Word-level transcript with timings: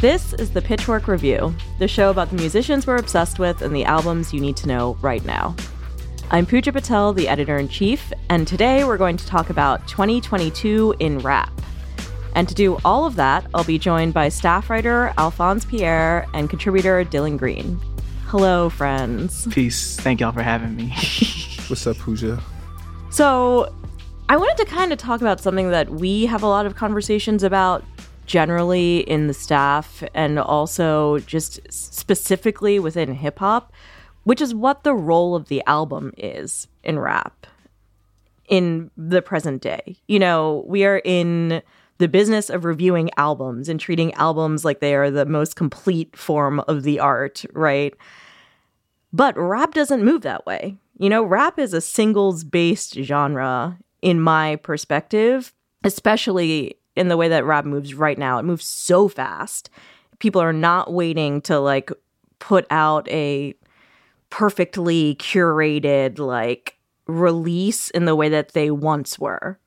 This 0.00 0.34
is 0.34 0.50
the 0.50 0.60
Pitchfork 0.60 1.08
Review, 1.08 1.54
the 1.78 1.88
show 1.88 2.10
about 2.10 2.28
the 2.28 2.36
musicians 2.36 2.86
we're 2.86 2.96
obsessed 2.96 3.38
with 3.38 3.62
and 3.62 3.74
the 3.74 3.86
albums 3.86 4.30
you 4.30 4.40
need 4.42 4.54
to 4.58 4.68
know 4.68 4.98
right 5.00 5.24
now. 5.24 5.56
I'm 6.30 6.44
Puja 6.44 6.70
Patel, 6.70 7.14
the 7.14 7.26
editor 7.26 7.56
in 7.56 7.66
chief, 7.66 8.12
and 8.28 8.46
today 8.46 8.84
we're 8.84 8.98
going 8.98 9.16
to 9.16 9.26
talk 9.26 9.48
about 9.48 9.88
2022 9.88 10.96
in 10.98 11.20
rap. 11.20 11.50
And 12.34 12.46
to 12.46 12.54
do 12.54 12.76
all 12.84 13.06
of 13.06 13.16
that, 13.16 13.46
I'll 13.54 13.64
be 13.64 13.78
joined 13.78 14.12
by 14.12 14.28
staff 14.28 14.68
writer 14.68 15.14
Alphonse 15.16 15.64
Pierre 15.64 16.26
and 16.34 16.50
contributor 16.50 17.02
Dylan 17.02 17.38
Green. 17.38 17.80
Hello, 18.26 18.68
friends. 18.68 19.46
Peace. 19.46 19.96
Thank 19.96 20.20
y'all 20.20 20.32
for 20.32 20.42
having 20.42 20.76
me. 20.76 20.88
What's 21.68 21.86
up, 21.86 21.96
Puja? 21.96 22.38
So, 23.08 23.74
I 24.28 24.36
wanted 24.36 24.58
to 24.58 24.70
kind 24.70 24.92
of 24.92 24.98
talk 24.98 25.22
about 25.22 25.40
something 25.40 25.70
that 25.70 25.88
we 25.88 26.26
have 26.26 26.42
a 26.42 26.48
lot 26.48 26.66
of 26.66 26.74
conversations 26.74 27.42
about 27.42 27.82
generally 28.26 28.98
in 28.98 29.26
the 29.26 29.34
staff 29.34 30.02
and 30.14 30.38
also 30.38 31.18
just 31.20 31.60
specifically 31.72 32.78
within 32.78 33.14
hip 33.14 33.38
hop, 33.38 33.72
which 34.24 34.40
is 34.40 34.54
what 34.54 34.82
the 34.82 34.94
role 34.94 35.34
of 35.34 35.48
the 35.48 35.62
album 35.66 36.12
is 36.16 36.68
in 36.82 36.98
rap 36.98 37.46
in 38.48 38.90
the 38.96 39.22
present 39.22 39.62
day. 39.62 39.96
You 40.06 40.18
know, 40.18 40.64
we 40.66 40.84
are 40.84 41.00
in 41.04 41.62
the 41.98 42.08
business 42.08 42.50
of 42.50 42.64
reviewing 42.64 43.10
albums 43.16 43.68
and 43.68 43.80
treating 43.80 44.12
albums 44.14 44.64
like 44.64 44.80
they 44.80 44.94
are 44.94 45.10
the 45.10 45.26
most 45.26 45.56
complete 45.56 46.16
form 46.16 46.60
of 46.60 46.82
the 46.82 47.00
art, 47.00 47.44
right? 47.52 47.94
But 49.12 49.36
rap 49.36 49.72
doesn't 49.72 50.04
move 50.04 50.22
that 50.22 50.44
way. 50.44 50.76
You 50.98 51.08
know, 51.08 51.22
rap 51.22 51.58
is 51.58 51.72
a 51.72 51.80
singles 51.80 52.44
based 52.44 52.94
genre 52.94 53.78
in 54.02 54.20
my 54.20 54.56
perspective, 54.56 55.52
especially 55.84 56.76
in 56.96 57.08
the 57.08 57.16
way 57.16 57.28
that 57.28 57.44
rap 57.44 57.64
moves 57.64 57.94
right 57.94 58.18
now. 58.18 58.38
It 58.38 58.44
moves 58.44 58.66
so 58.66 59.08
fast. 59.08 59.70
People 60.18 60.40
are 60.40 60.52
not 60.52 60.92
waiting 60.92 61.40
to 61.42 61.58
like 61.60 61.90
put 62.38 62.66
out 62.70 63.08
a 63.08 63.54
perfectly 64.30 65.14
curated 65.16 66.18
like 66.18 66.76
release 67.06 67.90
in 67.90 68.04
the 68.04 68.16
way 68.16 68.28
that 68.28 68.52
they 68.52 68.70
once 68.70 69.18
were. 69.18 69.58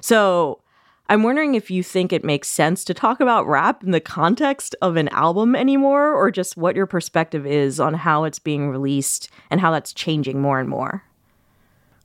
So, 0.00 0.62
I'm 1.10 1.22
wondering 1.22 1.54
if 1.54 1.70
you 1.70 1.82
think 1.82 2.12
it 2.12 2.22
makes 2.22 2.48
sense 2.48 2.84
to 2.84 2.92
talk 2.92 3.20
about 3.20 3.46
rap 3.46 3.82
in 3.82 3.92
the 3.92 4.00
context 4.00 4.74
of 4.82 4.96
an 4.96 5.08
album 5.08 5.56
anymore, 5.56 6.12
or 6.12 6.30
just 6.30 6.56
what 6.56 6.76
your 6.76 6.84
perspective 6.84 7.46
is 7.46 7.80
on 7.80 7.94
how 7.94 8.24
it's 8.24 8.38
being 8.38 8.68
released 8.68 9.30
and 9.50 9.60
how 9.60 9.70
that's 9.70 9.94
changing 9.94 10.42
more 10.42 10.60
and 10.60 10.68
more. 10.68 11.04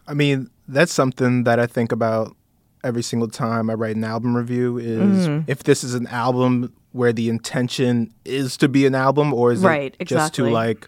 I 0.08 0.14
mean, 0.14 0.50
that's 0.70 0.94
something 0.94 1.44
that 1.44 1.60
I 1.60 1.68
think 1.68 1.92
about 1.92 2.36
every 2.84 3.04
single 3.04 3.30
time 3.30 3.70
I 3.70 3.74
write 3.74 3.96
an 3.96 4.04
album 4.04 4.36
review 4.36 4.78
is 4.78 5.28
mm-hmm. 5.28 5.50
if 5.50 5.64
this 5.64 5.84
is 5.84 5.94
an 5.94 6.08
album 6.08 6.74
where 6.92 7.14
the 7.14 7.30
intention 7.30 8.14
is 8.24 8.58
to 8.58 8.70
be 8.70 8.86
an 8.86 8.96
album 8.96 9.34
or 9.34 9.52
is 9.52 9.62
right, 9.62 9.94
it 9.94 9.98
exactly. 10.00 10.16
just 10.16 10.34
to 10.36 10.50
like 10.50 10.88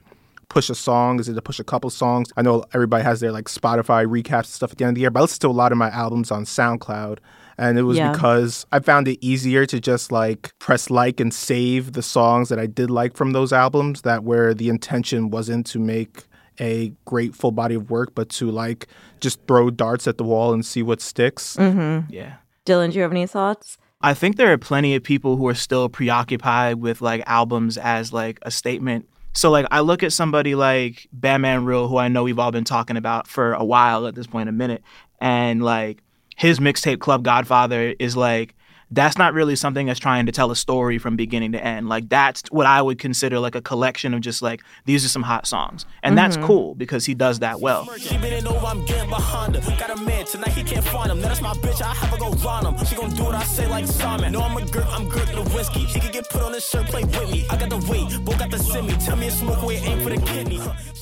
push 0.49 0.69
a 0.69 0.75
song? 0.75 1.19
Is 1.19 1.27
it 1.27 1.33
to 1.33 1.41
push 1.41 1.59
a 1.59 1.63
couple 1.63 1.89
songs? 1.89 2.29
I 2.37 2.41
know 2.41 2.63
everybody 2.73 3.03
has 3.03 3.19
their 3.19 3.31
like 3.31 3.45
Spotify 3.45 4.05
recaps 4.05 4.45
and 4.45 4.45
stuff 4.47 4.71
at 4.71 4.77
the 4.77 4.85
end 4.85 4.91
of 4.91 4.95
the 4.95 5.01
year, 5.01 5.11
but 5.11 5.19
I 5.19 5.21
listen 5.23 5.39
to 5.41 5.47
a 5.47 5.49
lot 5.49 5.71
of 5.71 5.77
my 5.77 5.89
albums 5.89 6.31
on 6.31 6.45
SoundCloud. 6.45 7.19
And 7.57 7.79
it 7.79 7.83
was 7.83 7.97
yeah. 7.97 8.11
because 8.11 8.65
I 8.71 8.79
found 8.79 9.07
it 9.07 9.17
easier 9.25 9.65
to 9.65 9.79
just 9.79 10.11
like 10.11 10.57
press 10.59 10.89
like 10.89 11.19
and 11.19 11.33
save 11.33 11.93
the 11.93 12.01
songs 12.01 12.49
that 12.49 12.59
I 12.59 12.65
did 12.65 12.91
like 12.91 13.15
from 13.15 13.31
those 13.31 13.53
albums 13.53 14.01
that 14.01 14.23
where 14.23 14.53
the 14.53 14.69
intention 14.69 15.29
wasn't 15.29 15.65
to 15.67 15.79
make 15.79 16.25
a 16.59 16.93
great 17.05 17.35
full 17.35 17.51
body 17.51 17.75
of 17.75 17.89
work, 17.89 18.13
but 18.15 18.29
to 18.29 18.49
like 18.51 18.87
just 19.19 19.39
throw 19.47 19.69
darts 19.69 20.07
at 20.07 20.17
the 20.17 20.23
wall 20.23 20.53
and 20.53 20.65
see 20.65 20.83
what 20.83 21.01
sticks. 21.01 21.55
Mm-hmm. 21.55 22.11
Yeah. 22.11 22.35
Dylan, 22.65 22.91
do 22.91 22.97
you 22.97 23.01
have 23.03 23.11
any 23.11 23.27
thoughts? 23.27 23.77
I 24.01 24.13
think 24.13 24.35
there 24.37 24.51
are 24.51 24.57
plenty 24.57 24.95
of 24.95 25.03
people 25.03 25.37
who 25.37 25.47
are 25.47 25.55
still 25.55 25.89
preoccupied 25.89 26.75
with 26.75 27.01
like 27.01 27.23
albums 27.25 27.77
as 27.77 28.13
like 28.13 28.39
a 28.43 28.51
statement. 28.51 29.07
So 29.33 29.49
like 29.51 29.65
I 29.71 29.81
look 29.81 30.03
at 30.03 30.13
somebody 30.13 30.55
like 30.55 31.07
Bandmanrill, 31.17 31.89
who 31.89 31.97
I 31.97 32.07
know 32.07 32.23
we've 32.23 32.39
all 32.39 32.51
been 32.51 32.63
talking 32.63 32.97
about 32.97 33.27
for 33.27 33.53
a 33.53 33.63
while 33.65 34.07
at 34.07 34.15
this 34.15 34.27
point, 34.27 34.47
in 34.47 34.55
a 34.55 34.57
minute, 34.57 34.83
and 35.19 35.63
like 35.63 36.03
his 36.35 36.59
mixtape 36.59 36.99
Club 36.99 37.23
Godfather 37.23 37.95
is 37.99 38.15
like 38.15 38.55
that's 38.91 39.17
not 39.17 39.33
really 39.33 39.55
something 39.55 39.87
that's 39.87 39.99
trying 39.99 40.25
to 40.25 40.31
tell 40.31 40.51
a 40.51 40.55
story 40.55 40.97
from 40.97 41.15
beginning 41.15 41.51
to 41.53 41.63
end. 41.63 41.89
Like 41.89 42.09
that's 42.09 42.43
what 42.51 42.65
I 42.65 42.81
would 42.81 42.99
consider 42.99 43.39
like 43.39 43.55
a 43.55 43.61
collection 43.61 44.13
of 44.13 44.21
just 44.21 44.41
like 44.41 44.63
these 44.85 45.03
are 45.05 45.09
some 45.09 45.23
hot 45.23 45.47
songs, 45.47 45.85
and 46.03 46.15
mm-hmm. 46.15 46.31
that's 46.31 46.37
cool 46.45 46.75
because 46.75 47.05
he 47.05 47.13
does 47.13 47.39
that 47.39 47.59
well. 47.59 47.85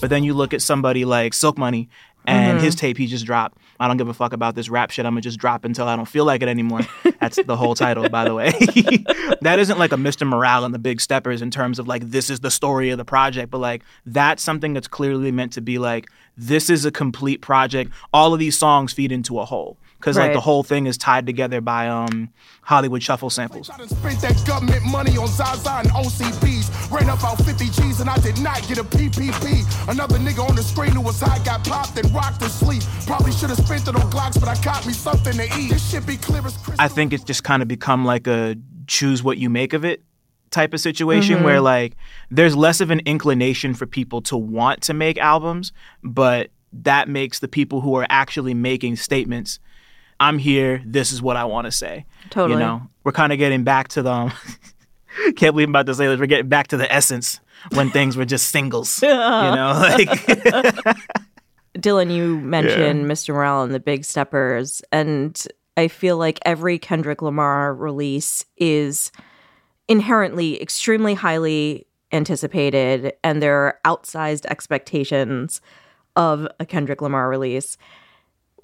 But 0.02 0.10
then 0.10 0.24
you 0.24 0.34
look 0.34 0.54
at 0.54 0.62
somebody 0.62 1.06
like 1.06 1.34
Silk 1.34 1.58
Money, 1.58 1.90
and 2.26 2.58
mm-hmm. 2.58 2.66
his 2.66 2.76
tape 2.76 2.98
he 2.98 3.08
just 3.08 3.26
dropped. 3.26 3.58
I 3.80 3.88
don't 3.88 3.98
give 3.98 4.08
a 4.08 4.14
fuck 4.14 4.34
about 4.34 4.56
this 4.56 4.70
rap 4.70 4.92
shit. 4.92 5.06
I'm 5.06 5.14
gonna 5.14 5.22
just 5.22 5.40
drop 5.40 5.66
until 5.66 5.88
I 5.88 5.96
don't 5.96 6.08
feel 6.08 6.26
like 6.26 6.42
it 6.42 6.48
anymore. 6.48 6.82
That's 7.20 7.40
the 7.44 7.58
whole 7.58 7.76
title, 7.76 8.08
by 8.10 8.24
the 8.26 8.34
way. 8.34 8.52
that 9.42 9.58
isn't 9.60 9.80
like 9.80 9.92
a 9.92 9.98
Mr. 9.98 10.28
Morale 10.28 10.66
and 10.66 10.74
the 10.74 10.80
Big 10.80 11.02
Steppers 11.02 11.42
in 11.42 11.52
terms 11.52 11.80
of 11.80 11.88
like 11.88 12.04
this 12.04 12.30
is 12.30 12.40
the 12.40 12.52
story 12.52 12.90
of 12.90 12.98
the 12.98 13.06
project, 13.06 13.52
but 13.52 13.60
like 13.60 13.84
that's 14.06 14.44
something 14.44 14.74
that's 14.74 14.88
clearly 14.88 15.32
meant 15.32 15.54
to 15.54 15.62
be 15.62 15.80
like 15.80 16.10
this 16.38 16.70
is 16.70 16.86
a 16.86 16.92
complete 16.92 17.42
project. 17.42 17.92
All 18.14 18.34
of 18.34 18.40
these 18.40 18.58
songs 18.58 18.94
feed 18.94 19.12
into 19.12 19.40
a 19.40 19.46
whole 19.46 19.78
because 20.04 20.18
right. 20.18 20.26
like 20.26 20.34
the 20.34 20.42
whole 20.42 20.64
thing 20.64 20.86
is 20.86 20.98
tied 20.98 21.26
together 21.26 21.62
by 21.62 21.88
um 21.88 22.30
Hollywood 22.62 23.02
shuffle 23.02 23.30
samples. 23.30 23.68
Spent 23.68 24.20
that 24.20 24.44
government 24.46 24.84
money 24.86 25.18
on 25.18 25.28
Zaza 25.28 25.80
and 25.80 25.88
OCBs. 25.90 26.92
Ran 26.92 27.08
about 27.08 27.38
50 27.38 27.70
G's 27.70 28.02
and 28.02 28.10
I 28.10 28.18
did 28.18 28.38
not 28.42 28.68
get 28.68 28.78
a 28.78 28.84
PPP. 28.84 29.90
Another 29.90 30.18
nigga 30.18 30.48
on 30.48 30.58
the 30.58 30.64
screen 30.64 30.92
who 30.92 31.02
was 31.02 31.22
high 31.22 31.42
got 31.46 31.64
popped 31.64 31.98
and 31.98 32.14
rocked 32.14 32.42
to 32.42 32.50
sleep. 32.50 32.84
Probably 33.06 33.32
should 33.32 33.50
have 33.50 33.60
spent 33.66 33.88
it 33.88 33.96
on 33.96 34.12
Glocks, 34.12 34.38
but 34.38 34.50
I 34.50 34.56
caught 34.56 34.86
me 34.86 34.92
something 34.92 35.38
to 35.38 35.46
eat. 35.58 35.72
This 35.72 35.90
shit 35.90 36.06
be 36.06 36.18
clear 36.18 36.46
as 36.46 36.58
crystal. 36.58 36.76
I 36.80 36.90
think 36.90 37.14
it's 37.14 37.24
just 37.24 37.46
kind 37.46 37.62
of 37.62 37.70
become 37.70 38.04
like 38.04 38.28
a 38.28 38.58
choose 38.88 39.24
what 39.24 39.38
you 39.38 39.50
make 39.50 39.72
of 39.72 39.86
it 39.86 40.04
type 40.52 40.74
of 40.74 40.82
situation 40.82 41.38
mm-hmm. 41.38 41.46
where 41.46 41.62
like 41.62 41.96
there's 42.30 42.58
less 42.58 42.82
of 42.82 42.92
an 42.92 43.00
inclination 43.06 43.74
for 43.74 43.86
people 43.86 44.22
to 44.24 44.36
want 44.36 44.82
to 44.82 44.94
make 44.94 45.18
albums, 45.18 45.72
but 46.04 46.50
that 46.74 47.08
makes 47.08 47.40
the 47.40 47.48
people 47.48 47.80
who 47.80 47.96
are 47.96 48.06
actually 48.10 48.54
making 48.54 48.98
statements 48.98 49.60
I'm 50.20 50.38
here. 50.38 50.82
This 50.86 51.12
is 51.12 51.22
what 51.22 51.38
I 51.38 51.46
want 51.46 51.66
to 51.66 51.72
say. 51.72 52.06
Totally. 52.30 52.60
You 52.60 52.66
know, 52.66 52.82
we're 53.04 53.12
kind 53.12 53.34
of 53.34 53.40
getting 53.40 53.64
back 53.64 53.90
to 53.90 54.02
the. 54.02 54.12
Um, 54.12 54.32
can't 55.36 55.54
believe 55.54 55.68
I'm 55.68 55.72
about 55.72 55.86
to 55.88 55.96
say 55.96 56.08
this. 56.08 56.20
We're 56.20 56.26
getting 56.26 56.50
back 56.50 56.68
to 56.70 56.78
the 56.78 56.92
essence 56.92 57.40
when 57.74 57.90
things 57.92 58.18
were 58.18 58.26
just 58.26 58.50
singles. 58.50 59.02
you 59.02 59.10
know, 59.10 59.74
like. 59.80 60.10
Dylan, 61.78 62.14
you 62.14 62.40
mentioned 62.40 63.02
yeah. 63.02 63.08
Mr. 63.08 63.34
Morale 63.34 63.64
and 63.64 63.74
the 63.74 63.80
Big 63.80 64.06
Steppers, 64.06 64.84
and 64.92 65.48
I 65.76 65.88
feel 65.88 66.18
like 66.18 66.40
every 66.46 66.78
Kendrick 66.78 67.24
Lamar 67.24 67.74
release 67.74 68.46
is 68.58 69.12
inherently 69.88 70.62
extremely 70.62 71.16
highly 71.16 71.88
anticipated, 72.12 73.14
and 73.24 73.42
there 73.42 73.56
are 73.56 73.80
outsized 73.86 74.46
expectations 74.46 75.62
of 76.16 76.48
a 76.60 76.66
Kendrick 76.66 77.02
Lamar 77.02 77.28
release 77.28 77.76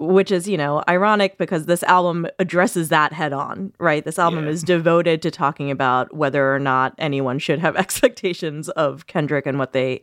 which 0.00 0.32
is, 0.32 0.48
you 0.48 0.56
know, 0.56 0.82
ironic 0.88 1.36
because 1.36 1.66
this 1.66 1.82
album 1.82 2.26
addresses 2.38 2.88
that 2.88 3.12
head 3.12 3.34
on, 3.34 3.72
right? 3.78 4.04
This 4.04 4.18
album 4.18 4.44
yeah. 4.44 4.52
is 4.52 4.62
devoted 4.62 5.20
to 5.22 5.30
talking 5.30 5.70
about 5.70 6.14
whether 6.16 6.54
or 6.54 6.58
not 6.58 6.94
anyone 6.96 7.38
should 7.38 7.58
have 7.58 7.76
expectations 7.76 8.70
of 8.70 9.06
Kendrick 9.06 9.46
and 9.46 9.58
what 9.58 9.72
they 9.72 10.02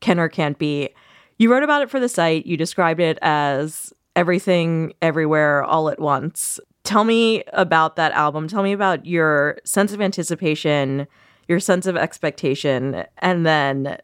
can 0.00 0.18
or 0.18 0.28
can't 0.28 0.58
be. 0.58 0.90
You 1.38 1.52
wrote 1.52 1.62
about 1.62 1.82
it 1.82 1.90
for 1.90 2.00
the 2.00 2.08
site. 2.08 2.44
You 2.44 2.56
described 2.56 3.00
it 3.00 3.18
as 3.22 3.92
everything, 4.16 4.94
everywhere, 5.00 5.62
all 5.62 5.88
at 5.88 6.00
once. 6.00 6.58
Tell 6.82 7.04
me 7.04 7.44
about 7.52 7.96
that 7.96 8.12
album. 8.12 8.48
Tell 8.48 8.62
me 8.62 8.72
about 8.72 9.06
your 9.06 9.58
sense 9.64 9.92
of 9.92 10.00
anticipation, 10.00 11.06
your 11.46 11.60
sense 11.60 11.86
of 11.86 11.96
expectation, 11.96 13.04
and 13.18 13.46
then 13.46 13.98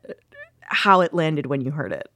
how 0.63 1.01
it 1.01 1.13
landed 1.13 1.47
when 1.47 1.63
you 1.63 1.73
heard 1.73 1.93
it. 1.93 2.12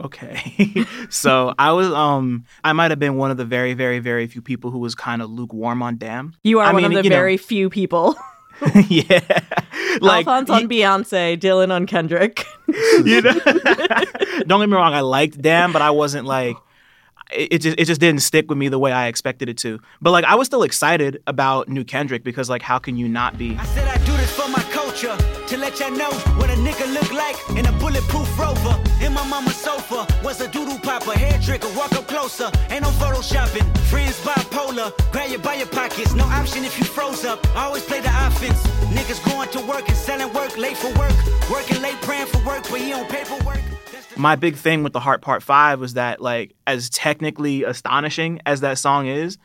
Okay. 0.00 0.84
so 1.10 1.54
I 1.58 1.72
was 1.72 1.88
um 1.92 2.44
I 2.64 2.72
might 2.72 2.90
have 2.90 2.98
been 2.98 3.16
one 3.16 3.30
of 3.30 3.36
the 3.36 3.44
very, 3.44 3.74
very, 3.74 3.98
very 3.98 4.26
few 4.26 4.42
people 4.42 4.70
who 4.70 4.78
was 4.78 4.94
kind 4.94 5.22
of 5.22 5.30
lukewarm 5.30 5.82
on 5.82 5.96
Damn. 5.96 6.34
You 6.42 6.60
are 6.60 6.66
I 6.66 6.72
one 6.72 6.82
mean, 6.82 6.92
of 6.92 6.98
the 6.98 7.04
you 7.04 7.10
know- 7.10 7.16
very 7.16 7.36
few 7.36 7.68
people. 7.70 8.16
yeah. 8.88 9.20
Like 10.02 10.26
Alphonse 10.26 10.50
on 10.50 10.68
Beyonce, 10.68 11.38
Dylan 11.38 11.72
on 11.72 11.86
Kendrick. 11.86 12.44
you 12.68 13.22
know 13.22 13.32
don't 14.46 14.60
get 14.60 14.68
me 14.68 14.76
wrong 14.76 14.94
i 14.94 15.00
liked 15.00 15.40
damn 15.42 15.72
but 15.72 15.82
i 15.82 15.90
wasn't 15.90 16.24
like 16.24 16.56
it, 17.32 17.54
it 17.54 17.58
just 17.62 17.78
it 17.80 17.84
just 17.86 18.00
didn't 18.00 18.20
stick 18.22 18.48
with 18.48 18.58
me 18.58 18.68
the 18.68 18.78
way 18.78 18.92
i 18.92 19.08
expected 19.08 19.48
it 19.48 19.58
to 19.58 19.80
but 20.00 20.12
like 20.12 20.24
i 20.24 20.36
was 20.36 20.46
still 20.46 20.62
excited 20.62 21.20
about 21.26 21.68
new 21.68 21.82
kendrick 21.82 22.22
because 22.22 22.48
like 22.48 22.62
how 22.62 22.78
can 22.78 22.96
you 22.96 23.08
not 23.08 23.36
be 23.36 23.56
I 23.58 23.64
culture 25.00 25.46
to 25.46 25.56
let 25.56 25.78
y'all 25.80 25.90
know 25.90 26.10
what 26.36 26.50
a 26.50 26.54
nigga 26.54 26.92
look 26.92 27.12
like 27.12 27.36
in 27.56 27.66
a 27.66 27.72
bulletproof 27.78 28.38
rover. 28.38 28.78
In 29.04 29.12
my 29.12 29.26
mama's 29.26 29.56
sofa 29.56 30.06
was 30.22 30.40
a 30.40 30.48
doodle 30.48 30.78
popper, 30.78 31.12
hair 31.12 31.38
trigger, 31.42 31.68
walk 31.76 31.92
up 31.92 32.06
closer. 32.06 32.50
Ain't 32.70 32.82
no 32.82 32.90
photoshopping. 32.90 33.66
Friends 33.88 34.20
bipolar, 34.20 34.92
grab 35.12 35.30
you 35.30 35.38
by 35.38 35.54
your 35.54 35.66
pockets. 35.66 36.14
No 36.14 36.24
option 36.24 36.64
if 36.64 36.78
you 36.78 36.84
froze 36.84 37.24
up. 37.24 37.38
Always 37.56 37.84
play 37.84 38.00
the 38.00 38.12
offense. 38.26 38.60
Niggas 38.94 39.24
going 39.30 39.48
to 39.50 39.60
work 39.66 39.88
and 39.88 39.96
selling 39.96 40.32
work, 40.32 40.56
late 40.56 40.76
for 40.76 40.92
work, 40.98 41.14
working 41.50 41.80
late, 41.82 42.00
praying 42.02 42.26
for 42.26 42.44
work, 42.46 42.62
but 42.70 42.80
he 42.80 42.92
on 42.92 43.06
paperwork. 43.06 43.60
My 44.16 44.36
big 44.36 44.56
thing 44.56 44.82
with 44.82 44.92
the 44.92 45.00
heart 45.00 45.22
part 45.22 45.42
five 45.42 45.80
was 45.80 45.94
that 45.94 46.20
like 46.20 46.54
as 46.66 46.90
technically 46.90 47.64
astonishing 47.64 48.40
as 48.44 48.60
that 48.60 48.76
song 48.78 49.06
is 49.06 49.38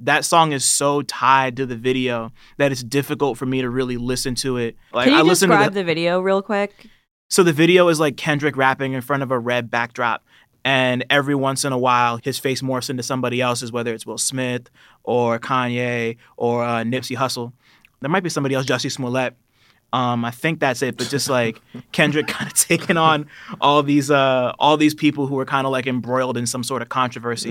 that 0.00 0.24
song 0.24 0.52
is 0.52 0.64
so 0.64 1.02
tied 1.02 1.56
to 1.56 1.66
the 1.66 1.76
video 1.76 2.32
that 2.56 2.72
it's 2.72 2.82
difficult 2.82 3.38
for 3.38 3.46
me 3.46 3.60
to 3.62 3.70
really 3.70 3.96
listen 3.96 4.34
to 4.36 4.56
it 4.56 4.76
like 4.92 5.04
Can 5.04 5.14
you 5.14 5.18
i 5.20 5.22
listen 5.22 5.48
to 5.50 5.56
describe 5.56 5.74
the, 5.74 5.80
the 5.80 5.84
video 5.84 6.20
real 6.20 6.42
quick? 6.42 6.86
So 7.28 7.44
the 7.44 7.52
video 7.52 7.88
is 7.88 8.00
like 8.00 8.16
Kendrick 8.16 8.56
rapping 8.56 8.92
in 8.92 9.02
front 9.02 9.22
of 9.22 9.30
a 9.30 9.38
red 9.38 9.70
backdrop. 9.70 10.24
And 10.64 11.04
every 11.08 11.34
once 11.34 11.64
in 11.64 11.72
a 11.72 11.78
while, 11.78 12.18
his 12.22 12.38
face 12.38 12.60
morphs 12.60 12.90
into 12.90 13.02
somebody 13.02 13.40
else's, 13.40 13.72
whether 13.72 13.94
it's 13.94 14.04
Will 14.04 14.18
Smith 14.18 14.68
or 15.04 15.38
Kanye 15.38 16.16
or 16.36 16.64
uh, 16.64 16.82
Nipsey 16.82 17.16
Hussle. 17.16 17.52
There 18.00 18.10
might 18.10 18.22
be 18.24 18.30
somebody 18.30 18.54
else, 18.54 18.66
Jussie 18.66 18.90
Smollett. 18.90 19.36
Um, 19.92 20.24
I 20.24 20.30
think 20.30 20.60
that's 20.60 20.82
it. 20.82 20.96
But 20.96 21.08
just 21.08 21.28
like 21.28 21.60
Kendrick 21.92 22.26
kind 22.28 22.50
of 22.50 22.54
taking 22.54 22.96
on 22.96 23.26
all 23.60 23.82
these 23.82 24.10
uh, 24.10 24.52
all 24.58 24.76
these 24.76 24.94
people 24.94 25.26
who 25.26 25.34
were 25.34 25.44
kind 25.44 25.66
of 25.66 25.72
like 25.72 25.86
embroiled 25.86 26.36
in 26.36 26.46
some 26.46 26.62
sort 26.62 26.82
of 26.82 26.88
controversy. 26.88 27.50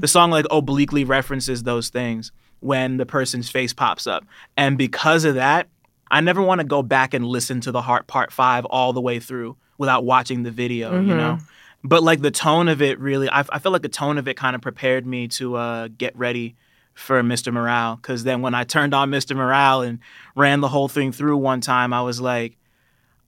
The 0.00 0.08
song 0.08 0.30
like 0.30 0.46
obliquely 0.50 1.04
references 1.04 1.62
those 1.64 1.88
things 1.88 2.32
when 2.60 2.96
the 2.98 3.06
person's 3.06 3.50
face 3.50 3.72
pops 3.72 4.06
up, 4.06 4.24
and 4.56 4.76
because 4.76 5.24
of 5.24 5.34
that, 5.36 5.68
I 6.10 6.20
never 6.20 6.42
want 6.42 6.60
to 6.60 6.66
go 6.66 6.82
back 6.82 7.14
and 7.14 7.24
listen 7.26 7.60
to 7.62 7.72
the 7.72 7.82
Heart 7.82 8.06
Part 8.06 8.32
Five 8.32 8.64
all 8.66 8.92
the 8.92 9.00
way 9.00 9.18
through 9.20 9.56
without 9.78 10.04
watching 10.04 10.42
the 10.42 10.50
video. 10.50 11.00
You 11.00 11.14
know. 11.14 11.38
But 11.82 12.02
like 12.02 12.20
the 12.20 12.30
tone 12.30 12.68
of 12.68 12.82
it 12.82 13.00
really, 13.00 13.30
I, 13.30 13.44
I 13.48 13.58
feel 13.58 13.72
like 13.72 13.82
the 13.82 13.88
tone 13.88 14.18
of 14.18 14.28
it 14.28 14.36
kind 14.36 14.54
of 14.54 14.60
prepared 14.60 15.06
me 15.06 15.28
to 15.28 15.56
uh, 15.56 15.88
get 15.88 16.14
ready 16.16 16.56
for 16.94 17.22
Mr. 17.22 17.52
Morale. 17.52 17.96
Because 17.96 18.24
then 18.24 18.42
when 18.42 18.54
I 18.54 18.64
turned 18.64 18.94
on 18.94 19.10
Mr. 19.10 19.34
Morale 19.36 19.82
and 19.82 19.98
ran 20.34 20.60
the 20.60 20.68
whole 20.68 20.88
thing 20.88 21.12
through 21.12 21.36
one 21.36 21.60
time, 21.60 21.92
I 21.92 22.02
was 22.02 22.20
like, 22.20 22.56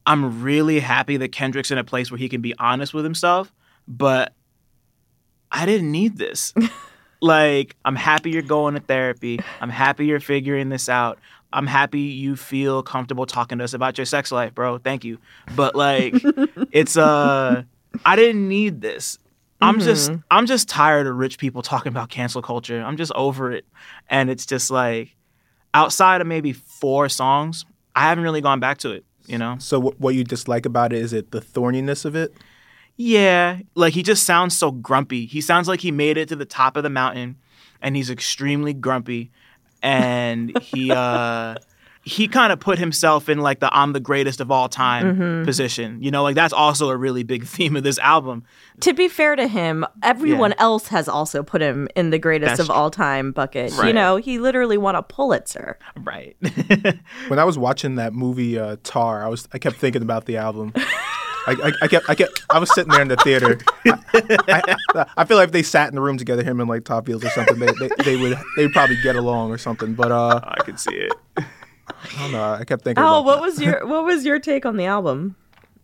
I'm 0.07 0.43
really 0.43 0.81
happy 0.81 1.17
that 1.19 1.33
Kendrick's 1.33 1.71
in 1.71 1.79
a 1.79 1.85
place 1.85 2.11
where 2.11 2.19
he 2.19 2.29
can 2.29 2.41
be 2.41 2.55
honest 2.59 2.93
with 2.93 3.05
himself, 3.05 3.53
but 3.87 4.33
I 5.51 5.67
didn't 5.67 5.93
need 5.93 6.17
this. 6.19 6.53
like, 7.21 7.77
I'm 7.85 7.97
happy 7.97 8.31
you're 8.31 8.43
going 8.43 8.75
to 8.75 8.81
therapy. 8.81 9.41
I'm 9.61 9.71
happy 9.71 10.07
you're 10.07 10.21
figuring 10.21 10.71
this 10.71 10.89
out. 10.89 11.19
I'm 11.53 11.67
happy 11.67 12.01
you 12.01 12.35
feel 12.35 12.83
comfortable 12.83 13.27
talking 13.27 13.59
to 13.59 13.65
us 13.65 13.75
about 13.75 13.99
your 13.99 14.07
sex 14.07 14.33
life, 14.33 14.55
bro. 14.55 14.79
Thank 14.79 15.05
you. 15.05 15.19
But 15.55 15.75
like, 15.75 16.15
it's 16.73 16.97
uh, 16.97 17.63
I 18.05 18.17
didn't 18.17 18.49
need 18.49 18.81
this. 18.81 19.19
I'm 19.63 19.81
just 19.81 20.11
I'm 20.31 20.47
just 20.47 20.69
tired 20.69 21.07
of 21.07 21.17
rich 21.17 21.39
people 21.39 21.63
talking 21.63 21.91
about 21.91 22.09
cancel 22.09 22.43
culture. 22.43 22.83
I'm 22.83 22.97
just 22.97 23.13
over 23.13 23.53
it. 23.53 23.65
And 24.09 24.29
it's 24.31 24.45
just 24.47 24.71
like 24.71 25.17
outside 25.75 26.21
of 26.21 26.27
maybe 26.27 26.53
four 26.53 27.09
songs, 27.09 27.65
I 27.95 28.03
haven't 28.09 28.25
really 28.25 28.41
gone 28.41 28.61
back 28.61 28.79
to 28.79 28.91
it, 28.91 29.05
you 29.27 29.39
know? 29.39 29.57
So 29.59 29.81
wh- 29.81 30.01
what 30.01 30.15
you 30.15 30.25
dislike 30.25 30.67
about 30.67 30.93
it 30.93 30.99
is 30.99 31.13
it 31.13 31.31
the 31.31 31.41
thorniness 31.41 32.05
of 32.05 32.17
it? 32.17 32.35
Yeah, 32.97 33.61
like 33.75 33.95
he 33.95 34.03
just 34.03 34.25
sounds 34.25 34.57
so 34.57 34.71
grumpy. 34.71 35.27
He 35.27 35.41
sounds 35.41 35.69
like 35.69 35.81
he 35.81 35.91
made 35.91 36.19
it 36.19 36.29
to 36.29 36.37
the 36.37 36.45
top 36.45 36.77
of 36.77 36.83
the 36.83 36.91
mountain 36.91 37.37
and 37.81 37.97
he's 37.97 38.11
extremely 38.11 38.75
grumpy 38.75 39.31
and 39.83 40.57
he 40.59 40.93
uh 40.97 41.57
he 42.05 42.27
kind 42.27 42.53
of 42.53 42.59
put 42.59 42.79
himself 42.81 43.29
in 43.29 43.39
like 43.39 43.61
the 43.61 43.73
I'm 43.73 43.93
the 43.93 44.01
greatest 44.01 44.41
of 44.41 44.51
all 44.51 44.69
time 44.69 45.45
position. 45.45 46.03
You 46.03 46.11
know, 46.11 46.23
like 46.25 46.35
that's 46.35 46.53
also 46.53 46.91
a 46.91 46.97
really 46.97 47.23
big 47.23 47.45
theme 47.47 47.77
of 47.77 47.85
this 47.85 47.99
album. 48.01 48.45
To 48.81 48.93
be 48.93 49.07
fair 49.09 49.37
to 49.37 49.47
him, 49.47 49.87
everyone 50.03 50.51
Yeah. 50.51 50.65
else 50.65 50.89
has 50.89 51.09
also 51.09 51.43
put 51.45 51.61
him 51.63 51.89
in 51.95 52.11
the 52.11 52.19
greatest 52.19 52.57
That's 52.57 52.61
of 52.61 52.71
all 52.71 52.91
time 52.91 53.31
bucket. 53.33 53.73
You 53.85 53.93
know, 53.93 54.17
he 54.17 54.39
literally 54.39 54.77
won 54.79 54.97
a 54.97 55.03
Pulitzer. 55.03 55.79
Right. 55.97 56.37
When 57.29 57.39
I 57.39 57.45
was 57.45 57.57
watching 57.57 57.95
that 57.97 58.13
movie 58.13 58.59
uh, 58.59 58.77
Tar, 58.83 59.25
I 59.25 59.29
was 59.29 59.49
I 59.53 59.59
kept 59.59 59.77
thinking 59.77 60.03
about 60.03 60.25
the 60.27 60.37
album. 60.39 60.73
I, 60.77 61.53
I, 61.65 61.73
I 61.83 61.89
kept 61.89 62.11
I 62.11 62.15
kept 62.15 62.43
I 62.51 62.59
was 62.59 62.73
sitting 62.75 62.91
there 62.93 63.03
in 63.03 63.09
the 63.09 63.17
theater. 63.17 63.59
I, 63.87 63.97
I, 64.95 65.07
I 65.19 65.25
feel 65.25 65.37
like 65.37 65.49
if 65.49 65.53
they 65.53 65.63
sat 65.63 65.89
in 65.89 65.95
the 65.95 66.01
room 66.01 66.17
together, 66.19 66.43
him 66.45 66.61
and 66.61 66.69
like 66.69 66.85
Todd 66.85 67.07
Fields 67.07 67.25
or 67.25 67.31
something, 67.31 67.59
they, 67.59 67.67
they, 67.81 67.89
they 68.05 68.17
would 68.17 68.37
they 68.57 68.65
would 68.67 68.73
probably 68.73 68.97
get 69.03 69.17
along 69.17 69.51
or 69.51 69.59
something. 69.59 69.95
But 69.95 70.13
uh, 70.13 70.41
I 70.45 70.63
can 70.65 70.77
see 70.77 70.95
it. 70.95 71.13
I 72.03 72.23
don't 72.23 72.33
know. 72.33 72.53
I 72.53 72.65
kept 72.65 72.85
thinking. 72.85 73.03
Oh, 73.05 73.23
what 73.23 73.37
that. 73.37 73.43
was 73.43 73.61
your 73.61 73.87
what 73.87 74.05
was 74.05 74.25
your 74.25 74.39
take 74.39 74.67
on 74.67 74.77
the 74.77 74.87
album? 74.87 75.37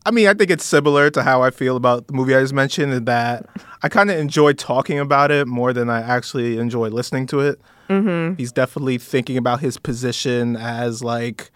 I 0.07 0.11
mean, 0.11 0.27
I 0.27 0.35
think 0.35 0.51
it's 0.51 0.65
similar 0.65 1.11
to 1.11 1.23
how 1.23 1.43
I 1.43 1.51
feel 1.51 1.77
about 1.77 2.07
the 2.07 2.15
movie 2.15 2.35
I 2.35 2.41
just 2.41 2.55
mentioned, 2.55 2.93
in 2.93 3.05
that 3.05 3.47
I 3.83 3.89
kind 3.89 4.11
of 4.11 4.17
enjoy 4.17 4.55
talking 4.55 4.99
about 4.99 5.31
it 5.31 5.47
more 5.47 5.73
than 5.73 5.91
I 5.91 6.01
actually 6.01 6.57
enjoy 6.59 6.89
listening 6.89 7.27
to 7.29 7.41
it. 7.41 7.61
Mm-hmm. 7.89 8.37
He's 8.37 8.53
definitely 8.53 8.99
thinking 8.99 9.37
about 9.37 9.61
his 9.61 9.77
position 9.77 10.57
as 10.57 11.03
like 11.03 11.51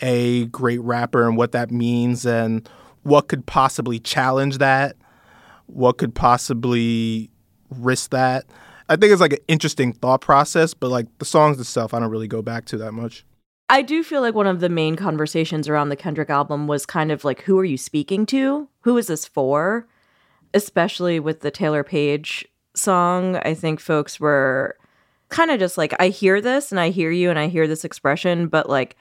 a 0.00 0.46
great 0.46 0.80
rapper 0.80 1.26
and 1.26 1.36
what 1.36 1.52
that 1.52 1.70
means 1.70 2.26
and 2.26 2.68
what 3.04 3.28
could 3.28 3.46
possibly 3.46 3.98
challenge 3.98 4.58
that, 4.58 4.96
what 5.66 5.98
could 5.98 6.14
possibly 6.14 7.30
risk 7.70 8.10
that. 8.10 8.44
I 8.88 8.96
think 8.96 9.12
it's 9.12 9.20
like 9.20 9.34
an 9.34 9.38
interesting 9.48 9.92
thought 9.92 10.20
process, 10.20 10.74
but 10.74 10.90
like 10.90 11.06
the 11.18 11.24
songs 11.24 11.58
itself, 11.58 11.94
I 11.94 12.00
don't 12.00 12.10
really 12.10 12.28
go 12.28 12.42
back 12.42 12.66
to 12.66 12.76
that 12.78 12.92
much. 12.92 13.24
I 13.70 13.82
do 13.82 14.02
feel 14.04 14.20
like 14.20 14.34
one 14.34 14.46
of 14.46 14.60
the 14.60 14.68
main 14.68 14.94
conversations 14.94 15.68
around 15.68 15.88
the 15.88 15.96
Kendrick 15.96 16.30
album 16.30 16.66
was 16.66 16.84
kind 16.84 17.10
of 17.10 17.24
like, 17.24 17.42
who 17.42 17.58
are 17.58 17.64
you 17.64 17.78
speaking 17.78 18.26
to? 18.26 18.68
Who 18.82 18.98
is 18.98 19.06
this 19.06 19.26
for? 19.26 19.86
Especially 20.52 21.18
with 21.18 21.40
the 21.40 21.50
Taylour 21.50 21.84
Paige 21.86 22.46
song. 22.74 23.36
I 23.36 23.54
think 23.54 23.80
folks 23.80 24.20
were 24.20 24.76
kind 25.30 25.50
of 25.50 25.58
just 25.58 25.78
like, 25.78 25.94
I 25.98 26.08
hear 26.08 26.40
this 26.40 26.70
and 26.70 26.78
I 26.78 26.90
hear 26.90 27.10
you 27.10 27.30
and 27.30 27.38
I 27.38 27.48
hear 27.48 27.66
this 27.66 27.84
expression, 27.84 28.48
but 28.48 28.68
like, 28.68 28.96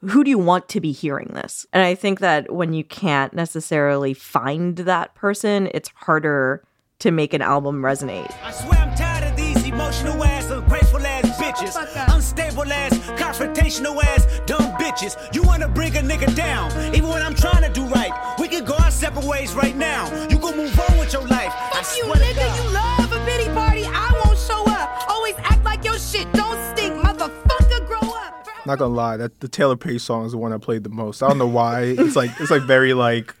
who 0.00 0.24
do 0.24 0.28
you 0.28 0.38
want 0.38 0.68
to 0.70 0.80
be 0.80 0.92
hearing 0.92 1.30
this? 1.32 1.64
And 1.72 1.82
I 1.82 1.94
think 1.94 2.20
that 2.20 2.52
when 2.52 2.74
you 2.74 2.84
can't 2.84 3.32
necessarily 3.32 4.12
find 4.12 4.76
that 4.76 5.14
person, 5.14 5.70
it's 5.72 5.90
harder 5.94 6.62
to 6.98 7.10
make 7.10 7.32
an 7.32 7.42
album 7.42 7.80
resonate. 7.80 8.34
I 8.42 8.50
swear 8.50 8.80
I'm 8.80 8.94
tired 8.96 9.30
of 9.30 9.36
these 9.36 9.64
emotional 9.66 10.22
ass, 10.24 10.50
ungrateful 10.50 11.06
ass 11.06 11.38
bitches. 11.38 12.14
Unstable 12.14 12.70
ass, 12.70 13.03
confrontational 13.64 14.02
ass, 14.04 14.26
dumb 14.46 14.72
bitches. 14.76 15.16
You 15.34 15.42
wanna 15.42 15.68
bring 15.68 15.96
a 15.96 16.00
nigga 16.00 16.34
down, 16.34 16.70
even 16.94 17.08
when 17.08 17.22
I'm 17.22 17.34
trying 17.34 17.62
to 17.62 17.68
do 17.70 17.86
right. 17.86 18.12
We 18.38 18.48
can 18.48 18.64
go 18.64 18.74
our 18.74 18.90
separate 18.90 19.24
ways 19.24 19.54
right 19.54 19.76
now. 19.76 20.06
You 20.28 20.38
can 20.38 20.56
move 20.56 20.78
on 20.90 20.98
with 20.98 21.12
your 21.12 21.22
life. 21.26 21.52
I 21.54 21.82
Fuck 21.82 21.96
you, 21.96 22.04
swear 22.04 22.16
nigga. 22.16 22.64
You 22.64 22.74
love 22.74 23.12
a 23.12 23.24
pity 23.24 23.50
party. 23.52 23.84
I 23.86 24.22
won't 24.24 24.38
show 24.38 24.64
up. 24.66 25.04
Always 25.08 25.34
act 25.38 25.64
like 25.64 25.84
your 25.84 25.98
shit 25.98 26.30
don't 26.32 26.58
stink. 26.76 26.94
Motherfucker, 26.94 27.86
grow 27.86 28.00
up. 28.10 28.46
Not 28.66 28.78
gonna 28.78 28.94
lie, 28.94 29.16
that 29.16 29.40
the 29.40 29.48
Taylour 29.48 29.78
Paige 29.78 30.00
song 30.00 30.26
is 30.26 30.32
the 30.32 30.38
one 30.38 30.52
I 30.52 30.58
played 30.58 30.84
the 30.84 30.90
most. 30.90 31.22
I 31.22 31.28
don't 31.28 31.38
know 31.38 31.46
why. 31.46 31.82
It's 31.82 32.16
like 32.16 32.30
it's 32.40 32.50
like 32.50 32.62
very 32.62 32.94
like 32.94 33.34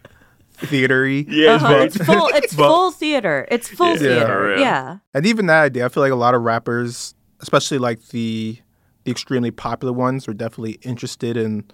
theatery. 0.58 1.26
Yeah, 1.28 1.54
Uh-huh. 1.54 1.74
It's 1.80 1.96
full. 1.96 2.28
It's 2.34 2.54
but- 2.54 2.66
full 2.66 2.90
theater. 2.92 3.46
It's 3.50 3.68
full 3.68 3.92
Yeah. 3.92 3.96
theater. 3.98 4.54
Yeah. 4.56 4.60
Yeah. 4.60 4.96
And 5.12 5.26
even 5.26 5.46
that 5.46 5.62
idea, 5.64 5.84
I 5.84 5.88
feel 5.88 6.02
like 6.02 6.12
a 6.12 6.16
lot 6.16 6.34
of 6.34 6.42
rappers, 6.42 7.14
especially 7.40 7.78
like 7.78 8.06
the 8.08 8.58
the 9.04 9.10
extremely 9.10 9.50
popular 9.50 9.92
ones, 9.92 10.26
were 10.26 10.34
definitely 10.34 10.78
interested 10.82 11.36
in 11.36 11.64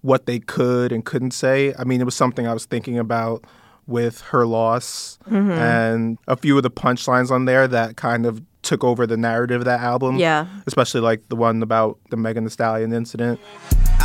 what 0.00 0.26
they 0.26 0.38
could 0.38 0.92
and 0.92 1.04
couldn't 1.04 1.32
say. 1.32 1.74
I 1.78 1.84
mean, 1.84 2.00
it 2.00 2.04
was 2.04 2.14
something 2.14 2.46
I 2.46 2.52
was 2.52 2.66
thinking 2.66 2.98
about 2.98 3.44
with 3.86 4.20
her 4.20 4.46
loss 4.46 5.18
mm-hmm. 5.26 5.50
and 5.50 6.18
a 6.28 6.36
few 6.36 6.56
of 6.56 6.62
the 6.62 6.70
punchlines 6.70 7.30
on 7.30 7.46
there 7.46 7.66
that 7.66 7.96
kind 7.96 8.26
of 8.26 8.42
took 8.62 8.84
over 8.84 9.06
the 9.06 9.16
narrative 9.16 9.62
of 9.62 9.64
that 9.64 9.80
album. 9.80 10.18
Yeah. 10.18 10.46
Especially 10.66 11.00
like 11.00 11.26
the 11.28 11.36
one 11.36 11.62
about 11.62 11.98
the 12.10 12.16
Megan 12.16 12.44
Thee 12.44 12.50
Stallion 12.50 12.92
incident. 12.92 13.40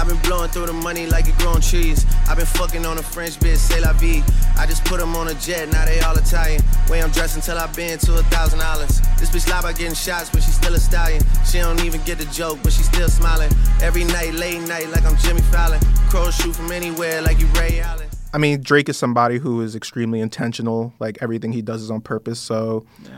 I 0.03 0.05
I've 0.05 0.11
been 0.11 0.29
blowing 0.29 0.49
through 0.49 0.65
the 0.65 0.73
money 0.73 1.07
like 1.07 1.29
it 1.29 1.37
growing 1.37 1.61
trees. 1.61 2.05
I've 2.27 2.35
been 2.35 2.45
fucking 2.45 2.85
on 2.85 2.97
a 2.97 3.01
French 3.01 3.39
bitch, 3.39 3.55
say 3.55 3.79
la 3.79 3.93
vie. 3.93 4.21
I 4.57 4.65
just 4.65 4.83
put 4.83 4.99
them 4.99 5.15
on 5.15 5.29
a 5.29 5.33
jet, 5.35 5.71
now 5.71 5.85
they 5.85 6.01
all 6.01 6.13
Italian. 6.17 6.61
Way 6.89 7.01
I'm 7.01 7.09
dressed 7.11 7.37
until 7.37 7.57
I've 7.57 7.73
been 7.73 7.97
to 7.99 8.19
a 8.19 8.23
thousand 8.23 8.59
dollars. 8.59 8.99
This 9.17 9.29
bitch 9.29 9.49
lie 9.49 9.59
about 9.59 9.77
getting 9.77 9.95
shots, 9.95 10.29
but 10.29 10.43
she's 10.43 10.55
still 10.55 10.73
a 10.73 10.77
stallion. 10.77 11.23
She 11.49 11.59
don't 11.59 11.81
even 11.85 12.01
get 12.03 12.17
the 12.17 12.25
joke, 12.25 12.59
but 12.63 12.73
she's 12.73 12.87
still 12.87 13.07
smiling. 13.07 13.49
Every 13.81 14.03
night, 14.03 14.33
late 14.33 14.59
night, 14.67 14.89
like 14.89 15.05
I'm 15.05 15.15
Jimmy 15.19 15.39
Fallon. 15.43 15.79
Crows 16.09 16.35
shoot 16.35 16.53
from 16.53 16.73
anywhere, 16.73 17.21
like 17.21 17.39
you 17.39 17.47
Ray 17.57 17.79
Allen. 17.79 18.09
I 18.33 18.39
mean, 18.39 18.61
Drake 18.61 18.89
is 18.89 18.97
somebody 18.97 19.37
who 19.37 19.61
is 19.61 19.73
extremely 19.73 20.19
intentional. 20.19 20.91
Like 20.99 21.19
everything 21.21 21.53
he 21.53 21.61
does 21.61 21.81
is 21.81 21.89
on 21.89 22.01
purpose. 22.01 22.41
So 22.41 22.85
yeah. 23.05 23.11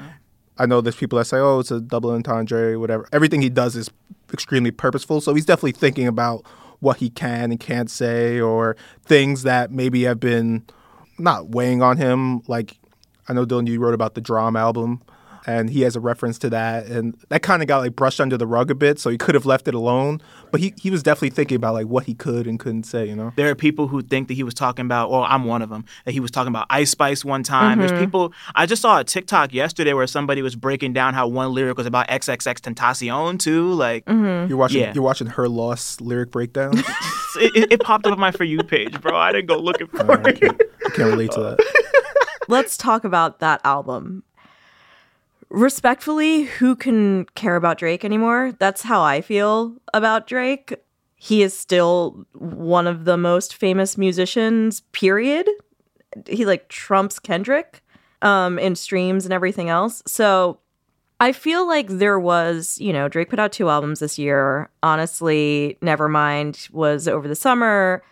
I 0.59 0.67
know 0.67 0.81
there's 0.81 0.95
people 0.95 1.17
that 1.17 1.25
say, 1.25 1.37
"Oh, 1.37 1.61
it's 1.61 1.71
a 1.71 1.79
double 1.79 2.11
entendre, 2.11 2.79
whatever." 2.79 3.09
Everything 3.11 3.41
he 3.41 3.49
does 3.49 3.75
is 3.75 3.89
extremely 4.31 4.69
purposeful. 4.69 5.19
So 5.19 5.33
he's 5.33 5.47
definitely 5.47 5.71
thinking 5.71 6.05
about 6.05 6.45
what 6.79 6.97
he 6.97 7.09
can 7.09 7.51
and 7.51 7.59
can't 7.59 7.89
say, 7.89 8.39
or 8.39 8.75
things 9.03 9.43
that 9.43 9.71
maybe 9.71 10.03
have 10.03 10.19
been 10.19 10.65
not 11.17 11.49
weighing 11.49 11.81
on 11.81 11.97
him. 11.97 12.41
Like 12.47 12.77
I 13.27 13.33
know 13.33 13.45
Dylan, 13.45 13.67
you 13.67 13.79
wrote 13.79 13.93
about 13.93 14.15
the 14.15 14.21
Drum 14.21 14.55
album 14.55 15.01
and 15.47 15.69
he 15.69 15.81
has 15.81 15.95
a 15.95 15.99
reference 15.99 16.37
to 16.39 16.49
that 16.49 16.85
and 16.87 17.15
that 17.29 17.41
kind 17.41 17.61
of 17.61 17.67
got 17.67 17.79
like 17.79 17.95
brushed 17.95 18.19
under 18.19 18.37
the 18.37 18.47
rug 18.47 18.71
a 18.71 18.75
bit 18.75 18.99
so 18.99 19.09
he 19.09 19.17
could 19.17 19.35
have 19.35 19.45
left 19.45 19.67
it 19.67 19.73
alone 19.73 20.21
but 20.51 20.61
he, 20.61 20.73
he 20.79 20.89
was 20.89 21.03
definitely 21.03 21.29
thinking 21.29 21.55
about 21.55 21.73
like 21.73 21.87
what 21.87 22.05
he 22.05 22.13
could 22.13 22.47
and 22.47 22.59
couldn't 22.59 22.83
say 22.83 23.05
you 23.07 23.15
know? 23.15 23.31
There 23.35 23.49
are 23.49 23.55
people 23.55 23.87
who 23.87 24.01
think 24.01 24.27
that 24.27 24.33
he 24.35 24.43
was 24.43 24.53
talking 24.53 24.85
about 24.85 25.09
well 25.11 25.25
i'm 25.27 25.45
one 25.45 25.61
of 25.61 25.69
them 25.69 25.85
that 26.05 26.11
he 26.11 26.19
was 26.19 26.31
talking 26.31 26.49
about 26.49 26.67
ice 26.69 26.91
spice 26.91 27.23
one 27.23 27.43
time. 27.43 27.79
Mm-hmm. 27.79 27.87
there's 27.87 27.99
people 27.99 28.33
i 28.55 28.65
just 28.65 28.81
saw 28.81 28.99
a 28.99 29.03
tiktok 29.03 29.53
yesterday 29.53 29.93
where 29.93 30.07
somebody 30.07 30.41
was 30.41 30.55
breaking 30.55 30.93
down 30.93 31.13
how 31.13 31.27
one 31.27 31.53
lyric 31.53 31.77
was 31.77 31.87
about 31.87 32.07
XXXTentacion 32.07 33.39
too 33.39 33.73
like 33.73 34.05
mm-hmm. 34.05 34.49
you're 34.49 34.57
watching 34.57 34.81
yeah. 34.81 34.93
you're 34.93 35.03
watching 35.03 35.27
her 35.27 35.47
lost 35.47 36.01
lyric 36.01 36.31
breakdown? 36.31 36.73
It, 37.37 37.53
it, 37.53 37.71
it, 37.73 37.81
popped 37.81 38.05
up 38.05 38.13
on 38.13 38.19
my 38.19 38.31
for 38.31 38.45
you 38.45 38.59
page 38.59 39.01
bro. 39.01 39.13
I 39.17 39.33
didn't 39.33 39.47
go 39.47 39.57
looking 39.57 39.87
for 39.87 40.09
uh, 40.09 40.13
it 40.19 40.25
I 40.25 40.31
can't, 40.31 40.61
I 40.85 40.89
can't 40.91 41.09
relate 41.09 41.31
to 41.31 41.41
that. 41.41 42.23
Let's 42.47 42.77
talk 42.77 43.03
about 43.03 43.39
that 43.39 43.59
album 43.65 44.23
respectfully, 45.55 46.43
who 46.43 46.75
can 46.75 47.25
care 47.35 47.55
about 47.55 47.77
Drake 47.77 48.05
anymore? 48.05 48.53
That's 48.59 48.81
how 48.81 49.01
I 49.01 49.21
feel 49.21 49.75
about 49.93 50.27
Drake. 50.27 50.75
He 51.15 51.41
is 51.41 51.57
still 51.57 52.25
one 52.33 52.87
of 52.87 53.05
the 53.05 53.17
most 53.17 53.55
famous 53.55 53.97
musicians, 53.97 54.81
period. 54.91 55.49
He 56.27 56.45
like 56.45 56.67
trumps 56.67 57.19
Kendrick 57.19 57.81
um, 58.21 58.59
in 58.59 58.75
streams 58.75 59.25
and 59.25 59.33
everything 59.33 59.69
else. 59.69 60.03
So 60.05 60.59
I 61.19 61.31
feel 61.31 61.65
like 61.65 61.87
there 61.87 62.19
was, 62.19 62.77
you 62.79 62.91
know, 62.91 63.07
Drake 63.07 63.29
put 63.29 63.39
out 63.39 63.53
two 63.53 63.69
albums 63.69 64.01
this 64.01 64.19
year. 64.19 64.69
Honestly, 64.83 65.77
Nevermind 65.81 66.69
was 66.71 67.07
over 67.07 67.27
the 67.27 67.35
summer. 67.35 68.03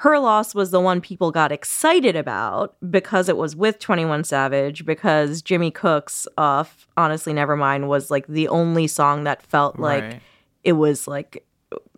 Her 0.00 0.18
Loss 0.18 0.54
was 0.54 0.70
the 0.70 0.80
one 0.80 1.02
people 1.02 1.30
got 1.30 1.52
excited 1.52 2.16
about 2.16 2.74
because 2.90 3.28
it 3.28 3.36
was 3.36 3.54
with 3.54 3.78
21 3.80 4.24
Savage, 4.24 4.86
because 4.86 5.42
Jimmy 5.42 5.70
Cooks 5.70 6.26
off 6.38 6.88
Honestly 6.96 7.34
Nevermind 7.34 7.86
was 7.86 8.10
like 8.10 8.26
the 8.26 8.48
only 8.48 8.86
song 8.86 9.24
that 9.24 9.42
felt 9.42 9.78
like 9.78 10.02
right. 10.02 10.22
it 10.64 10.72
was 10.72 11.06
like 11.06 11.44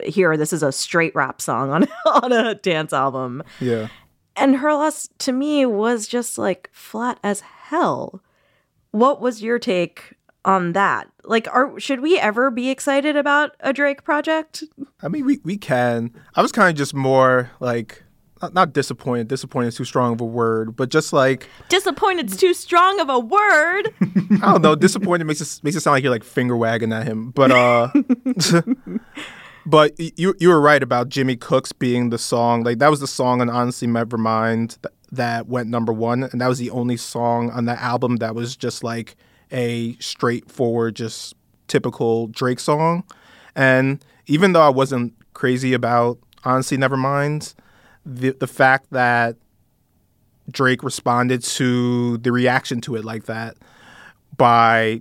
here 0.02 0.36
this 0.36 0.52
is 0.52 0.64
a 0.64 0.72
straight 0.72 1.14
rap 1.14 1.40
song 1.40 1.70
on 1.70 1.86
on 2.24 2.32
a 2.32 2.56
dance 2.56 2.92
album. 2.92 3.44
Yeah. 3.60 3.86
And 4.34 4.56
Her 4.56 4.74
Loss 4.74 5.10
to 5.18 5.30
me 5.30 5.64
was 5.64 6.08
just 6.08 6.38
like 6.38 6.70
flat 6.72 7.20
as 7.22 7.38
hell. 7.38 8.20
What 8.90 9.20
was 9.20 9.44
your 9.44 9.60
take 9.60 10.14
on 10.44 10.72
that. 10.72 11.08
Like, 11.24 11.46
are 11.52 11.78
should 11.78 12.00
we 12.00 12.18
ever 12.18 12.50
be 12.50 12.70
excited 12.70 13.16
about 13.16 13.56
a 13.60 13.72
Drake 13.72 14.04
project? 14.04 14.64
I 15.02 15.08
mean, 15.08 15.24
we 15.24 15.38
we 15.44 15.56
can. 15.56 16.10
I 16.34 16.42
was 16.42 16.52
kind 16.52 16.68
of 16.68 16.76
just 16.76 16.94
more 16.94 17.50
like 17.60 18.02
not, 18.42 18.54
not 18.54 18.72
disappointed. 18.72 19.28
Disappointed 19.28 19.68
is 19.68 19.76
too 19.76 19.84
strong 19.84 20.12
of 20.12 20.20
a 20.20 20.24
word, 20.24 20.76
but 20.76 20.90
just 20.90 21.12
like 21.12 21.48
disappointed's 21.68 22.36
too 22.36 22.54
strong 22.54 23.00
of 23.00 23.08
a 23.08 23.18
word. 23.18 23.94
I 24.42 24.52
don't 24.52 24.62
know. 24.62 24.74
Disappointed 24.74 25.24
makes 25.24 25.40
it 25.40 25.60
makes 25.62 25.76
it 25.76 25.80
sound 25.80 25.94
like 25.94 26.02
you're 26.02 26.12
like 26.12 26.24
finger 26.24 26.56
wagging 26.56 26.92
at 26.92 27.06
him, 27.06 27.30
but 27.30 27.52
uh. 27.52 27.88
but 29.66 29.94
you 29.98 30.34
you 30.40 30.48
were 30.48 30.60
right 30.60 30.82
about 30.82 31.08
Jimmy 31.08 31.36
Cooks 31.36 31.72
being 31.72 32.10
the 32.10 32.18
song. 32.18 32.64
Like 32.64 32.78
that 32.78 32.90
was 32.90 33.00
the 33.00 33.06
song 33.06 33.40
on 33.40 33.48
Honestly 33.48 33.86
Nevermind 33.86 34.80
that, 34.82 34.92
that 35.12 35.46
went 35.46 35.68
number 35.68 35.92
one, 35.92 36.24
and 36.24 36.40
that 36.40 36.48
was 36.48 36.58
the 36.58 36.70
only 36.70 36.96
song 36.96 37.50
on 37.50 37.66
that 37.66 37.78
album 37.78 38.16
that 38.16 38.34
was 38.34 38.56
just 38.56 38.82
like 38.82 39.16
a 39.52 39.96
straightforward, 40.00 40.96
just 40.96 41.34
typical 41.68 42.26
Drake 42.28 42.60
song. 42.60 43.04
And 43.54 44.04
even 44.26 44.52
though 44.52 44.62
I 44.62 44.70
wasn't 44.70 45.14
crazy 45.34 45.74
about 45.74 46.18
Honestly 46.44 46.76
Nevermind, 46.76 47.54
the 48.04 48.30
the 48.30 48.46
fact 48.46 48.86
that 48.90 49.36
Drake 50.50 50.82
responded 50.82 51.42
to 51.42 52.18
the 52.18 52.32
reaction 52.32 52.80
to 52.82 52.96
it 52.96 53.04
like 53.04 53.24
that 53.24 53.56
by 54.36 55.00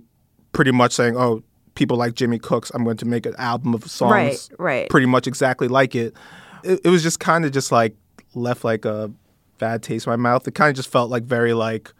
pretty 0.52 0.70
much 0.70 0.92
saying, 0.92 1.16
"Oh, 1.16 1.42
people 1.74 1.96
like 1.96 2.14
Jimmy 2.14 2.38
Cooks, 2.38 2.70
I'm 2.74 2.84
going 2.84 2.98
to 2.98 3.06
make 3.06 3.26
an 3.26 3.34
album 3.38 3.74
of 3.74 3.84
songs 3.90 4.12
right, 4.12 4.48
right. 4.58 4.88
pretty 4.88 5.06
much 5.06 5.26
exactly 5.26 5.68
like 5.68 5.94
it." 5.94 6.14
It, 6.62 6.80
it 6.84 6.90
was 6.90 7.02
just 7.02 7.18
kind 7.18 7.44
of 7.44 7.52
just 7.52 7.72
like 7.72 7.96
left 8.34 8.62
like 8.62 8.84
a 8.84 9.10
bad 9.58 9.82
taste 9.82 10.06
in 10.06 10.10
my 10.10 10.16
mouth. 10.16 10.46
It 10.46 10.54
kind 10.54 10.70
of 10.70 10.76
just 10.76 10.90
felt 10.90 11.10
like 11.10 11.24
very 11.24 11.54
like, 11.54 11.92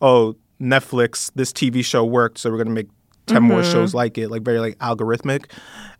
"Oh, 0.00 0.36
Netflix, 0.60 1.30
this 1.34 1.52
TV 1.52 1.84
show 1.84 2.04
worked, 2.04 2.38
so 2.38 2.50
we're 2.50 2.58
gonna 2.58 2.70
make 2.70 2.88
10 3.26 3.36
mm-hmm. 3.36 3.48
more 3.48 3.64
shows 3.64 3.94
like 3.94 4.18
it, 4.18 4.30
like 4.30 4.42
very 4.42 4.60
like 4.60 4.78
algorithmic. 4.78 5.50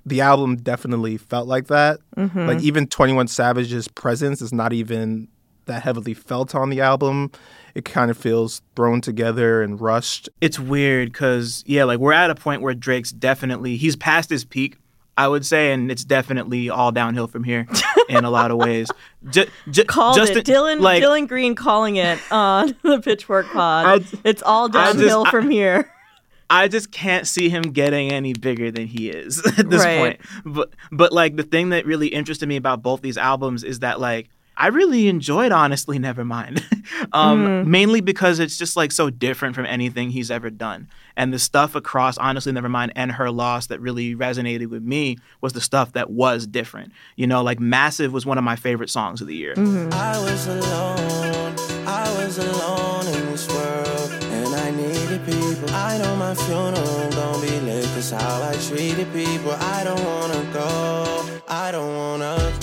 The 0.07 0.21
album 0.21 0.57
definitely 0.57 1.17
felt 1.17 1.47
like 1.47 1.67
that. 1.67 2.00
Mm-hmm. 2.17 2.47
Like 2.47 2.61
even 2.61 2.87
21 2.87 3.29
Savage's 3.29 3.88
presence 3.88 4.41
is 4.41 4.53
not 4.53 4.73
even 4.73 5.29
that 5.67 5.83
heavily 5.83 6.15
felt 6.15 6.55
on 6.55 6.71
the 6.71 6.81
album. 6.81 7.31
It 7.75 7.85
kind 7.85 8.11
of 8.11 8.17
feels 8.17 8.62
thrown 8.75 9.00
together 9.00 9.62
and 9.62 9.81
rushed. 9.81 10.29
It's 10.41 10.59
weird 10.59 11.12
because 11.12 11.62
yeah, 11.67 11.85
like 11.85 12.00
we're 12.00 12.12
at 12.12 12.31
a 12.31 12.35
point 12.35 12.62
where 12.62 12.75
Drake's 12.75 13.12
definitely 13.12 13.77
he's 13.77 13.95
past 13.95 14.31
his 14.31 14.45
peak 14.45 14.79
I 15.19 15.27
would 15.27 15.45
say, 15.45 15.73
and 15.73 15.91
it's 15.91 16.05
definitely 16.05 16.71
all 16.71 16.93
downhill 16.93 17.27
from 17.27 17.43
here 17.43 17.67
in 18.09 18.25
a 18.25 18.31
lot 18.31 18.53
of 18.53 18.57
ways. 18.57 18.89
J- 19.31 19.49
j- 19.69 19.83
Called 19.83 20.17
it, 20.17 20.47
Dylan. 20.47 20.81
Like, 20.81 21.03
Dylan 21.03 21.27
Green 21.27 21.57
calling 21.57 21.97
it 21.97 22.21
on 22.31 22.77
the 22.83 23.01
Pitchfork 23.01 23.47
Pod. 23.49 24.05
I, 24.05 24.19
it's 24.25 24.45
all 24.45 24.69
downhill 24.69 25.25
just, 25.25 25.33
from 25.33 25.49
I, 25.49 25.53
here. 25.53 25.93
I 26.49 26.69
just 26.69 26.93
can't 26.93 27.27
see 27.27 27.49
him 27.49 27.63
getting 27.73 28.13
any 28.13 28.33
bigger 28.33 28.71
than 28.71 28.87
he 28.87 29.11
is 29.11 29.45
at 29.59 29.69
this 29.69 29.85
right. 29.85 29.99
point. 29.99 30.21
But 30.45 30.71
but 30.93 31.13
like 31.13 31.35
the 31.35 31.43
thing 31.43 31.71
that 31.71 31.85
really 31.85 32.07
interested 32.07 32.49
me 32.49 32.55
about 32.55 32.81
both 32.81 33.03
these 33.03 33.19
albums 33.19 33.65
is 33.65 33.81
that 33.81 33.99
like 33.99 34.31
I 34.59 34.67
really 34.67 35.07
enjoyed 35.07 35.53
Honestly 35.53 36.00
Nevermind. 36.00 36.62
um, 37.12 37.47
mm. 37.47 37.67
Mainly 37.67 38.00
because 38.00 38.41
it's 38.41 38.59
just 38.59 38.77
like 38.77 38.91
so 38.91 39.09
different 39.09 39.55
from 39.55 39.65
anything 39.67 40.11
he's 40.11 40.33
ever 40.33 40.50
done. 40.50 40.88
And 41.17 41.33
the 41.33 41.38
stuff 41.38 41.77
across 41.77 42.19
Honestly 42.19 42.53
Nevermind 42.53 42.91
and 42.97 43.12
Her 43.12 43.31
Loss 43.31 43.69
that 43.69 43.81
really 43.81 44.17
resonated 44.17 44.67
with 44.67 44.83
me 44.83 45.17
was 45.41 45.53
the 45.53 45.61
stuff 45.61 45.93
that 45.93 46.11
was 46.11 46.45
different. 46.45 46.93
You 47.15 47.29
know, 47.29 47.43
like 47.43 47.61
Massive 47.61 48.12
was 48.12 48.27
one 48.27 48.37
of 48.37 48.43
my 48.43 48.57
favorite 48.57 48.91
songs 48.91 49.21
of 49.21 49.29
the 49.29 49.37
year. 49.37 49.55
Mm-hmm. 49.55 49.93
I 49.93 50.19
was 50.19 50.47
alone, 50.49 51.55
I 51.87 52.25
was 52.25 52.38
alone 52.38 53.07
in 53.07 53.27
this 53.31 53.49
world, 53.49 54.11
and 54.25 54.55
I 54.57 54.71
needed 54.73 55.25
people. 55.25 55.71
I 55.71 55.99
know 55.99 56.17
my 56.17 56.35
funeral 56.35 57.11
don't 57.11 57.41
be 57.41 57.61
lit, 57.61 57.85
cause 57.95 58.11
how 58.11 58.43
I 58.43 58.55
treated 58.55 59.12
people. 59.12 59.53
I 59.53 59.85
don't 59.85 60.05
wanna 60.05 60.50
go, 60.53 61.41
I 61.47 61.71
don't 61.71 61.95
wanna 61.97 62.58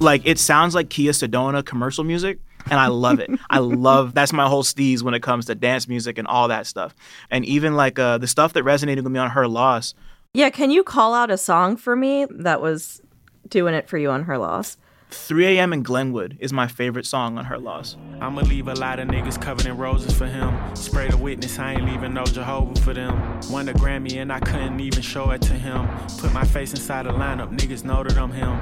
like 0.00 0.22
it 0.24 0.38
sounds 0.38 0.74
like 0.74 0.90
Kia 0.90 1.12
Sedona 1.12 1.64
commercial 1.64 2.04
music 2.04 2.38
and 2.70 2.78
I 2.78 2.88
love 2.88 3.20
it. 3.20 3.30
I 3.48 3.58
love 3.58 4.14
that's 4.14 4.32
my 4.32 4.48
whole 4.48 4.62
steez 4.62 5.02
when 5.02 5.14
it 5.14 5.22
comes 5.22 5.46
to 5.46 5.54
dance 5.54 5.88
music 5.88 6.18
and 6.18 6.26
all 6.26 6.48
that 6.48 6.66
stuff. 6.66 6.94
And 7.30 7.44
even 7.44 7.76
like 7.76 7.98
uh, 7.98 8.18
the 8.18 8.26
stuff 8.26 8.52
that 8.54 8.64
resonated 8.64 9.02
with 9.02 9.12
me 9.12 9.18
on 9.18 9.30
her 9.30 9.46
loss. 9.46 9.94
Yeah, 10.32 10.50
can 10.50 10.70
you 10.70 10.84
call 10.84 11.14
out 11.14 11.30
a 11.30 11.36
song 11.36 11.76
for 11.76 11.96
me 11.96 12.26
that 12.30 12.60
was 12.60 13.00
doing 13.48 13.74
it 13.74 13.88
for 13.88 13.98
you 13.98 14.10
on 14.10 14.24
her 14.24 14.38
loss? 14.38 14.76
3 15.12 15.58
a.m. 15.58 15.72
in 15.72 15.82
Glenwood 15.82 16.36
is 16.38 16.52
my 16.52 16.68
favorite 16.68 17.04
song 17.04 17.36
on 17.36 17.46
her 17.46 17.58
loss. 17.58 17.96
I'ma 18.20 18.42
leave 18.42 18.68
a 18.68 18.74
lot 18.74 19.00
of 19.00 19.08
niggas 19.08 19.42
covered 19.42 19.66
in 19.66 19.76
roses 19.76 20.16
for 20.16 20.26
him. 20.26 20.56
Spray 20.76 21.08
the 21.08 21.16
witness, 21.16 21.58
I 21.58 21.72
ain't 21.72 21.84
leaving 21.84 22.14
no 22.14 22.22
Jehovah 22.22 22.80
for 22.80 22.94
them. 22.94 23.40
Won 23.50 23.68
a 23.68 23.72
Grammy 23.72 24.18
and 24.18 24.32
I 24.32 24.38
couldn't 24.38 24.78
even 24.78 25.02
show 25.02 25.30
it 25.30 25.42
to 25.42 25.54
him. 25.54 25.88
Put 26.18 26.32
my 26.32 26.44
face 26.44 26.70
inside 26.70 27.06
the 27.06 27.10
lineup, 27.10 27.52
niggas 27.58 27.84
know 27.84 28.04
that 28.04 28.16
I'm 28.16 28.30
him 28.30 28.60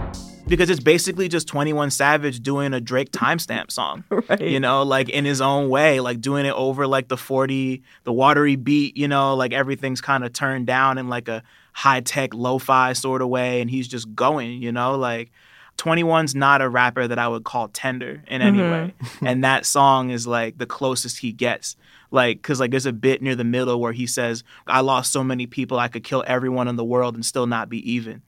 because 0.49 0.71
it's 0.71 0.81
basically 0.81 1.28
just 1.28 1.47
21 1.47 1.90
Savage 1.90 2.40
doing 2.40 2.73
a 2.73 2.81
Drake 2.81 3.12
timestamp 3.12 3.71
song. 3.71 4.05
Right. 4.28 4.40
You 4.40 4.61
know, 4.61 4.83
like 4.83 5.09
in 5.09 5.25
his 5.25 5.40
own 5.40 5.69
way, 5.69 6.00
like 6.00 6.21
doing 6.21 6.45
it 6.45 6.52
over 6.52 6.87
like 6.87 7.09
the 7.09 7.17
40, 7.17 7.83
the 8.05 8.12
watery 8.12 8.57
beat, 8.57 8.97
you 8.97 9.07
know, 9.07 9.37
like 9.37 9.52
everything's 9.52 10.00
kind 10.00 10.25
of 10.25 10.33
turned 10.33 10.67
down 10.67 10.99
in 10.99 11.09
like 11.09 11.28
a 11.28 11.43
high 11.73 12.00
tech 12.00 12.35
lo 12.35 12.59
fi 12.59 12.93
sort 12.93 13.23
of 13.23 13.28
way. 13.28 13.61
And 13.61 13.71
he's 13.71 13.87
just 13.87 14.14
going, 14.14 14.61
you 14.61 14.73
know, 14.73 14.97
like 14.97 15.31
21's 15.78 16.35
not 16.35 16.61
a 16.61 16.69
rapper 16.69 17.07
that 17.07 17.19
I 17.19 17.28
would 17.28 17.45
call 17.45 17.69
tender 17.69 18.23
in 18.26 18.43
any 18.43 18.59
mm-hmm. 18.59 18.71
way. 18.71 18.95
and 19.31 19.45
that 19.45 19.64
song 19.64 20.11
is 20.11 20.26
like 20.26 20.59
the 20.59 20.67
closest 20.67 21.19
he 21.19 21.33
gets. 21.33 21.76
Like, 22.11 22.43
cause 22.43 22.59
like 22.61 22.71
there's 22.71 22.87
a 22.87 22.93
bit 22.93 23.23
near 23.23 23.37
the 23.37 23.45
middle 23.45 23.81
where 23.81 23.93
he 23.93 24.07
says, 24.07 24.43
I 24.67 24.81
lost 24.81 25.12
so 25.12 25.23
many 25.23 25.47
people, 25.47 25.78
I 25.78 25.88
could 25.88 26.05
kill 26.05 26.25
everyone 26.26 26.69
in 26.69 26.76
the 26.76 26.85
world 26.85 27.14
and 27.14 27.25
still 27.25 27.47
not 27.47 27.69
be 27.69 27.90
even 27.90 28.23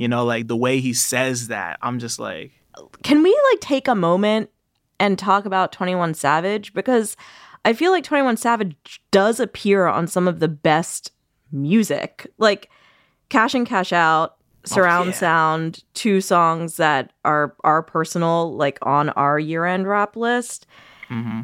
You 0.00 0.08
know, 0.08 0.24
like 0.24 0.48
the 0.48 0.56
way 0.56 0.80
he 0.80 0.94
says 0.94 1.48
that, 1.48 1.78
I'm 1.82 1.98
just 1.98 2.18
like, 2.18 2.52
can 3.02 3.22
we 3.22 3.38
like 3.50 3.60
take 3.60 3.86
a 3.86 3.94
moment 3.94 4.48
and 4.98 5.18
talk 5.18 5.44
about 5.44 5.72
21 5.72 6.14
Savage 6.14 6.72
because 6.72 7.18
I 7.66 7.74
feel 7.74 7.90
like 7.90 8.02
21 8.02 8.38
Savage 8.38 9.02
does 9.10 9.40
appear 9.40 9.84
on 9.84 10.06
some 10.06 10.26
of 10.26 10.40
the 10.40 10.48
best 10.48 11.12
music. 11.52 12.26
Like 12.38 12.70
Cash 13.28 13.54
in 13.54 13.66
Cash 13.66 13.92
Out, 13.92 14.36
surround 14.64 15.08
oh, 15.08 15.10
yeah. 15.10 15.18
sound, 15.18 15.84
two 15.92 16.22
songs 16.22 16.78
that 16.78 17.12
are 17.26 17.54
are 17.62 17.82
personal 17.82 18.56
like 18.56 18.78
on 18.80 19.10
our 19.10 19.38
year-end 19.38 19.86
rap 19.86 20.16
list. 20.16 20.66
Mm-hmm. 21.10 21.42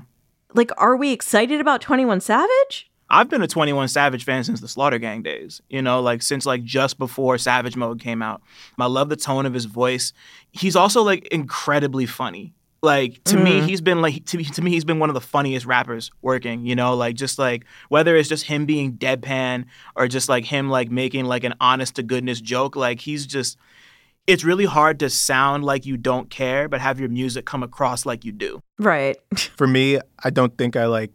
Like 0.55 0.71
are 0.79 0.97
we 0.97 1.13
excited 1.13 1.61
about 1.61 1.83
21 1.83 2.23
Savage? 2.23 2.91
I've 3.09 3.29
been 3.29 3.43
a 3.43 3.47
21 3.47 3.89
Savage 3.89 4.25
fan 4.25 4.43
since 4.45 4.61
the 4.61 4.69
Slaughter 4.69 4.99
Gang 4.99 5.23
days, 5.23 5.63
you 5.69 5.81
know, 5.81 6.01
like 6.01 6.23
since 6.23 6.45
like 6.45 6.65
just 6.65 6.99
before 6.99 7.39
Savage 7.39 7.77
Mode 7.77 8.01
came 8.01 8.21
out. 8.21 8.43
I 8.79 8.87
love 8.87 9.09
the 9.09 9.17
tone 9.17 9.47
of 9.47 9.55
his 9.55 9.67
voice. 9.67 10.13
He's 10.51 10.75
also 10.77 11.03
like 11.03 11.27
incredibly 11.29 12.07
funny. 12.07 12.53
Like 12.83 13.23
to 13.25 13.37
mm. 13.37 13.43
me, 13.43 13.61
he's 13.63 13.81
been 13.81 14.03
like 14.03 14.25
to, 14.27 14.43
to 14.43 14.63
me, 14.63 14.71
he's 14.71 14.85
been 14.85 14.99
one 14.99 15.09
of 15.09 15.15
the 15.15 15.21
funniest 15.21 15.67
rappers 15.67 16.11
working. 16.21 16.67
You 16.67 16.75
know, 16.75 16.95
like 16.95 17.17
just 17.17 17.39
like 17.39 17.65
whether 17.89 18.17
it's 18.17 18.29
just 18.29 18.45
him 18.45 18.67
being 18.67 18.93
deadpan 18.93 19.65
or 19.95 20.09
just 20.09 20.29
like 20.29 20.45
him 20.45 20.69
like 20.69 20.91
making 20.91 21.25
like 21.25 21.45
an 21.45 21.55
honest 21.61 21.97
to 21.97 22.03
goodness 22.03 22.41
joke. 22.41 22.77
Like 22.77 23.01
he's 23.01 23.27
just, 23.27 23.57
it's 24.27 24.45
really 24.45 24.67
hard 24.67 24.99
to 25.01 25.11
sound 25.11 25.65
like 25.65 25.87
you 25.87 25.97
don't 25.97 26.29
care, 26.29 26.69
but 26.69 26.81
have 26.81 27.01
your 27.01 27.09
music 27.09 27.45
come 27.45 27.63
across 27.63 28.05
like 28.05 28.25
you 28.25 28.33
do. 28.33 28.61
Right. 28.79 29.17
For 29.57 29.67
me, 29.67 29.99
I 30.23 30.31
don't 30.31 30.57
think 30.59 30.77
I 30.77 30.87
like 30.87 31.13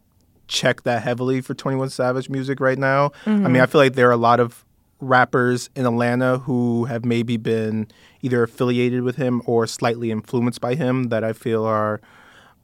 check 0.48 0.82
that 0.82 1.02
heavily 1.02 1.40
for 1.40 1.54
21 1.54 1.90
Savage 1.90 2.28
music 2.28 2.60
right 2.60 2.78
now. 2.78 3.08
Mm-hmm. 3.08 3.30
I 3.30 3.34
mean, 3.34 3.44
mm-hmm. 3.44 3.62
I 3.62 3.66
feel 3.66 3.80
like 3.80 3.94
there 3.94 4.08
are 4.08 4.12
a 4.12 4.16
lot 4.16 4.40
of 4.40 4.64
rappers 5.00 5.68
in 5.74 5.84
Atlanta 5.84 6.38
who 6.38 6.84
have 6.84 7.04
maybe 7.04 7.36
been 7.36 7.88
either 8.22 8.42
affiliated 8.42 9.02
with 9.02 9.16
him 9.16 9.42
or 9.46 9.66
slightly 9.66 10.10
influenced 10.10 10.60
by 10.60 10.74
him 10.74 11.04
that 11.04 11.24
I 11.24 11.32
feel 11.32 11.64
are 11.64 12.00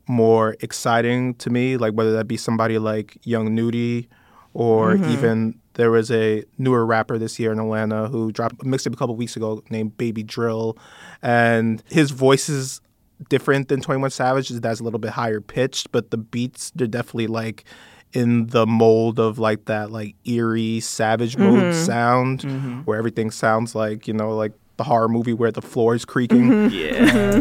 more 0.07 0.57
exciting 0.61 1.35
to 1.35 1.51
me, 1.51 1.77
like 1.77 1.95
whether 1.95 2.13
that 2.13 2.29
be 2.29 2.37
somebody 2.37 2.79
like 2.79 3.19
Young 3.25 3.55
Nudy 3.55 4.09
or 4.55 4.95
mm-hmm. 4.95 5.11
even 5.11 5.61
there 5.75 5.91
was 5.91 6.11
a 6.11 6.45
newer 6.59 6.85
rapper 6.85 7.19
this 7.19 7.39
year 7.39 7.53
in 7.53 7.59
Atlanta 7.61 8.09
who 8.09 8.33
dropped 8.33 8.61
a 8.63 8.65
mixtape 8.65 8.93
a 8.93 8.97
couple 8.97 9.15
weeks 9.15 9.37
ago 9.37 9.63
named 9.71 9.97
Baby 9.97 10.23
Drill, 10.23 10.77
and 11.23 11.83
his 11.89 12.11
voice 12.11 12.49
is 12.49 12.81
different 13.29 13.69
than 13.69 13.81
Twenty 13.81 14.01
One 14.01 14.11
Savage. 14.11 14.49
That's 14.49 14.81
a 14.81 14.85
little 14.85 14.99
bit 14.99 15.11
higher 15.11 15.41
pitched, 15.41 15.93
but 15.93 16.11
the 16.11 16.19
beats 16.19 16.71
they're 16.75 16.87
definitely 16.87 17.27
like 17.27 17.65
in 18.13 18.47
the 18.47 18.67
mold 18.67 19.19
of 19.19 19.39
like 19.39 19.67
that 19.67 19.91
like 19.91 20.15
eerie 20.25 20.81
savage 20.81 21.37
mode 21.37 21.63
mm-hmm. 21.63 21.85
sound 21.85 22.41
mm-hmm. 22.41 22.81
where 22.81 22.97
everything 22.97 23.31
sounds 23.31 23.75
like 23.75 24.09
you 24.09 24.15
know 24.15 24.35
like 24.35 24.53
the 24.79 24.85
horror 24.85 25.09
movie 25.09 25.35
where 25.35 25.51
the 25.51 25.61
floor 25.61 25.95
is 25.95 26.05
creaking. 26.05 26.49
Mm-hmm. 26.49 26.75
Yeah. 26.75 27.41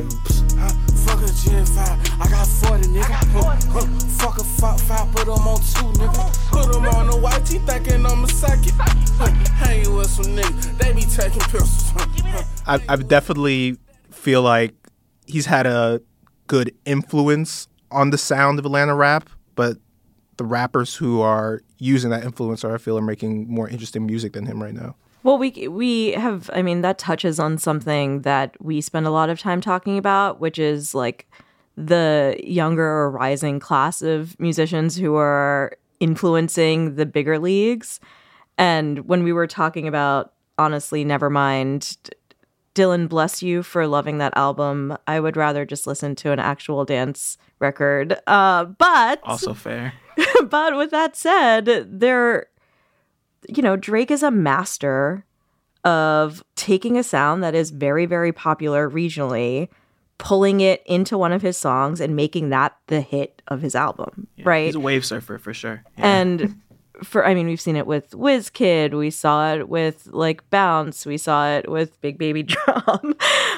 Fuck 1.05 1.21
a 1.21 1.31
Gen 1.31 1.65
5, 1.65 1.77
I 2.19 2.27
got 2.29 2.47
40, 2.47 2.87
nigga. 2.89 4.17
Fuck 4.19 4.39
a 4.39 4.43
five, 4.43 4.81
five, 4.81 5.15
put 5.15 5.25
them 5.25 5.47
on 5.47 5.57
two, 5.59 5.99
nigga. 5.99 6.49
Put 6.49 6.73
them 6.73 6.85
on 6.85 7.07
the 7.07 7.17
white 7.17 7.45
tee, 7.45 7.59
thinking 7.59 8.05
I'm 8.05 8.23
a 8.23 8.27
psychic. 8.27 8.73
Hanging 8.73 9.95
with 9.95 10.09
some 10.09 10.25
niggas, 10.25 10.77
they 10.79 10.93
be 10.93 11.01
taking 11.01 11.41
pistols. 11.41 11.93
I, 12.65 12.81
I 12.89 12.95
definitely 12.97 13.77
feel 14.09 14.41
like 14.41 14.73
he's 15.27 15.45
had 15.45 15.67
a 15.67 16.01
good 16.47 16.73
influence 16.85 17.67
on 17.91 18.09
the 18.09 18.17
sound 18.17 18.59
of 18.59 18.65
Atlanta 18.65 18.95
rap, 18.95 19.29
but 19.55 19.77
the 20.37 20.45
rappers 20.45 20.95
who 20.95 21.21
are 21.21 21.61
using 21.77 22.09
that 22.11 22.23
influence 22.23 22.63
are, 22.63 22.75
I 22.75 22.77
feel, 22.77 22.97
are 22.97 23.01
making 23.01 23.49
more 23.49 23.67
interesting 23.69 24.05
music 24.05 24.33
than 24.33 24.45
him 24.45 24.61
right 24.61 24.73
now. 24.73 24.95
Well, 25.23 25.37
we 25.37 25.67
we 25.67 26.11
have. 26.11 26.49
I 26.53 26.61
mean, 26.61 26.81
that 26.81 26.97
touches 26.97 27.39
on 27.39 27.57
something 27.57 28.21
that 28.21 28.55
we 28.61 28.79
spend 28.81 29.05
a 29.05 29.09
lot 29.09 29.29
of 29.29 29.39
time 29.39 29.59
talking 29.59 29.97
about, 29.97 30.39
which 30.39 30.57
is 30.57 30.95
like 30.95 31.27
the 31.75 32.39
younger 32.43 32.85
or 32.85 33.11
rising 33.11 33.59
class 33.59 34.01
of 34.01 34.39
musicians 34.39 34.95
who 34.95 35.15
are 35.15 35.77
influencing 35.99 36.95
the 36.95 37.05
bigger 37.05 37.39
leagues. 37.39 37.99
And 38.57 39.07
when 39.07 39.23
we 39.23 39.33
were 39.33 39.47
talking 39.47 39.87
about 39.87 40.33
honestly, 40.57 41.03
never 41.03 41.29
mind. 41.29 41.97
Dylan, 42.77 43.09
bless 43.09 43.41
you 43.41 43.63
for 43.63 43.87
loving 43.87 44.19
that 44.19 44.37
album. 44.37 44.95
I 45.07 45.19
would 45.19 45.35
rather 45.35 45.65
just 45.65 45.87
listen 45.87 46.15
to 46.17 46.31
an 46.31 46.37
actual 46.37 46.85
dance 46.85 47.39
record. 47.57 48.19
Uh, 48.27 48.65
but 48.65 49.19
also 49.23 49.55
fair. 49.55 49.93
but 50.45 50.77
with 50.77 50.91
that 50.91 51.15
said, 51.15 51.87
there, 51.87 52.45
you 53.49 53.63
know, 53.63 53.75
Drake 53.75 54.11
is 54.11 54.21
a 54.21 54.29
master 54.29 55.25
of 55.83 56.43
taking 56.55 56.97
a 56.97 57.03
sound 57.03 57.43
that 57.43 57.55
is 57.55 57.71
very, 57.71 58.05
very 58.05 58.31
popular 58.31 58.87
regionally, 58.87 59.69
pulling 60.19 60.61
it 60.61 60.83
into 60.85 61.17
one 61.17 61.31
of 61.31 61.41
his 61.41 61.57
songs 61.57 61.99
and 61.99 62.15
making 62.15 62.49
that 62.49 62.77
the 62.87 63.01
hit 63.01 63.41
of 63.47 63.63
his 63.63 63.73
album, 63.73 64.27
yeah, 64.35 64.43
right? 64.47 64.65
He's 64.65 64.75
a 64.75 64.79
wave 64.79 65.03
surfer 65.03 65.39
for 65.39 65.53
sure. 65.53 65.83
Yeah. 65.97 66.05
And 66.05 66.61
for, 67.03 67.25
I 67.25 67.33
mean, 67.33 67.47
we've 67.47 67.61
seen 67.61 67.75
it 67.75 67.87
with 67.87 68.11
Wizkid, 68.11 68.93
we 68.97 69.09
saw 69.09 69.53
it 69.53 69.69
with 69.69 70.07
like 70.11 70.47
Bounce, 70.49 71.05
we 71.05 71.17
saw 71.17 71.49
it 71.49 71.69
with 71.69 71.99
Big 72.01 72.17
Baby 72.17 72.43
Drum. 72.43 73.15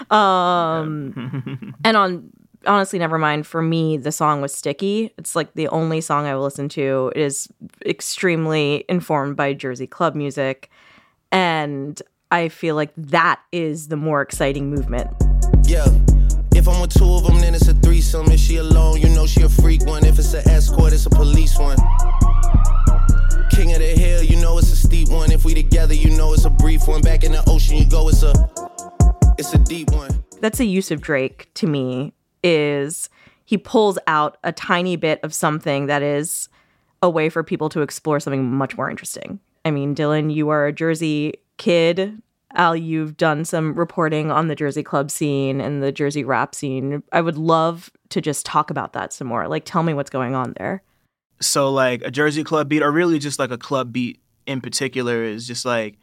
um, 0.10 1.75
and 1.84 1.97
on 1.97 2.32
honestly 2.65 2.99
never 2.99 3.17
mind. 3.17 3.47
For 3.47 3.62
me 3.62 3.97
the 3.97 4.12
song 4.12 4.41
was 4.41 4.54
sticky. 4.54 5.13
It's 5.17 5.36
like 5.36 5.54
the 5.54 5.67
only 5.69 6.02
song 6.02 6.25
i 6.25 6.36
will 6.36 6.43
listen 6.43 6.69
to. 6.69 7.12
It 7.15 7.21
is 7.21 7.47
extremely 7.86 8.86
informed 8.89 9.36
by 9.36 9.54
jersey 9.54 9.88
club 9.88 10.15
music. 10.15 10.69
And 11.32 12.02
i 12.32 12.49
feel 12.49 12.75
like 12.75 12.91
that 12.95 13.41
is 13.52 13.88
the 13.88 13.97
more 13.97 14.21
exciting 14.21 14.69
movement. 14.69 15.10
Yeah. 15.63 15.88
If 16.56 16.67
i'm 16.67 16.82
with 16.82 16.93
two 16.93 17.12
of 17.13 17.23
them 17.23 17.39
then 17.39 17.56
it's 17.56 17.67
a 17.67 17.73
threesome. 17.75 18.32
If 18.32 18.39
she 18.39 18.58
alone 18.58 18.99
you 18.99 19.10
know 19.10 19.25
she 19.25 19.41
a 19.41 19.49
freak 19.49 19.86
one. 19.86 20.06
If 20.06 20.19
it's 20.19 20.34
an 20.34 20.47
escort 20.49 20.93
it's 20.93 21.06
a 21.06 21.10
police 21.10 21.58
one 21.58 21.78
know 26.88 26.96
it's 26.96 26.98
a 26.98 27.02
back 27.02 27.24
in 27.24 27.32
the 27.32 27.44
ocean 27.48 27.78
you 27.78 27.86
go 27.89 28.10
it's 28.10 28.24
a 28.24 28.34
it's 29.38 29.54
a 29.54 29.58
deep 29.60 29.89
one 29.92 30.24
that's 30.42 30.60
a 30.60 30.65
use 30.65 30.92
of 30.92 31.02
drake 31.02 31.50
to 31.54 31.68
me 31.68 32.13
is 32.44 33.10
he 33.46 33.58
pulls 33.58 33.98
out 34.06 34.38
a 34.44 34.52
tiny 34.52 34.96
bit 34.96 35.20
of 35.24 35.34
something 35.34 35.88
that 35.88 36.04
is 36.04 36.50
a 37.02 37.10
way 37.10 37.30
for 37.30 37.44
people 37.44 37.70
to 37.70 37.82
explore 37.82 38.20
something 38.20 38.44
much 38.44 38.78
more 38.78 38.89
interesting. 38.89 39.39
I 39.65 39.72
mean, 39.72 39.96
Dylan, 39.96 40.32
you 40.34 40.50
are 40.50 40.68
a 40.68 40.72
Jersey 40.72 41.34
kid. 41.58 42.22
Al, 42.54 42.76
you've 42.76 43.18
done 43.18 43.46
some 43.46 43.74
reporting 43.74 44.32
on 44.32 44.48
the 44.48 44.56
Jersey 44.56 44.84
club 44.84 45.10
scene 45.10 45.62
and 45.62 45.82
the 45.82 45.92
Jersey 45.92 46.24
rap 46.24 46.54
scene. 46.54 47.02
I 47.12 47.22
would 47.22 47.38
love 47.38 47.89
to 48.10 48.22
just 48.22 48.46
talk 48.46 48.70
about 48.70 48.94
that 48.94 49.13
some 49.13 49.28
more. 49.28 49.48
Like, 49.48 49.65
tell 49.65 49.84
me 49.84 49.94
what's 49.94 50.10
going 50.10 50.36
on 50.36 50.54
there. 50.58 50.84
So, 51.42 51.72
like, 51.72 52.02
a 52.04 52.12
Jersey 52.12 52.44
club 52.44 52.70
beat, 52.70 52.84
or 52.84 52.92
really 52.92 53.18
just 53.18 53.39
like 53.39 53.52
a 53.52 53.58
club 53.58 53.92
beat 53.92 54.20
in 54.46 54.62
particular, 54.62 55.24
is 55.24 55.48
just 55.48 55.65
like 55.65 55.98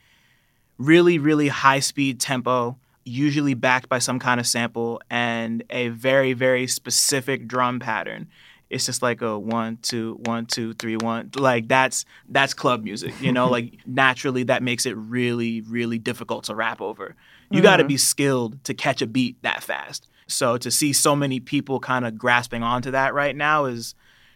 really, 0.78 1.18
really 1.18 1.48
high 1.48 1.80
speed 1.80 2.20
tempo 2.20 2.76
usually 3.06 3.54
backed 3.54 3.88
by 3.88 4.00
some 4.00 4.18
kind 4.18 4.40
of 4.40 4.46
sample 4.46 5.00
and 5.08 5.62
a 5.70 5.88
very 5.88 6.32
very 6.32 6.66
specific 6.66 7.46
drum 7.46 7.78
pattern. 7.78 8.28
It's 8.68 8.84
just 8.84 9.00
like 9.00 9.22
a 9.22 9.38
one 9.38 9.78
two 9.80 10.18
one 10.24 10.46
two 10.46 10.74
three 10.74 10.96
one 10.96 11.30
like 11.36 11.68
that's 11.68 12.04
that's 12.28 12.52
club 12.52 12.82
music 12.82 13.14
you 13.20 13.32
know? 13.32 13.48
Like 13.56 13.78
naturally 13.86 14.42
that 14.44 14.62
makes 14.62 14.86
it 14.86 14.96
really 14.96 15.60
really 15.62 15.98
difficult 15.98 16.44
to 16.44 16.54
rap 16.54 16.80
over. 16.80 17.14
You 17.48 17.58
mm-hmm. 17.58 17.62
got 17.62 17.76
to 17.76 17.84
be 17.84 17.96
skilled 17.96 18.62
to 18.64 18.74
catch 18.74 19.00
a 19.00 19.06
beat 19.06 19.40
that 19.42 19.62
fast. 19.62 20.08
So 20.26 20.58
to 20.58 20.70
see 20.72 20.92
so 20.92 21.14
many 21.14 21.38
people 21.38 21.78
kind 21.78 22.04
of 22.04 22.18
grasping 22.18 22.64
onto 22.64 22.90
that 22.90 23.14
right 23.14 23.36
now 23.36 23.66
is 23.66 23.94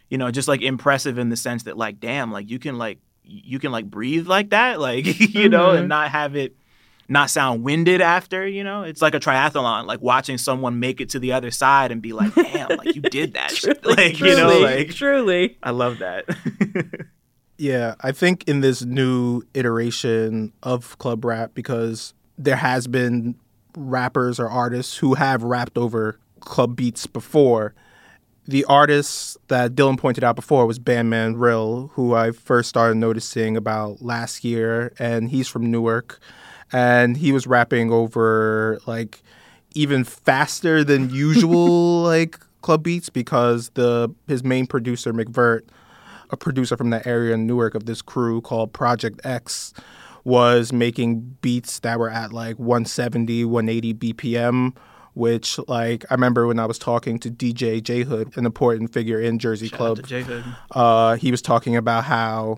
you 0.09 0.17
know 0.17 0.31
just 0.31 0.47
like 0.47 0.61
impressive 0.61 1.17
in 1.17 1.27
the 1.27 1.35
sense 1.35 1.63
that 1.63 1.77
like 1.77 1.99
damn 1.99 2.31
like 2.31 2.49
you 2.49 2.57
can 2.57 2.77
like 2.77 2.99
you 3.23 3.59
can 3.59 3.71
like 3.71 3.85
breathe 3.89 4.27
like 4.27 4.49
that 4.49 4.79
like 4.79 5.05
you 5.05 5.13
mm-hmm. 5.13 5.49
know 5.49 5.69
and 5.71 5.79
mm-hmm. 5.79 5.87
not 5.87 6.09
have 6.09 6.35
it 6.35 6.55
not 7.11 7.29
sound 7.29 7.61
winded 7.61 7.99
after, 7.99 8.47
you 8.47 8.63
know? 8.63 8.83
It's 8.83 9.01
like 9.01 9.13
a 9.13 9.19
triathlon, 9.19 9.85
like 9.85 10.01
watching 10.01 10.37
someone 10.37 10.79
make 10.79 11.01
it 11.01 11.09
to 11.09 11.19
the 11.19 11.33
other 11.33 11.51
side 11.51 11.91
and 11.91 12.01
be 12.01 12.13
like, 12.13 12.33
damn, 12.33 12.69
like 12.69 12.95
you 12.95 13.01
did 13.01 13.33
that 13.35 13.49
truly. 13.49 13.79
Like, 13.83 14.15
truly, 14.15 14.31
you 14.31 14.37
know, 14.37 14.59
like 14.59 14.91
truly. 14.91 15.57
I 15.61 15.71
love 15.71 15.99
that. 15.99 16.25
yeah, 17.57 17.95
I 17.99 18.13
think 18.13 18.45
in 18.47 18.61
this 18.61 18.83
new 18.83 19.43
iteration 19.53 20.53
of 20.63 20.97
club 20.99 21.25
rap, 21.25 21.51
because 21.53 22.13
there 22.37 22.55
has 22.55 22.87
been 22.87 23.35
rappers 23.75 24.39
or 24.39 24.49
artists 24.49 24.97
who 24.97 25.15
have 25.15 25.43
rapped 25.43 25.77
over 25.77 26.17
club 26.39 26.77
beats 26.77 27.07
before. 27.07 27.73
The 28.47 28.65
artist 28.65 29.37
that 29.49 29.75
Dylan 29.75 29.97
pointed 29.97 30.23
out 30.23 30.35
before 30.35 30.65
was 30.65 30.79
Bandmanrill, 30.79 31.91
who 31.91 32.15
I 32.15 32.31
first 32.31 32.69
started 32.69 32.95
noticing 32.95 33.55
about 33.55 34.01
last 34.01 34.43
year, 34.43 34.93
and 34.97 35.29
he's 35.29 35.47
from 35.47 35.69
Newark. 35.69 36.19
And 36.73 37.17
he 37.17 37.31
was 37.31 37.45
rapping 37.45 37.91
over 37.91 38.79
like 38.87 39.21
even 39.75 40.03
faster 40.03 40.83
than 40.83 41.09
usual 41.09 42.01
like 42.03 42.39
club 42.61 42.83
beats 42.83 43.09
because 43.09 43.69
the 43.71 44.13
his 44.27 44.43
main 44.43 44.65
producer 44.65 45.13
Mcvertt, 45.13 45.61
a 46.31 46.37
producer 46.37 46.75
from 46.75 46.89
that 46.89 47.05
area 47.05 47.35
in 47.35 47.45
Newark 47.45 47.75
of 47.75 47.85
this 47.85 48.01
crew 48.01 48.41
called 48.41 48.73
Project 48.73 49.21
X, 49.23 49.73
was 50.23 50.73
making 50.73 51.37
beats 51.41 51.79
that 51.79 51.99
were 51.99 52.09
at 52.09 52.33
like 52.33 52.57
170, 52.57 53.45
180 53.45 53.93
BPM 53.93 54.73
which 55.21 55.59
like 55.67 56.03
I 56.09 56.15
remember 56.15 56.47
when 56.47 56.57
I 56.57 56.65
was 56.65 56.79
talking 56.79 57.19
to 57.19 57.29
DJ 57.29 57.79
Jayhood, 57.79 58.35
an 58.37 58.47
important 58.47 58.91
figure 58.91 59.21
in 59.21 59.37
Jersey 59.37 59.67
Shout 59.67 59.77
Club. 59.77 59.99
out 59.99 60.03
to 60.03 60.15
Jayhood. 60.15 60.55
Uh, 60.71 61.15
he 61.15 61.29
was 61.29 61.43
talking 61.43 61.75
about 61.75 62.05
how 62.05 62.57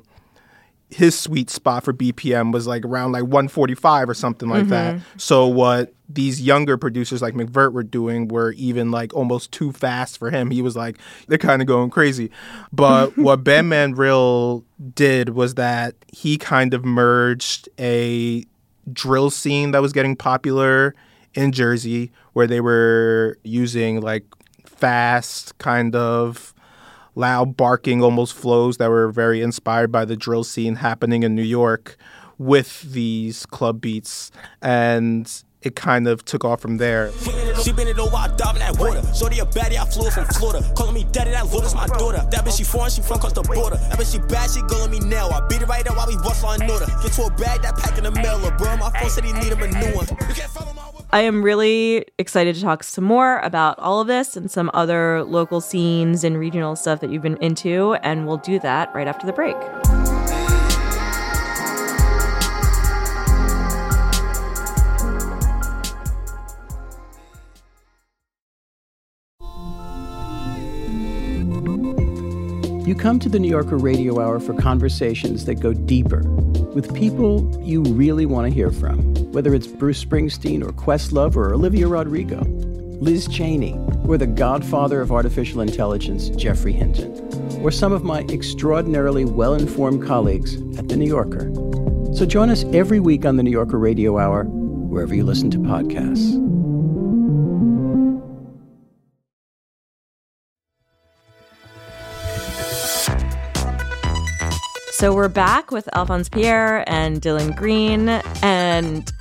his 0.89 1.19
sweet 1.19 1.49
spot 1.49 1.83
for 1.83 1.91
BPM 1.91 2.53
was 2.53 2.65
like 2.65 2.85
around 2.85 3.11
like 3.11 3.23
145 3.23 4.07
or 4.07 4.13
something 4.13 4.47
like 4.47 4.67
that. 4.69 5.01
So 5.17 5.45
what 5.47 5.93
these 6.07 6.41
younger 6.41 6.77
producers 6.77 7.21
like 7.21 7.33
Mcvertt 7.33 7.73
were 7.73 7.83
doing 7.83 8.29
were 8.29 8.53
even 8.53 8.91
like 8.91 9.13
almost 9.13 9.51
too 9.51 9.73
fast 9.73 10.17
for 10.17 10.29
him. 10.29 10.49
He 10.49 10.61
was 10.61 10.77
like, 10.77 10.99
they're 11.27 11.37
kind 11.37 11.61
of 11.61 11.67
going 11.67 11.89
crazy. 11.89 12.31
But 12.71 13.17
what 13.17 13.43
Bandmanrill 13.43 14.63
did 14.95 15.29
was 15.29 15.55
that 15.55 15.95
he 16.13 16.37
kind 16.37 16.73
of 16.73 16.85
merged 16.85 17.67
a 17.77 18.45
drill 18.93 19.31
scene 19.31 19.71
that 19.71 19.81
was 19.81 19.91
getting 19.91 20.15
popular 20.15 20.95
in 21.33 21.51
Jersey 21.51 22.11
where 22.33 22.47
they 22.47 22.61
were 22.61 23.37
using 23.43 24.01
like 24.01 24.25
fast 24.65 25.57
kind 25.57 25.95
of 25.95 26.53
loud 27.15 27.55
barking 27.55 28.01
almost 28.01 28.33
flows 28.33 28.77
that 28.77 28.89
were 28.89 29.11
very 29.11 29.41
inspired 29.41 29.91
by 29.91 30.05
the 30.05 30.15
drill 30.15 30.43
scene 30.43 30.75
happening 30.75 31.23
in 31.23 31.35
New 31.35 31.43
York 31.43 31.97
with 32.37 32.81
these 32.81 33.45
club 33.45 33.79
beats 33.79 34.31
and 34.61 35.43
it 35.61 35.77
kind 35.77 36.07
of 36.07 36.25
took 36.25 36.43
off 36.43 36.59
from 36.59 36.77
there. 36.77 37.11
She 37.63 37.71
been 37.71 37.87
it 37.87 37.97
over, 37.97 38.15
I 38.15 38.27
dive 38.35 38.55
in 38.55 38.59
that 38.59 38.77
water. 38.77 39.01
Shorty 39.13 39.39
a 39.39 39.45
baddie, 39.45 39.77
I 39.77 39.85
flew 39.85 40.09
from 40.09 40.25
Florida. 40.25 40.69
Calling 40.75 40.93
me 40.93 41.05
daddy, 41.11 41.31
that 41.31 41.47
Lotus 41.47 41.73
my 41.73 41.87
daughter. 41.87 42.21
That 42.31 42.43
bitch 42.43 42.57
she 42.57 42.63
foreign, 42.63 42.91
she 42.91 43.01
from 43.01 43.17
across 43.17 43.31
the 43.31 43.43
border. 43.43 43.77
That 43.77 43.97
bitch 43.97 44.11
she 44.11 44.19
bad, 44.19 44.51
she 44.51 44.61
gulling 44.63 44.91
me 44.91 44.99
now. 44.99 45.29
I 45.29 45.39
beat 45.47 45.61
it 45.61 45.67
right 45.67 45.87
up 45.87 45.95
while 45.95 46.07
we 46.07 46.17
bust 46.17 46.43
on 46.43 46.61
order. 46.69 46.85
Get 47.01 47.13
to 47.13 47.23
a 47.23 47.29
bag, 47.31 47.61
that 47.61 47.77
pack 47.77 47.97
in 47.97 48.03
the 48.03 48.11
mail. 48.11 48.39
Bro, 48.57 48.77
my 48.77 48.91
phone 48.99 49.09
said 49.09 49.23
he 49.23 49.31
need 49.31 49.53
him 49.53 49.61
a 49.63 49.67
new 49.67 49.95
one. 49.95 50.07
I 51.13 51.19
am 51.19 51.43
really 51.43 52.05
excited 52.17 52.55
to 52.55 52.61
talk 52.61 52.81
some 52.81 53.03
more 53.03 53.37
about 53.41 53.77
all 53.77 54.01
of 54.01 54.07
this 54.07 54.35
and 54.35 54.49
some 54.49 54.71
other 54.73 55.23
local 55.23 55.61
scenes 55.61 56.23
and 56.23 56.39
regional 56.39 56.75
stuff 56.75 57.01
that 57.01 57.11
you've 57.11 57.21
been 57.21 57.37
into, 57.37 57.93
and 58.01 58.25
we'll 58.25 58.37
do 58.37 58.57
that 58.61 58.91
right 58.95 59.07
after 59.07 59.27
the 59.27 59.31
break. 59.31 59.55
You 72.87 72.95
come 72.95 73.19
to 73.19 73.29
the 73.29 73.37
New 73.37 73.49
Yorker 73.49 73.77
Radio 73.77 74.19
Hour 74.19 74.39
for 74.39 74.55
conversations 74.55 75.45
that 75.45 75.59
go 75.59 75.73
deeper 75.73 76.23
with 76.73 76.93
people 76.95 77.49
you 77.63 77.83
really 77.83 78.25
want 78.25 78.47
to 78.47 78.53
hear 78.53 78.71
from, 78.71 79.13
whether 79.31 79.53
it's 79.53 79.67
Bruce 79.67 80.03
Springsteen 80.03 80.63
or 80.63 80.71
Questlove 80.71 81.35
or 81.35 81.53
Olivia 81.53 81.87
Rodrigo, 81.87 82.41
Liz 82.99 83.27
Cheney, 83.27 83.73
or 84.07 84.17
the 84.17 84.27
godfather 84.27 85.01
of 85.01 85.11
artificial 85.11 85.61
intelligence, 85.61 86.29
Geoffrey 86.29 86.73
Hinton, 86.73 87.11
or 87.61 87.71
some 87.71 87.91
of 87.91 88.03
my 88.03 88.21
extraordinarily 88.29 89.25
well 89.25 89.53
informed 89.53 90.05
colleagues 90.05 90.55
at 90.77 90.87
The 90.89 90.95
New 90.95 91.07
Yorker. 91.07 91.51
So 92.15 92.25
join 92.25 92.49
us 92.49 92.63
every 92.65 92.99
week 92.99 93.25
on 93.25 93.37
the 93.37 93.43
New 93.43 93.51
Yorker 93.51 93.79
Radio 93.79 94.19
Hour, 94.19 94.45
wherever 94.45 95.15
you 95.15 95.23
listen 95.23 95.49
to 95.51 95.57
podcasts. 95.57 96.52
So 105.03 105.13
we're 105.13 105.27
back 105.27 105.69
with 105.69 105.89
Alphonse 105.93 106.29
Pierre 106.29 106.89
and 106.89 107.21
Dylan 107.21 107.53
Green. 107.57 108.07
And 108.41 109.11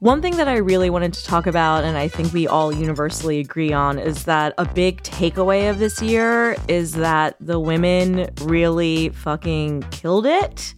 one 0.00 0.20
thing 0.20 0.36
that 0.36 0.48
I 0.48 0.58
really 0.58 0.90
wanted 0.90 1.14
to 1.14 1.24
talk 1.24 1.46
about, 1.46 1.82
and 1.84 1.96
I 1.96 2.08
think 2.08 2.30
we 2.34 2.46
all 2.46 2.74
universally 2.74 3.40
agree 3.40 3.72
on, 3.72 3.98
is 3.98 4.26
that 4.26 4.52
a 4.58 4.66
big 4.66 5.02
takeaway 5.02 5.70
of 5.70 5.78
this 5.78 6.02
year 6.02 6.56
is 6.68 6.92
that 6.92 7.36
the 7.40 7.58
women 7.58 8.28
really 8.42 9.08
fucking 9.08 9.80
killed 9.92 10.26
it. 10.26 10.74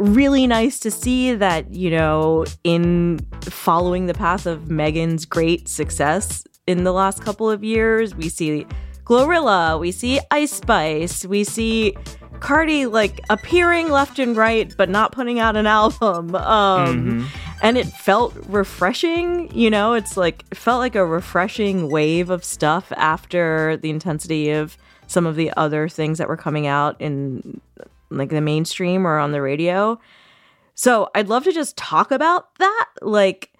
Really 0.00 0.48
nice 0.48 0.80
to 0.80 0.90
see 0.90 1.36
that, 1.36 1.72
you 1.72 1.92
know, 1.92 2.46
in 2.64 3.20
following 3.42 4.06
the 4.06 4.14
path 4.14 4.44
of 4.46 4.68
Megan's 4.68 5.24
great 5.24 5.68
success 5.68 6.42
in 6.66 6.82
the 6.82 6.92
last 6.92 7.22
couple 7.22 7.48
of 7.48 7.62
years, 7.62 8.12
we 8.12 8.28
see 8.28 8.66
Glorilla, 9.04 9.78
we 9.78 9.92
see 9.92 10.18
Ice 10.32 10.52
Spice, 10.52 11.24
we 11.24 11.44
see 11.44 11.96
Cardi 12.40 12.86
like 12.86 13.20
appearing 13.30 13.90
left 13.90 14.18
and 14.18 14.36
right, 14.36 14.74
but 14.76 14.88
not 14.88 15.12
putting 15.12 15.38
out 15.38 15.56
an 15.56 15.66
album. 15.66 16.34
Um, 16.34 17.28
And 17.60 17.76
it 17.76 17.86
felt 17.88 18.34
refreshing, 18.48 19.50
you 19.52 19.68
know, 19.68 19.94
it's 19.94 20.16
like, 20.16 20.44
it 20.50 20.56
felt 20.56 20.78
like 20.78 20.94
a 20.94 21.04
refreshing 21.04 21.90
wave 21.90 22.30
of 22.30 22.44
stuff 22.44 22.92
after 22.96 23.76
the 23.78 23.90
intensity 23.90 24.50
of 24.50 24.76
some 25.08 25.26
of 25.26 25.34
the 25.34 25.52
other 25.56 25.88
things 25.88 26.18
that 26.18 26.28
were 26.28 26.36
coming 26.36 26.66
out 26.68 26.94
in 27.00 27.60
like 28.10 28.28
the 28.30 28.40
mainstream 28.40 29.06
or 29.06 29.18
on 29.18 29.32
the 29.32 29.42
radio. 29.42 29.98
So 30.74 31.10
I'd 31.16 31.28
love 31.28 31.42
to 31.44 31.52
just 31.52 31.76
talk 31.76 32.12
about 32.12 32.54
that. 32.58 32.86
Like, 33.02 33.50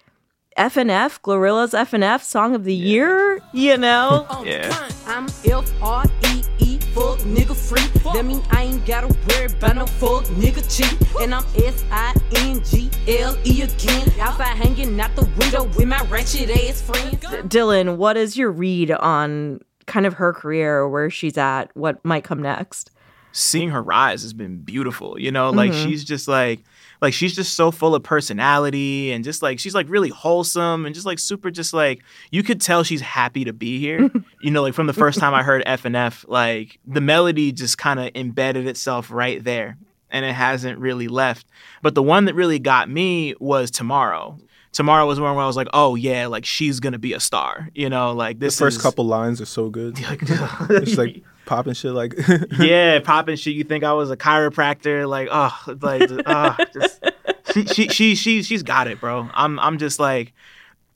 FNF, 0.56 1.20
Glorilla's 1.22 1.72
FNF 1.72 2.22
Song 2.22 2.54
of 2.54 2.62
the 2.64 2.74
Year, 2.74 3.40
you 3.52 3.76
know? 3.76 4.26
Yeah. 4.44 4.88
I'm 5.06 5.26
F 5.44 5.72
R 5.82 6.04
E 6.26 6.42
E, 6.60 6.67
fuck 6.98 7.18
nigga 7.20 7.54
free. 7.54 7.86
That 8.12 8.24
mean 8.24 8.42
I 8.50 8.64
ain't 8.64 8.84
gotta 8.84 9.06
worry 9.28 9.46
about 9.46 9.76
no 9.76 9.86
fuck 9.86 10.24
nigga 10.36 10.62
cheat. 10.74 10.96
And 11.20 11.34
I'm 11.34 11.44
S 11.56 11.84
I 11.90 12.14
N 12.36 12.62
G 12.64 12.90
L 13.06 13.36
E 13.44 13.62
again. 13.62 14.12
Outside 14.20 14.56
hanging 14.56 15.00
out 15.00 15.14
the 15.14 15.24
window 15.38 15.64
with 15.64 15.86
my 15.86 16.00
ratchet 16.04 16.50
ass 16.50 16.82
friends. 16.82 17.16
Dylan, 17.48 17.96
what 17.96 18.16
is 18.16 18.36
your 18.36 18.50
read 18.50 18.90
on 18.90 19.60
kind 19.86 20.06
of 20.06 20.14
her 20.14 20.32
career, 20.32 20.88
where 20.88 21.08
she's 21.08 21.38
at, 21.38 21.74
what 21.74 22.04
might 22.04 22.24
come 22.24 22.42
next? 22.42 22.90
seeing 23.32 23.70
her 23.70 23.82
rise 23.82 24.22
has 24.22 24.32
been 24.32 24.58
beautiful. 24.58 25.18
You 25.18 25.30
know, 25.30 25.50
like 25.50 25.70
mm-hmm. 25.70 25.88
she's 25.88 26.04
just 26.04 26.28
like 26.28 26.60
like 27.00 27.14
she's 27.14 27.34
just 27.34 27.54
so 27.54 27.70
full 27.70 27.94
of 27.94 28.02
personality 28.02 29.12
and 29.12 29.24
just 29.24 29.42
like 29.42 29.58
she's 29.58 29.74
like 29.74 29.88
really 29.88 30.08
wholesome 30.08 30.84
and 30.86 30.94
just 30.94 31.06
like 31.06 31.18
super 31.18 31.50
just 31.50 31.72
like 31.72 32.02
you 32.30 32.42
could 32.42 32.60
tell 32.60 32.82
she's 32.82 33.00
happy 33.00 33.44
to 33.44 33.52
be 33.52 33.78
here. 33.78 34.10
you 34.40 34.50
know, 34.50 34.62
like 34.62 34.74
from 34.74 34.86
the 34.86 34.92
first 34.92 35.18
time 35.18 35.34
I 35.34 35.42
heard 35.42 35.62
F 35.66 35.84
and 35.84 35.94
F, 35.96 36.24
like 36.28 36.78
the 36.86 37.00
melody 37.00 37.52
just 37.52 37.78
kind 37.78 38.00
of 38.00 38.10
embedded 38.14 38.66
itself 38.66 39.10
right 39.10 39.42
there 39.42 39.76
and 40.10 40.24
it 40.24 40.32
hasn't 40.34 40.78
really 40.78 41.08
left. 41.08 41.46
But 41.82 41.94
the 41.94 42.02
one 42.02 42.24
that 42.26 42.34
really 42.34 42.58
got 42.58 42.88
me 42.88 43.34
was 43.38 43.70
Tomorrow. 43.70 44.38
Tomorrow 44.72 45.06
was 45.06 45.18
one 45.18 45.34
where 45.34 45.42
I 45.42 45.46
was 45.46 45.56
like, 45.56 45.68
"Oh 45.72 45.94
yeah, 45.94 46.26
like 46.26 46.44
she's 46.44 46.78
gonna 46.78 46.98
be 46.98 47.14
a 47.14 47.20
star," 47.20 47.68
you 47.74 47.88
know. 47.88 48.12
Like 48.12 48.38
The 48.38 48.46
this 48.46 48.58
first 48.58 48.76
is- 48.76 48.82
couple 48.82 49.06
lines 49.06 49.40
are 49.40 49.46
so 49.46 49.70
good. 49.70 49.96
it's 50.00 50.96
like 50.98 51.22
popping 51.48 51.72
shit 51.72 51.92
like 51.92 52.14
yeah, 52.58 53.00
popping 53.00 53.36
shit. 53.36 53.54
You 53.54 53.64
think 53.64 53.82
I 53.82 53.92
was 53.94 54.10
a 54.10 54.16
chiropractor? 54.16 55.08
Like, 55.08 55.28
oh, 55.32 55.56
like, 55.80 56.08
oh, 56.26 56.56
just, 56.72 57.04
she, 57.52 57.64
she, 57.66 57.88
she, 57.88 58.14
she, 58.14 58.42
she's 58.42 58.62
got 58.62 58.86
it, 58.86 59.00
bro. 59.00 59.28
I'm, 59.32 59.58
I'm 59.58 59.78
just 59.78 59.98
like, 59.98 60.34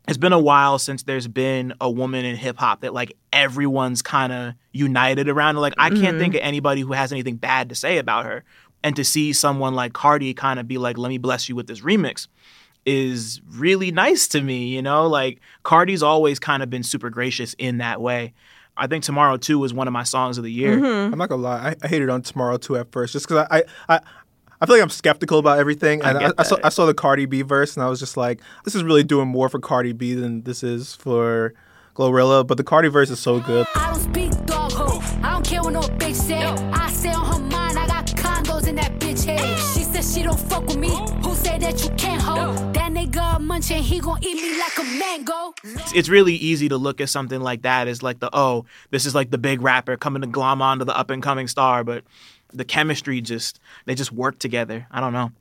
it's 0.06 0.18
been 0.18 0.32
a 0.32 0.38
while 0.38 0.78
since 0.78 1.04
there's 1.04 1.26
been 1.26 1.72
a 1.80 1.90
woman 1.90 2.24
in 2.24 2.36
hip 2.36 2.58
hop 2.58 2.82
that 2.82 2.92
like 2.92 3.16
everyone's 3.32 4.02
kind 4.02 4.32
of 4.32 4.54
united 4.72 5.28
around. 5.28 5.56
Like, 5.56 5.74
I 5.78 5.88
can't 5.88 6.02
mm-hmm. 6.02 6.18
think 6.18 6.34
of 6.34 6.40
anybody 6.42 6.82
who 6.82 6.92
has 6.92 7.12
anything 7.12 7.36
bad 7.36 7.70
to 7.70 7.74
say 7.74 7.98
about 7.98 8.26
her. 8.26 8.44
And 8.84 8.96
to 8.96 9.04
see 9.04 9.32
someone 9.32 9.76
like 9.76 9.92
Cardi 9.92 10.34
kind 10.34 10.58
of 10.58 10.66
be 10.66 10.76
like, 10.76 10.98
"Let 10.98 11.08
me 11.08 11.16
bless 11.16 11.48
you 11.48 11.54
with 11.54 11.68
this 11.68 11.82
remix," 11.82 12.26
is 12.84 13.40
really 13.48 13.92
nice 13.92 14.26
to 14.26 14.40
me. 14.40 14.74
You 14.74 14.82
know, 14.82 15.06
like 15.06 15.38
Cardi's 15.62 16.02
always 16.02 16.40
kind 16.40 16.64
of 16.64 16.68
been 16.68 16.82
super 16.82 17.08
gracious 17.08 17.54
in 17.58 17.78
that 17.78 18.00
way. 18.00 18.34
I 18.76 18.86
think 18.86 19.04
Tomorrow 19.04 19.36
Too 19.36 19.58
was 19.58 19.74
one 19.74 19.86
of 19.86 19.92
my 19.92 20.02
songs 20.02 20.38
of 20.38 20.44
the 20.44 20.52
year. 20.52 20.76
Mm-hmm. 20.76 21.12
I'm 21.12 21.18
not 21.18 21.28
gonna 21.28 21.42
lie, 21.42 21.70
I, 21.70 21.76
I 21.82 21.88
hated 21.88 22.08
on 22.08 22.22
Tomorrow 22.22 22.56
too 22.56 22.76
at 22.76 22.90
first, 22.90 23.12
just 23.12 23.28
because 23.28 23.46
I, 23.50 23.58
I, 23.58 23.64
I, 23.88 24.00
I 24.60 24.66
feel 24.66 24.76
like 24.76 24.82
I'm 24.82 24.90
skeptical 24.90 25.38
about 25.38 25.58
everything, 25.58 26.02
and 26.02 26.16
I, 26.18 26.20
get 26.20 26.34
I, 26.38 26.42
saw 26.44 26.56
that. 26.56 26.66
I 26.66 26.68
saw 26.68 26.86
the 26.86 26.94
Cardi 26.94 27.26
B 27.26 27.42
verse, 27.42 27.76
and 27.76 27.84
I 27.84 27.88
was 27.88 27.98
just 27.98 28.16
like, 28.16 28.40
this 28.64 28.74
is 28.74 28.84
really 28.84 29.02
doing 29.02 29.28
more 29.28 29.48
for 29.48 29.58
Cardi 29.58 29.92
B 29.92 30.14
than 30.14 30.42
this 30.42 30.62
is 30.62 30.94
for 30.94 31.52
Glorilla. 31.96 32.46
But 32.46 32.56
the 32.56 32.64
Cardi 32.64 32.88
verse 32.88 33.10
is 33.10 33.20
so 33.20 33.40
good. 33.40 33.66
I 33.74 33.90
don't 33.92 34.00
speak 34.00 34.46
dog 34.46 34.72
ho. 34.72 35.00
I 35.22 35.32
don't 35.32 35.44
care 35.44 35.62
what 35.62 35.72
no 35.72 35.80
bitch 35.80 36.14
say. 36.14 36.42
I 36.42 36.90
say 36.90 37.12
on 37.12 37.26
her 37.26 37.38
mind, 37.40 37.76
I 37.76 37.86
got 37.86 38.06
condos 38.06 38.68
in 38.68 38.76
that 38.76 38.98
bitch 39.00 39.24
head. 39.24 39.58
She 39.74 39.82
said 39.82 40.04
she 40.04 40.22
don't 40.22 40.38
fuck 40.38 40.64
with 40.66 40.78
me. 40.78 40.90
Who 41.22 41.34
said 41.34 41.60
that 41.62 41.82
you 41.82 41.90
can't 41.96 42.22
hold? 42.22 42.72
That 43.02 43.10
nigga 43.10 43.40
munching, 43.40 43.82
he 43.82 43.98
gon' 43.98 44.22
eat 44.22 44.34
me 44.34 44.58
like 44.58 44.78
a 44.78 44.84
mango. 44.84 45.54
It's, 45.64 45.92
it's 45.92 46.08
really 46.08 46.34
easy 46.34 46.68
to 46.68 46.76
look 46.76 47.00
at 47.00 47.08
something 47.08 47.40
like 47.40 47.62
that 47.62 47.88
as 47.88 48.02
like 48.02 48.20
the 48.20 48.30
oh, 48.32 48.64
this 48.90 49.06
is 49.06 49.14
like 49.14 49.30
the 49.30 49.38
big 49.38 49.60
rapper 49.60 49.96
coming 49.96 50.22
to 50.22 50.28
glom 50.28 50.62
onto 50.62 50.84
the 50.84 50.96
up 50.96 51.10
and 51.10 51.22
coming 51.22 51.48
star, 51.48 51.82
but 51.82 52.04
the 52.52 52.64
chemistry 52.64 53.20
just 53.20 53.58
they 53.86 53.94
just 53.94 54.12
work 54.12 54.38
together. 54.38 54.86
I 54.90 55.00
don't 55.00 55.12
know. 55.12 55.32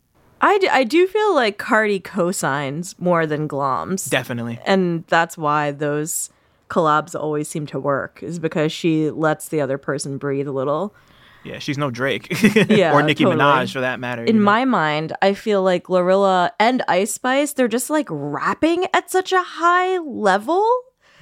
I 0.44 0.58
do, 0.58 0.70
I 0.72 0.84
do 0.84 1.06
feel 1.06 1.36
like 1.36 1.60
Cardi 1.60 2.00
cosigns 2.00 3.00
more 3.00 3.28
than 3.28 3.48
Gloms. 3.48 4.10
Definitely. 4.10 4.60
and 4.66 5.04
that's 5.08 5.38
why 5.38 5.70
those 5.72 6.32
collabs 6.68 7.20
always 7.20 7.48
seem 7.48 7.68
to 7.68 7.80
work 7.80 8.24
is 8.24 8.40
because 8.40 8.72
she 8.72 9.12
lets 9.12 9.50
the 9.50 9.62
other 9.62 9.78
person 9.78 10.18
breathe 10.18 10.48
a 10.48 10.52
little 10.52 10.96
Yeah, 11.44 11.60
she's 11.60 11.78
no 11.78 11.90
Drake. 11.90 12.28
Yeah, 12.70 12.94
or 12.94 13.02
Nicki 13.02 13.24
totally. 13.24 13.42
Minaj 13.42 13.74
for 13.74 13.82
that 13.82 14.00
matter. 14.00 14.24
In 14.24 14.38
know? 14.38 14.44
my 14.44 14.66
mind, 14.66 15.14
I 15.22 15.34
feel 15.34 15.64
like 15.64 15.86
Glorilla 15.86 16.52
and 16.60 16.84
Ice 16.88 17.14
Spice, 17.14 17.54
they're 17.54 17.68
just 17.68 17.90
like 17.90 18.08
rapping 18.10 18.86
at 18.94 19.10
such 19.10 19.32
a 19.32 19.42
high 19.42 19.98
level. 20.00 20.68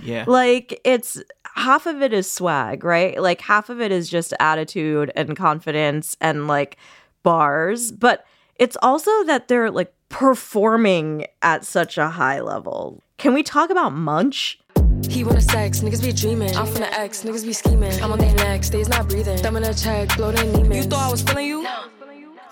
Yeah. 0.01 0.25
Like 0.27 0.79
it's 0.83 1.21
half 1.55 1.85
of 1.85 2.01
it 2.01 2.13
is 2.13 2.29
swag, 2.29 2.83
right? 2.83 3.21
Like 3.21 3.41
half 3.41 3.69
of 3.69 3.81
it 3.81 3.91
is 3.91 4.09
just 4.09 4.33
attitude 4.39 5.11
and 5.15 5.35
confidence 5.35 6.15
and 6.21 6.47
like 6.47 6.77
bars, 7.23 7.91
but 7.91 8.25
it's 8.55 8.77
also 8.81 9.23
that 9.25 9.47
they're 9.47 9.71
like 9.71 9.93
performing 10.09 11.25
at 11.41 11.65
such 11.65 11.97
a 11.97 12.09
high 12.09 12.41
level. 12.41 13.01
Can 13.17 13.33
we 13.33 13.43
talk 13.43 13.69
about 13.69 13.93
Munch? 13.93 14.59
He 15.07 15.23
wanna 15.23 15.41
sex, 15.41 15.79
niggas 15.81 16.01
be 16.03 16.11
dreaming. 16.11 16.55
I'm 16.55 16.65
from 16.65 16.81
the 16.81 16.93
X, 16.99 17.23
niggas 17.23 17.45
be 17.45 17.53
scheming. 17.53 17.91
I'm 18.03 18.11
on 18.11 18.19
their 18.19 18.33
next, 18.35 18.69
days 18.69 18.89
not 18.89 19.07
breathing. 19.07 19.37
Thumb 19.37 19.55
in 19.57 19.63
a 19.63 19.73
check, 19.73 20.15
blow 20.17 20.31
their 20.31 20.45
Neiman. 20.45 20.75
You 20.75 20.83
thought 20.83 21.07
I 21.07 21.11
was 21.11 21.21
feeling 21.21 21.47
you? 21.47 21.63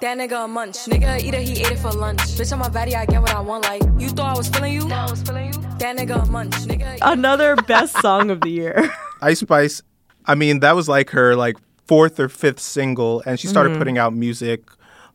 That 0.02 0.18
nigga 0.18 0.46
a 0.46 0.48
munch. 0.48 0.76
Nigga 0.86 1.20
eat 1.24 1.34
it, 1.34 1.42
he 1.42 1.62
ate 1.64 1.72
it 1.72 1.80
for 1.80 1.92
lunch. 1.92 2.20
Bitch, 2.20 2.52
on 2.54 2.60
my 2.60 2.70
body, 2.70 2.96
I 2.96 3.06
get 3.06 3.20
what 3.22 3.34
I 3.34 3.40
want. 3.40 3.64
Like, 3.64 3.82
you 4.00 4.10
thought 4.10 4.36
I 4.36 4.38
was 4.38 4.48
feeling 4.48 4.74
you? 4.74 4.88
I 4.92 5.10
was 5.10 5.22
feeling 5.24 5.48
you. 5.54 5.60
That 5.80 5.98
nigga 5.98 6.24
a 6.24 6.32
munch. 6.32 6.54
Nigga. 6.56 6.98
Another 7.02 7.56
best 7.56 7.98
song 8.02 8.30
of 8.30 8.42
the 8.42 8.50
year. 8.50 8.90
Ice 9.22 9.40
Spice, 9.40 9.82
I 10.26 10.36
mean, 10.36 10.60
that 10.60 10.76
was 10.76 10.88
like 10.88 11.10
her 11.12 11.36
like 11.36 11.58
fourth 11.88 12.20
or 12.20 12.30
fifth 12.30 12.60
single, 12.60 13.24
and 13.26 13.40
she 13.40 13.48
started 13.48 13.74
Mhm. 13.74 13.78
putting 13.80 13.98
out 13.98 14.14
music 14.14 14.64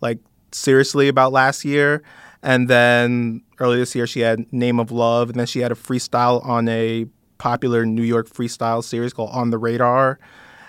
like 0.00 0.18
seriously 0.52 1.08
about 1.08 1.32
last 1.32 1.64
year. 1.64 2.02
And 2.42 2.68
then 2.68 3.42
earlier 3.60 3.78
this 3.78 3.94
year, 3.94 4.06
she 4.06 4.20
had 4.20 4.52
Name 4.52 4.80
of 4.80 4.90
Love, 4.90 5.30
and 5.30 5.38
then 5.38 5.46
she 5.46 5.60
had 5.60 5.70
a 5.70 5.76
freestyle 5.76 6.44
on 6.44 6.68
a 6.68 7.06
popular 7.42 7.84
New 7.84 8.04
York 8.04 8.30
freestyle 8.30 8.84
series 8.84 9.12
called 9.12 9.30
On 9.32 9.50
the 9.50 9.58
Radar. 9.58 10.20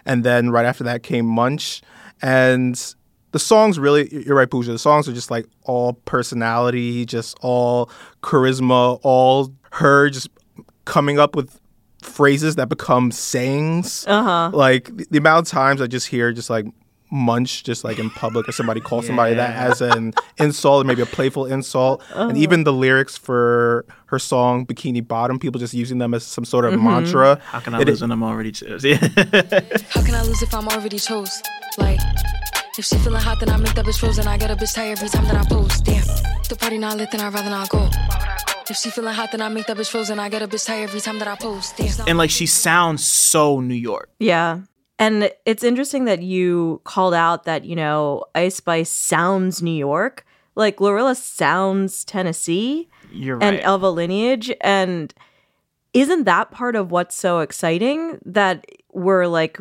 And 0.07 0.23
then 0.23 0.49
right 0.49 0.65
after 0.65 0.83
that 0.86 1.03
came 1.03 1.23
Munch. 1.23 1.83
And 2.19 2.95
the 3.31 3.38
songs 3.38 3.77
really, 3.77 4.09
you're 4.25 4.36
right, 4.36 4.49
Puja, 4.49 4.71
the 4.71 4.79
songs 4.79 5.07
are 5.07 5.13
just 5.13 5.29
like 5.29 5.45
all 5.65 5.93
personality, 6.05 7.05
just 7.05 7.38
all 7.41 7.91
charisma, 8.23 8.99
all 9.03 9.53
her 9.73 10.09
just 10.09 10.29
coming 10.86 11.19
up 11.19 11.36
with 11.36 11.59
phrases 12.01 12.55
that 12.55 12.69
become 12.69 13.12
sayings. 13.12 14.03
Uh-huh. 14.07 14.49
Like 14.51 14.86
the, 14.97 15.05
the 15.12 15.17
amount 15.19 15.45
of 15.45 15.51
times 15.51 15.79
I 15.79 15.86
just 15.86 16.07
hear 16.07 16.33
just 16.33 16.49
like 16.49 16.65
munch 17.13 17.63
just 17.63 17.84
like 17.84 17.99
in 17.99 18.10
public 18.10 18.49
or 18.49 18.52
somebody 18.52 18.82
call 18.82 19.02
somebody 19.04 19.36
that 19.36 19.56
as 19.56 19.82
an 19.82 20.13
insult 20.39 20.84
or 20.84 20.88
maybe 20.88 21.02
a 21.02 21.06
playful 21.06 21.45
insult. 21.45 22.02
And 22.10 22.32
Uh-huh. 22.32 22.38
even 22.38 22.63
the 22.63 22.73
lyrics 22.73 23.15
for 23.17 23.86
her 24.08 24.17
song 24.19 24.65
Bikini 24.65 25.08
Bottom, 25.08 25.38
people 25.39 25.60
just 25.60 25.73
using 25.76 25.99
them 25.99 26.13
as 26.13 26.23
some 26.23 26.43
sort 26.43 26.65
of 26.65 26.73
Mm-hmm. 26.73 26.88
Mhm. 26.88 26.91
mantra. 27.04 27.39
How 27.52 27.60
can 27.60 27.76
I 27.76 27.82
It- 27.82 27.88
lose 27.88 28.02
when 28.02 28.12
I'm 28.12 28.23
already 28.23 28.52
chose? 28.52 28.84
Yeah. 28.84 28.97
How 29.93 30.02
can 30.02 30.15
I 30.15 30.23
lose 30.23 30.41
if 30.41 30.54
I'm 30.54 30.67
already 30.67 30.97
chose? 30.99 31.41
Like, 31.78 31.99
if 32.78 32.86
she 32.86 32.97
feeling 32.97 33.21
hot, 33.21 33.39
then 33.39 33.49
I 33.49 33.58
make 33.58 33.76
that 33.76 33.86
bitch 33.86 33.99
frozen. 33.99 34.28
I 34.28 34.38
get 34.38 34.49
a 34.49 34.56
bitch 34.56 34.73
tired 34.73 34.97
every 34.97 35.10
time 35.10 35.26
that 35.26 35.36
I 35.38 35.43
post. 35.47 35.86
Damn, 35.86 36.04
the 36.49 36.56
party 36.60 36.78
not 36.80 36.97
lit, 36.97 37.12
then 37.12 37.21
I'd 37.21 37.34
rather 37.34 37.49
not 37.52 37.69
go. 37.69 37.89
If 38.69 38.78
she 38.78 38.89
feeling 38.89 39.13
hot, 39.13 39.32
then 39.32 39.41
I 39.41 39.49
make 39.49 39.67
that 39.67 39.78
bitch 39.78 39.89
frozen. 39.89 40.17
I 40.19 40.30
get 40.30 40.41
a 40.41 40.47
bitch 40.47 40.65
tired 40.65 40.89
every 40.89 41.02
time 41.02 41.19
that 41.19 41.28
I 41.28 41.36
post. 41.36 41.78
Damn. 41.78 42.08
and 42.08 42.17
like 42.17 42.32
she 42.32 42.45
sounds 42.47 43.04
so 43.04 43.60
New 43.60 43.76
York. 43.76 44.10
Yeah. 44.19 44.60
And 45.04 45.32
it's 45.46 45.63
interesting 45.63 46.06
that 46.06 46.22
you 46.22 46.80
called 46.84 47.13
out 47.13 47.44
that, 47.44 47.66
you 47.66 47.76
know, 47.76 48.24
Ice 48.36 48.56
Spice 48.56 48.89
sounds 48.89 49.62
New 49.62 49.72
York. 49.76 50.26
Like 50.56 50.78
Glorilla 50.78 51.16
sounds 51.16 52.06
Tennessee 52.06 52.88
You're 53.12 53.42
and. 53.44 53.60
Elva 53.60 53.89
lineage. 53.89 54.52
And 54.62 55.13
isn't 55.94 56.24
that 56.24 56.52
part 56.52 56.76
of 56.76 56.92
what's 56.92 57.16
so 57.16 57.39
exciting 57.39 58.20
that 58.26 58.66
we're 58.92 59.28
like 59.28 59.58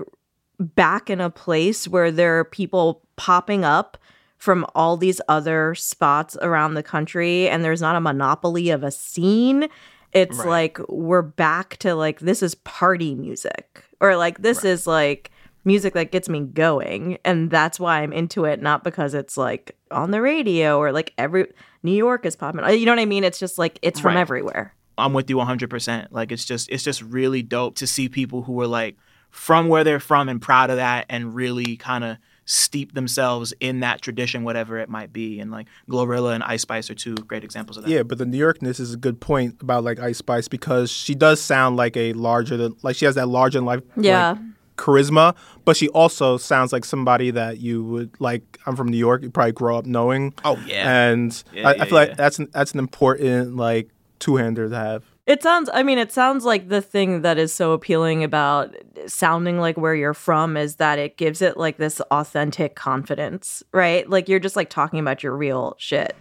back 0.59 1.11
in 1.11 1.21
a 1.21 1.31
place 1.31 1.89
where 1.89 2.11
there 2.13 2.39
are 2.39 2.45
people 2.45 3.03
popping 3.17 3.65
up 3.65 3.99
from 4.39 4.65
all 4.75 4.97
these 4.97 5.21
other 5.29 5.75
spots 5.75 6.37
around 6.41 6.75
the 6.75 6.83
country 6.83 7.49
and 7.49 7.65
there's 7.65 7.81
not 7.81 7.97
a 7.97 8.01
monopoly 8.01 8.71
of 8.71 8.83
a 8.85 8.91
scene 8.91 9.69
it's 10.13 10.39
Right. 10.39 10.49
like 10.49 10.79
we're 10.89 11.23
back 11.23 11.79
to 11.79 11.95
like 11.95 12.21
this 12.21 12.43
is 12.43 12.55
party 12.55 13.15
music 13.15 13.83
or 14.01 14.17
like 14.17 14.43
this 14.43 14.65
is 14.65 14.87
like 14.87 15.31
music 15.65 15.95
that 15.95 16.11
gets 16.13 16.29
me 16.29 16.41
going 16.41 17.19
and 17.25 17.51
that's 17.51 17.79
why 17.79 18.01
i'm 18.03 18.13
into 18.13 18.45
it 18.45 18.61
not 18.61 18.83
because 18.85 19.15
it's 19.15 19.37
like 19.37 19.77
on 19.91 20.11
the 20.11 20.21
radio 20.21 20.79
or 20.79 20.93
like 20.93 21.13
every 21.19 21.47
new 21.83 21.93
york 21.93 22.27
is 22.27 22.35
popping 22.37 22.63
uh, 22.65 22.69
you 22.69 22.85
know 22.87 22.93
what 22.93 22.99
i 22.99 23.05
mean 23.07 23.25
it's 23.25 23.39
just 23.39 23.59
like 23.59 23.79
it's 23.83 24.01
from 24.01 24.15
Right. 24.15 24.21
everywhere 24.21 24.75
I'm 24.99 25.15
with 25.15 25.31
you 25.31 25.37
100%. 25.37 26.09
Like 26.11 26.33
it's 26.33 26.45
just 26.45 26.69
it's 26.69 26.85
just 26.85 27.01
really 27.01 27.43
dope 27.43 27.77
to 27.77 27.87
see 27.87 28.11
people 28.11 28.43
who 28.43 28.61
are 28.61 28.67
like 28.67 28.97
from 29.31 29.69
where 29.69 29.85
they're 29.85 29.99
from 29.99 30.29
and 30.29 30.41
proud 30.41 30.69
of 30.69 30.77
that 30.77 31.07
and 31.09 31.35
really 31.35 31.77
kind 31.79 32.05
of 32.05 32.19
steep 32.45 32.93
themselves 32.93 33.55
in 33.59 33.81
that 33.81 34.03
tradition 34.03 34.45
whatever 34.45 34.77
it 34.79 34.91
might 34.91 35.11
be 35.11 35.41
and 35.41 35.51
like 35.51 35.67
Glorilla 35.89 36.35
and 36.35 36.45
Ice 36.45 36.61
Spice 36.63 36.91
are 36.91 36.95
two 36.95 37.15
great 37.15 37.43
examples 37.43 37.79
of 37.79 37.85
that. 37.85 37.91
Yeah, 37.91 38.03
but 38.03 38.19
the 38.19 38.27
New 38.27 38.39
Yorkness 38.39 38.79
is 38.79 38.93
a 38.93 38.99
good 38.99 39.19
point 39.19 39.57
about 39.63 39.83
like 39.83 39.99
Ice 39.99 40.19
Spice 40.19 40.47
because 40.47 40.91
she 40.91 41.15
does 41.15 41.41
sound 41.41 41.77
like 41.77 41.97
a 41.97 42.13
larger 42.13 42.59
than 42.59 42.77
like 42.83 42.95
she 42.95 43.07
has 43.07 43.15
that 43.15 43.29
larger 43.29 43.59
than 43.59 43.65
life 43.65 43.81
Yeah. 43.97 44.33
like, 44.33 44.41
charisma, 44.83 45.35
but 45.65 45.77
she 45.77 45.89
also 45.91 46.37
sounds 46.37 46.73
like 46.73 46.85
somebody 46.85 47.31
that 47.31 47.59
you 47.59 47.85
would 47.85 48.11
like. 48.19 48.59
I'm 48.67 48.77
from 48.77 48.89
New 48.89 48.99
York. 48.99 49.23
You 49.23 49.31
probably 49.31 49.53
grow 49.53 49.79
up 49.79 49.87
knowing. 49.87 50.35
Oh, 50.45 50.61
yeah. 50.67 51.11
and 51.11 51.43
Yeah, 51.53 51.69
I, 51.69 51.75
yeah, 51.75 51.83
I 51.83 51.87
feel 51.87 51.99
yeah. 51.99 52.09
like 52.09 52.17
that's 52.17 52.39
an, 52.39 52.49
that's 52.53 52.73
an 52.73 52.79
important 52.79 53.57
like 53.57 53.89
two 54.19 54.37
hander 54.37 54.69
to 54.69 54.77
have. 54.77 55.05
It 55.25 55.41
sounds, 55.41 55.71
I 55.73 55.85
mean, 55.85 55.99
it 55.99 56.11
sounds 56.11 56.45
like 56.45 56.69
the 56.69 56.83
thing 56.83 57.23
that 57.23 57.39
is 57.39 57.53
so 57.53 57.73
appealing 57.73 58.25
about 58.25 58.75
sounding 59.07 59.61
like 59.61 59.77
where 59.77 59.95
you're 59.95 60.15
from 60.15 60.57
is 60.57 60.77
that 60.77 60.99
it 60.99 61.17
gives 61.17 61.41
it 61.41 61.57
like 61.57 61.77
this 61.77 62.01
authentic 62.11 62.75
confidence, 62.75 63.63
right? 63.71 64.09
Like 64.11 64.29
you're 64.29 64.41
just 64.41 64.57
like 64.57 64.69
talking 64.69 64.99
about 64.99 65.23
your 65.23 65.37
real 65.37 65.77
shit 65.79 66.17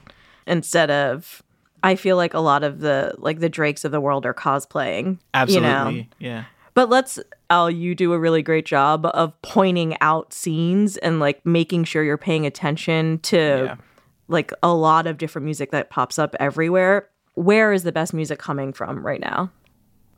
instead 0.45 0.91
of, 0.91 1.41
I 1.81 1.95
feel 1.95 2.15
like 2.15 2.35
a 2.35 2.39
lot 2.39 2.63
of 2.63 2.79
the, 2.79 3.15
like 3.17 3.39
the 3.39 3.49
Drakes 3.49 3.83
of 3.85 3.91
the 3.91 3.99
world 3.99 4.23
are 4.27 4.35
cosplaying. 4.35 5.17
Absolutely. 5.33 5.67
You 5.67 5.73
know? 5.73 6.05
Yeah. 6.19 6.43
But 6.75 6.89
let's, 6.89 7.17
Al, 7.51 7.69
you 7.69 7.93
do 7.93 8.13
a 8.13 8.17
really 8.19 8.41
great 8.41 8.65
job 8.65 9.05
of 9.07 9.39
pointing 9.41 9.95
out 9.99 10.31
scenes 10.33 10.95
and 10.97 11.19
like 11.19 11.45
making 11.45 11.83
sure 11.83 12.01
you're 12.01 12.17
paying 12.17 12.45
attention 12.45 13.19
to 13.19 13.37
Yeah. 13.37 13.75
like 14.29 14.53
a 14.63 14.73
lot 14.73 15.05
of 15.05 15.17
different 15.17 15.43
music 15.45 15.71
that 15.71 15.89
pops 15.89 16.17
up 16.17 16.33
everywhere. 16.39 17.09
Where 17.33 17.73
is 17.73 17.83
the 17.83 17.91
best 17.91 18.13
music 18.13 18.39
coming 18.39 18.71
from 18.71 19.05
right 19.05 19.19
now? 19.19 19.51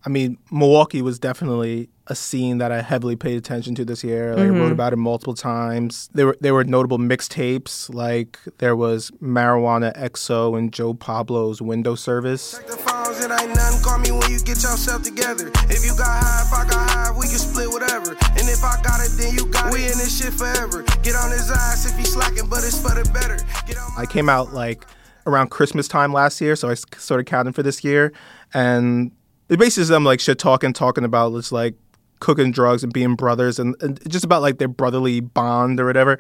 I 0.06 0.10
mean, 0.10 0.38
Milwaukee 0.52 1.02
was 1.02 1.18
definitely 1.18 1.90
a 2.08 2.16
scene 2.16 2.58
that 2.58 2.70
I 2.72 2.82
heavily 2.82 3.16
paid 3.16 3.38
attention 3.38 3.76
to 3.76 3.86
this 3.86 4.04
year. 4.04 4.36
Like, 4.36 4.46
I 4.46 4.50
Mhm. 4.50 4.60
wrote 4.60 4.72
about 4.74 4.92
it 4.92 4.98
multiple 4.98 5.34
times. 5.34 6.10
There 6.14 6.28
were 6.28 6.38
there 6.42 6.54
were 6.54 6.66
notable 6.66 6.98
mixtapes, 6.98 7.94
like 7.94 8.38
there 8.58 8.76
was 8.76 9.10
Marijuana 9.22 9.94
XO 9.96 10.56
and 10.56 10.74
Joe 10.74 10.94
Pablo's 10.94 11.62
Window 11.62 11.96
Service. 11.96 12.60
phones, 12.86 13.20
it 13.24 13.32
ain't 13.32 13.56
nothing. 13.56 13.82
Call 13.82 14.00
me 14.00 14.12
when 14.12 14.30
you 14.30 14.40
get 14.40 14.62
yourself 14.62 15.04
together. 15.04 15.48
If 15.70 15.86
you 15.86 15.96
got 15.98 16.08
high, 16.24 16.44
if 16.46 16.54
I 16.54 16.70
got 16.70 16.90
high, 16.90 17.12
we 17.12 17.28
can 17.28 17.38
split 17.40 17.70
whatever. 17.70 18.12
And 18.12 18.50
if 18.50 18.64
I 18.64 18.76
got 18.84 19.00
it, 19.00 19.12
then 19.18 19.34
you 19.34 19.46
got 19.46 19.68
it. 19.68 19.74
We 19.74 19.84
in 19.84 19.98
this 19.98 20.18
shit 20.22 20.34
forever. 20.34 20.84
Get 21.04 21.16
on 21.16 21.32
his 21.32 21.50
ass 21.50 21.86
if 21.90 21.98
he 21.98 22.04
slacking, 22.04 22.48
but 22.50 22.60
it's 22.66 22.78
for 22.78 22.90
the 22.94 23.10
better. 23.14 23.38
Get 23.66 23.78
on 23.78 23.92
I 23.98 24.06
came 24.06 24.28
out 24.28 24.54
like 24.54 24.86
around 25.26 25.52
Christmas 25.52 25.88
time 25.88 26.12
last 26.12 26.42
year, 26.42 26.56
so 26.58 26.70
I 26.70 26.74
started 26.74 27.26
counting 27.28 27.54
for 27.54 27.64
this 27.64 27.82
year, 27.84 28.12
and 28.54 29.12
it 29.48 29.58
basically 29.58 29.84
is 29.84 29.88
them 29.90 30.04
like 30.04 30.20
shit 30.20 30.38
talking, 30.40 30.74
talking 30.74 31.06
about 31.06 31.34
just 31.34 31.52
like 31.54 31.76
cooking 32.20 32.52
drugs 32.52 32.84
and 32.84 32.94
being 32.94 33.16
brothers, 33.16 33.60
and, 33.60 33.76
and 33.82 34.00
just 34.10 34.24
about 34.26 34.42
like 34.42 34.58
their 34.58 34.68
brotherly 34.68 35.20
bond 35.20 35.80
or 35.80 35.86
whatever. 35.86 36.18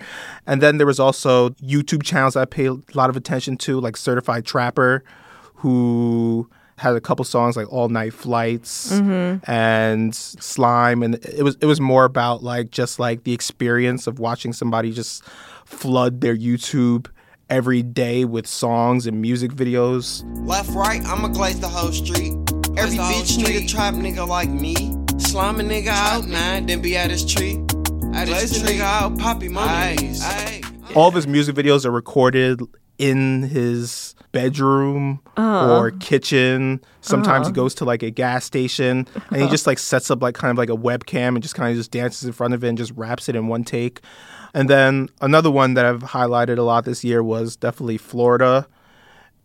And 0.47 0.61
then 0.61 0.77
there 0.77 0.87
was 0.87 0.99
also 0.99 1.49
YouTube 1.51 2.03
channels 2.03 2.35
I 2.35 2.45
paid 2.45 2.67
a 2.67 2.77
lot 2.93 3.09
of 3.09 3.15
attention 3.17 3.57
to, 3.57 3.79
like 3.79 3.95
Certified 3.97 4.45
Trapper, 4.45 5.03
who 5.55 6.49
had 6.77 6.95
a 6.95 7.01
couple 7.01 7.23
songs 7.23 7.55
like 7.55 7.71
All 7.71 7.87
Night 7.87 8.13
Flights 8.13 8.91
Mhm. 8.93 9.47
and 9.47 10.13
Slime, 10.15 11.03
and 11.03 11.15
it 11.15 11.43
was 11.43 11.55
it 11.61 11.65
was 11.67 11.79
more 11.79 12.03
about 12.03 12.43
like 12.43 12.71
just 12.71 12.99
like 12.99 13.23
the 13.23 13.31
experience 13.33 14.07
of 14.07 14.19
watching 14.19 14.51
somebody 14.53 14.91
just 14.91 15.23
flood 15.65 16.19
their 16.21 16.35
YouTube 16.35 17.07
every 17.49 17.83
day 17.83 18.25
with 18.25 18.47
songs 18.47 19.05
and 19.05 19.21
music 19.21 19.51
videos. 19.51 20.23
Left, 20.47 20.69
right, 20.71 21.01
I'ma 21.05 21.27
glaze 21.29 21.59
the 21.59 21.67
whole 21.69 21.91
street. 21.91 22.33
Every 22.75 22.97
the 22.97 23.03
whole 23.03 23.21
bitch 23.21 23.37
need 23.37 23.63
a 23.63 23.67
trap 23.67 23.93
nigga 23.93 24.27
like 24.27 24.49
me. 24.49 24.75
Slime 25.17 25.59
a 25.59 25.63
nigga 25.63 25.87
out 25.87 26.27
nine, 26.27 26.65
then 26.67 26.81
be 26.81 26.95
at 26.97 27.09
his 27.09 27.25
tree. 27.25 27.59
At 28.13 28.27
his 28.27 28.59
tree. 28.61 28.75
nigga 28.77 28.81
out, 28.81 29.17
poppy 29.17 29.47
Ayy, 29.47 29.51
mummies. 29.51 30.23
ayy. 30.23 30.95
All 30.95 31.07
of 31.07 31.15
his 31.15 31.25
music 31.27 31.55
videos 31.55 31.85
are 31.85 31.91
recorded 31.91 32.61
in 32.99 33.43
his 33.43 34.13
bedroom 34.31 35.19
Uh. 35.37 35.75
or 35.79 35.91
kitchen. 35.91 36.81
Sometimes 37.01 37.47
Uh. 37.47 37.49
he 37.49 37.53
goes 37.53 37.73
to 37.75 37.85
like 37.85 38.03
a 38.03 38.11
gas 38.11 38.45
station 38.45 39.07
and 39.31 39.41
he 39.41 39.47
just 39.49 39.65
like 39.65 39.79
sets 39.79 40.11
up 40.11 40.21
like 40.21 40.35
kind 40.35 40.51
of 40.51 40.57
like 40.57 40.69
a 40.69 40.77
webcam 40.77 41.29
and 41.29 41.41
just 41.41 41.55
kind 41.55 41.71
of 41.71 41.77
just 41.77 41.91
dances 41.91 42.23
in 42.25 42.31
front 42.31 42.53
of 42.53 42.63
it 42.63 42.67
and 42.69 42.77
just 42.77 42.91
raps 42.95 43.27
it 43.29 43.35
in 43.35 43.47
one 43.47 43.63
take. 43.63 44.01
And 44.53 44.69
then 44.69 45.09
another 45.21 45.49
one 45.49 45.73
that 45.73 45.85
I've 45.85 46.01
highlighted 46.03 46.57
a 46.59 46.61
lot 46.63 46.85
this 46.85 47.03
year 47.03 47.23
was 47.23 47.55
definitely 47.55 47.97
Florida. 47.97 48.67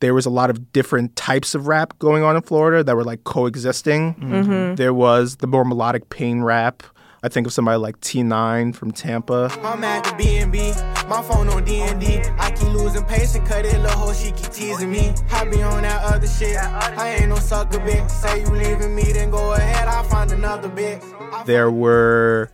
There 0.00 0.14
was 0.14 0.26
a 0.26 0.30
lot 0.30 0.50
of 0.50 0.72
different 0.72 1.16
types 1.16 1.54
of 1.54 1.66
rap 1.66 1.98
going 1.98 2.22
on 2.22 2.37
in 2.37 2.42
Florida 2.42 2.84
that 2.84 2.94
were 2.94 3.04
like 3.04 3.24
coexisting. 3.24 4.14
Mhm. 4.14 4.76
There 4.76 4.94
was 4.94 5.37
the 5.37 5.46
more 5.46 5.64
melodic 5.64 6.08
pain 6.11 6.42
rap 6.42 6.82
I 7.20 7.28
think 7.28 7.48
of 7.48 7.52
somebody 7.52 7.78
like 7.78 8.00
T9 8.00 8.76
from 8.76 8.92
Tampa. 8.92 9.50
I'm 9.62 9.82
at 9.82 10.04
the 10.04 10.14
B&B, 10.14 10.72
my 11.08 11.20
phone 11.22 11.48
on 11.48 11.64
D&D. 11.64 12.22
I 12.38 12.52
keep 12.52 12.68
losing 12.68 13.02
pace 13.04 13.34
and 13.34 13.44
cut 13.44 13.66
it, 13.66 13.76
little 13.80 13.98
hoe, 13.98 14.12
she 14.12 14.30
keep 14.30 14.52
teasing 14.52 14.92
me. 14.92 15.12
I 15.32 15.44
be 15.44 15.61
on 15.61 15.82
that 15.82 16.04
other 16.04 16.28
shit, 16.28 16.56
I 16.56 17.16
ain't 17.18 17.28
no 17.28 17.34
sucker 17.34 17.78
bitch. 17.80 18.08
Say 18.08 18.42
you 18.42 18.46
leaving 18.46 18.94
me, 18.94 19.02
then 19.12 19.30
go 19.30 19.54
ahead, 19.54 19.88
I'll 19.88 20.04
find 20.04 20.30
another 20.30 20.68
bitch. 20.68 21.02
There 21.46 21.72
were 21.72 22.52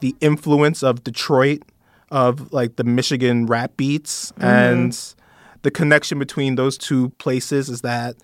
the 0.00 0.16
influence 0.22 0.82
of 0.82 1.04
Detroit, 1.04 1.62
of 2.10 2.54
like 2.54 2.76
the 2.76 2.84
Michigan 2.84 3.44
rap 3.44 3.76
beats, 3.76 4.32
mm-hmm. 4.32 4.44
and 4.44 5.14
the 5.66 5.70
connection 5.72 6.16
between 6.20 6.54
those 6.54 6.78
two 6.78 7.08
places 7.18 7.68
is 7.68 7.80
that 7.80 8.14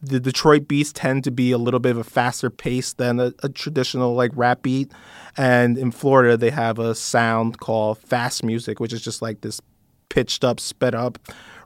the 0.00 0.18
Detroit 0.18 0.66
beats 0.66 0.90
tend 0.90 1.22
to 1.24 1.30
be 1.30 1.52
a 1.52 1.58
little 1.58 1.80
bit 1.80 1.90
of 1.90 1.98
a 1.98 2.02
faster 2.02 2.48
pace 2.48 2.94
than 2.94 3.20
a, 3.20 3.34
a, 3.42 3.50
traditional 3.50 4.14
like 4.14 4.30
rap 4.34 4.62
beat. 4.62 4.90
And 5.36 5.76
in 5.76 5.90
Florida, 5.90 6.38
they 6.38 6.48
have 6.48 6.78
a 6.78 6.94
sound 6.94 7.60
called 7.60 7.98
fast 7.98 8.42
music, 8.42 8.80
which 8.80 8.94
is 8.94 9.02
just 9.02 9.20
like 9.20 9.42
this 9.42 9.60
pitched 10.08 10.44
up, 10.44 10.60
sped 10.60 10.94
up 10.94 11.18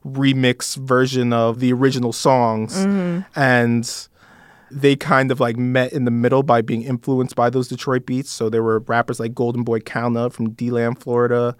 remix 0.05 0.77
version 0.77 1.33
of 1.33 1.61
the 1.61 1.73
original 1.73 2.13
songs. 2.13 2.75
Mm-hmm. 2.79 3.21
And 3.39 4.09
they 4.73 4.97
kind 4.97 5.31
of 5.31 5.39
like 5.39 5.57
met 5.57 5.93
in 5.93 6.05
the 6.05 6.11
middle 6.11 6.43
by 6.43 6.63
being 6.63 6.83
influenced 6.83 7.37
by 7.37 7.49
those 7.49 7.69
Detroit 7.69 8.07
beats. 8.07 8.33
So 8.33 8.51
there 8.51 8.65
were 8.65 8.81
rappers 8.81 9.21
like 9.21 9.35
Golden 9.35 9.63
Boy 9.63 9.79
Counta 9.79 10.33
from 10.33 10.51
DeLand, 10.51 10.99
Florida, 11.01 11.57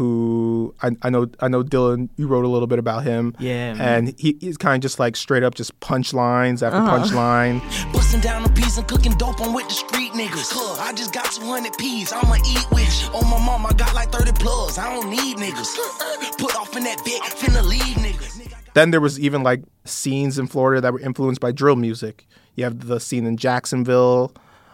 who 0.00 0.74
I, 0.80 0.92
I, 1.02 1.10
know 1.10 1.26
I 1.40 1.48
know 1.48 1.62
Dylan, 1.62 2.08
you 2.16 2.26
wrote 2.26 2.46
a 2.46 2.48
little 2.48 2.66
bit 2.66 2.78
about 2.78 3.04
him. 3.04 3.36
Yeah. 3.38 3.74
Man. 3.74 3.80
And 3.80 4.18
he, 4.18 4.38
he's 4.40 4.56
kind 4.56 4.76
of 4.76 4.80
just 4.80 4.98
like 4.98 5.14
straight 5.14 5.42
up 5.42 5.54
just 5.54 5.78
punchlines 5.80 6.62
after 6.62 6.78
uh-huh. 6.78 7.00
punchline. 7.00 7.60
Busting 7.92 8.22
down 8.22 8.42
the 8.42 8.48
peas 8.48 8.78
and 8.78 8.88
cooking 8.88 9.12
dope 9.18 9.42
on 9.42 9.52
with 9.52 9.68
the 9.68 9.74
street 9.74 10.12
niggas. 10.12 10.80
I 10.80 10.94
just 10.94 11.12
got 11.12 11.30
200 11.30 11.76
peas, 11.76 12.14
I'ma 12.14 12.36
eat 12.36 12.64
with. 12.70 13.10
On 13.12 13.28
my 13.28 13.44
mom, 13.44 13.66
I 13.66 13.74
got 13.74 13.94
like 13.94 14.10
30 14.10 14.32
plugs. 14.32 14.78
I 14.78 14.88
don't 14.88 15.10
need 15.10 15.36
niggas. 15.36 16.38
Put 16.38 16.56
off 16.56 16.74
in 16.74 16.84
that 16.84 17.04
bit, 17.04 17.20
finna 17.20 17.62
leave 17.62 17.82
niggas. 17.82 18.50
Then 18.72 18.92
there 18.92 19.02
was 19.02 19.20
even 19.20 19.42
like 19.42 19.62
scenes 19.84 20.38
in 20.38 20.46
Florida 20.46 20.80
that 20.80 20.94
were 20.94 21.00
influenced 21.00 21.42
by 21.42 21.52
drill 21.52 21.76
music. 21.76 22.26
You 22.54 22.64
have 22.64 22.86
the 22.86 23.00
scene 23.00 23.26
in 23.26 23.36
Jacksonville. 23.36 24.32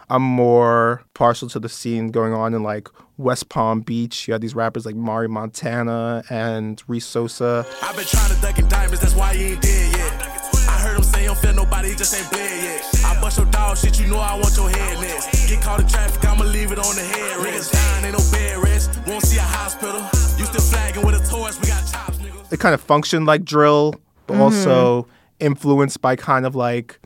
I'm 0.09 0.23
more 0.23 1.03
partial 1.13 1.49
to 1.49 1.59
the 1.59 1.67
scene 1.67 2.11
going 2.11 2.31
on 2.31 2.53
in 2.53 2.63
like 2.63 2.87
West 3.17 3.49
Palm 3.49 3.81
Beach. 3.81 4.27
You 4.27 4.33
had 4.33 4.41
these 4.41 4.55
rappers 4.55 4.85
like 4.85 4.95
Mari 4.95 5.27
Montana 5.27 6.23
and 6.29 6.81
Reese 6.87 7.05
Sosa. 7.05 7.65
I've 7.81 7.95
been 7.95 8.05
trying 8.05 8.33
to 8.33 8.41
duck 8.41 8.59
in 8.59 8.67
diamonds, 8.67 8.99
that's 8.99 9.15
why 9.15 9.35
he 9.35 9.53
ain't 9.53 9.61
dead 9.61 9.97
yet. 9.97 10.21
I 10.69 10.79
heard 10.79 10.97
him 10.97 11.03
say 11.03 11.21
he 11.21 11.25
don't 11.25 11.37
feel 11.37 11.53
nobody, 11.53 11.89
he 11.89 11.95
just 11.95 12.15
ain't 12.15 12.29
bled 12.29 12.63
yet. 12.63 13.05
I 13.05 13.19
bust 13.19 13.37
your 13.37 13.47
dog 13.47 13.77
shit, 13.77 13.99
you 13.99 14.07
know 14.07 14.19
I 14.19 14.35
want 14.35 14.55
your 14.55 14.69
head 14.69 14.99
next. 15.01 15.49
Get 15.49 15.61
caught 15.61 15.79
in 15.79 15.87
traffic, 15.87 16.23
I'ma 16.25 16.45
leave 16.45 16.71
it 16.71 16.79
on 16.79 16.95
the 16.95 17.01
head 17.01 17.43
rest. 17.43 17.73
Dying, 17.73 18.05
ain't 18.05 18.17
no 18.17 18.31
bed 18.31 18.63
rest. 18.63 18.91
Won't 19.07 19.23
see 19.23 19.37
a 19.37 19.41
hospital. 19.41 20.01
You 20.37 20.45
still 20.45 20.61
flagging 20.61 21.05
with 21.05 21.15
a 21.15 21.29
torch, 21.29 21.59
we 21.61 21.67
got 21.67 21.81
chops, 21.91 22.17
niggas. 22.17 22.53
It 22.53 22.59
kind 22.59 22.75
of 22.75 22.81
functioned 22.81 23.25
like 23.25 23.43
drill, 23.43 23.95
but 24.27 24.35
mm-hmm. 24.35 24.41
also 24.43 25.07
influenced 25.39 26.01
by 26.01 26.15
kind 26.15 26.45
of 26.45 26.55
like 26.55 26.99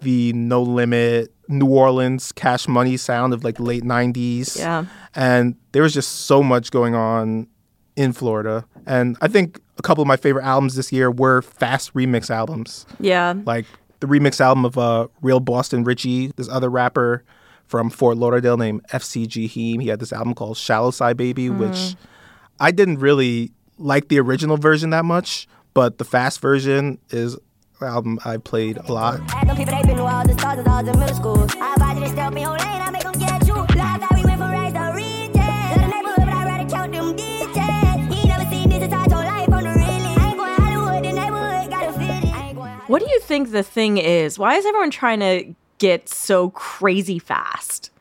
the 0.00 0.32
no 0.32 0.62
limit 0.62 1.32
New 1.52 1.66
Orleans 1.66 2.32
cash 2.32 2.66
money 2.66 2.96
sound 2.96 3.32
of 3.32 3.44
like 3.44 3.60
late 3.60 3.84
90s. 3.84 4.58
Yeah. 4.58 4.86
And 5.14 5.56
there 5.72 5.82
was 5.82 5.94
just 5.94 6.22
so 6.26 6.42
much 6.42 6.70
going 6.70 6.94
on 6.94 7.46
in 7.96 8.12
Florida. 8.12 8.64
And 8.86 9.16
I 9.20 9.28
think 9.28 9.60
a 9.78 9.82
couple 9.82 10.02
of 10.02 10.08
my 10.08 10.16
favorite 10.16 10.44
albums 10.44 10.74
this 10.74 10.92
year 10.92 11.10
were 11.10 11.42
fast 11.42 11.92
remix 11.94 12.30
albums. 12.30 12.86
Yeah. 12.98 13.34
Like 13.44 13.66
the 14.00 14.06
remix 14.06 14.40
album 14.40 14.64
of 14.64 14.78
uh, 14.78 15.08
Real 15.20 15.40
Boston 15.40 15.84
Richey, 15.84 16.28
this 16.36 16.48
other 16.48 16.70
rapper 16.70 17.24
from 17.66 17.88
Fort 17.90 18.16
Lauderdale 18.16 18.56
named 18.56 18.82
FCG 18.88 19.48
Heem. 19.48 19.80
He 19.80 19.88
had 19.88 20.00
this 20.00 20.12
album 20.12 20.34
called 20.34 20.56
Shallow 20.56 20.90
Side 20.90 21.16
Baby, 21.16 21.48
mm. 21.48 21.58
which 21.58 21.96
I 22.60 22.70
didn't 22.70 22.98
really 22.98 23.52
like 23.78 24.08
the 24.08 24.20
original 24.20 24.56
version 24.56 24.90
that 24.90 25.04
much, 25.04 25.48
but 25.74 25.98
the 25.98 26.04
fast 26.04 26.40
version 26.40 26.98
is 27.10 27.36
album 27.84 28.18
I 28.24 28.36
played 28.36 28.78
a 28.78 28.92
lot. 28.92 29.20
What 42.88 43.00
do 43.00 43.08
you 43.08 43.20
think 43.20 43.52
the 43.52 43.62
thing 43.62 43.96
is? 43.96 44.38
Why 44.38 44.56
is 44.56 44.66
everyone 44.66 44.90
trying 44.90 45.20
to 45.20 45.54
get 45.78 46.08
so 46.10 46.50
crazy 46.50 47.18
fast? 47.18 47.91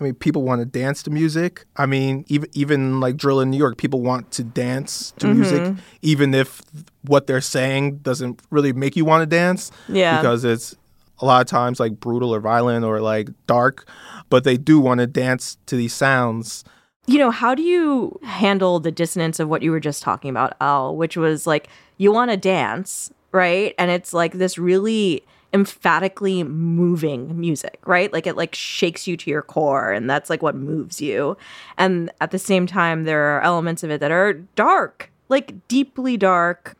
I 0.00 0.04
mean, 0.04 0.14
people 0.14 0.42
want 0.42 0.60
to 0.60 0.64
dance 0.64 1.02
to 1.04 1.10
music. 1.10 1.66
I 1.76 1.84
mean, 1.84 2.24
even 2.28 2.48
even 2.54 3.00
like 3.00 3.16
drill 3.16 3.40
in 3.40 3.50
New 3.50 3.58
York, 3.58 3.76
people 3.76 4.00
want 4.00 4.30
to 4.32 4.42
dance 4.42 5.12
to 5.18 5.26
mm-hmm. 5.26 5.40
music, 5.40 5.74
even 6.00 6.32
if 6.34 6.62
what 7.02 7.26
they're 7.26 7.42
saying 7.42 7.98
doesn't 7.98 8.40
really 8.50 8.72
make 8.72 8.96
you 8.96 9.04
want 9.04 9.22
to 9.22 9.26
dance. 9.26 9.70
Yeah, 9.88 10.20
because 10.20 10.44
it's 10.44 10.74
a 11.20 11.26
lot 11.26 11.42
of 11.42 11.46
times 11.46 11.78
like 11.78 12.00
brutal 12.00 12.34
or 12.34 12.40
violent 12.40 12.84
or 12.84 13.00
like 13.00 13.28
dark, 13.46 13.86
but 14.30 14.44
they 14.44 14.56
do 14.56 14.80
want 14.80 15.00
to 15.00 15.06
dance 15.06 15.58
to 15.66 15.76
these 15.76 15.92
sounds. 15.92 16.64
You 17.06 17.18
know, 17.18 17.30
how 17.30 17.54
do 17.54 17.62
you 17.62 18.18
handle 18.22 18.80
the 18.80 18.92
dissonance 18.92 19.38
of 19.38 19.48
what 19.48 19.62
you 19.62 19.70
were 19.70 19.80
just 19.80 20.02
talking 20.02 20.30
about, 20.30 20.54
Al, 20.60 20.96
which 20.96 21.16
was 21.16 21.46
like 21.46 21.68
you 21.98 22.10
want 22.10 22.30
to 22.30 22.38
dance, 22.38 23.12
right? 23.32 23.74
And 23.78 23.90
it's 23.90 24.14
like 24.14 24.32
this 24.32 24.56
really 24.56 25.24
emphatically 25.52 26.44
moving 26.44 27.38
music, 27.38 27.80
right? 27.84 28.12
Like 28.12 28.26
it 28.26 28.36
like 28.36 28.54
shakes 28.54 29.06
you 29.06 29.16
to 29.16 29.30
your 29.30 29.42
core 29.42 29.92
and 29.92 30.08
that's 30.08 30.30
like 30.30 30.42
what 30.42 30.54
moves 30.54 31.00
you. 31.00 31.36
And 31.76 32.10
at 32.20 32.30
the 32.30 32.38
same 32.38 32.66
time 32.66 33.04
there 33.04 33.36
are 33.36 33.42
elements 33.42 33.82
of 33.82 33.90
it 33.90 34.00
that 34.00 34.12
are 34.12 34.34
dark, 34.54 35.10
like 35.28 35.66
deeply 35.68 36.16
dark. 36.16 36.76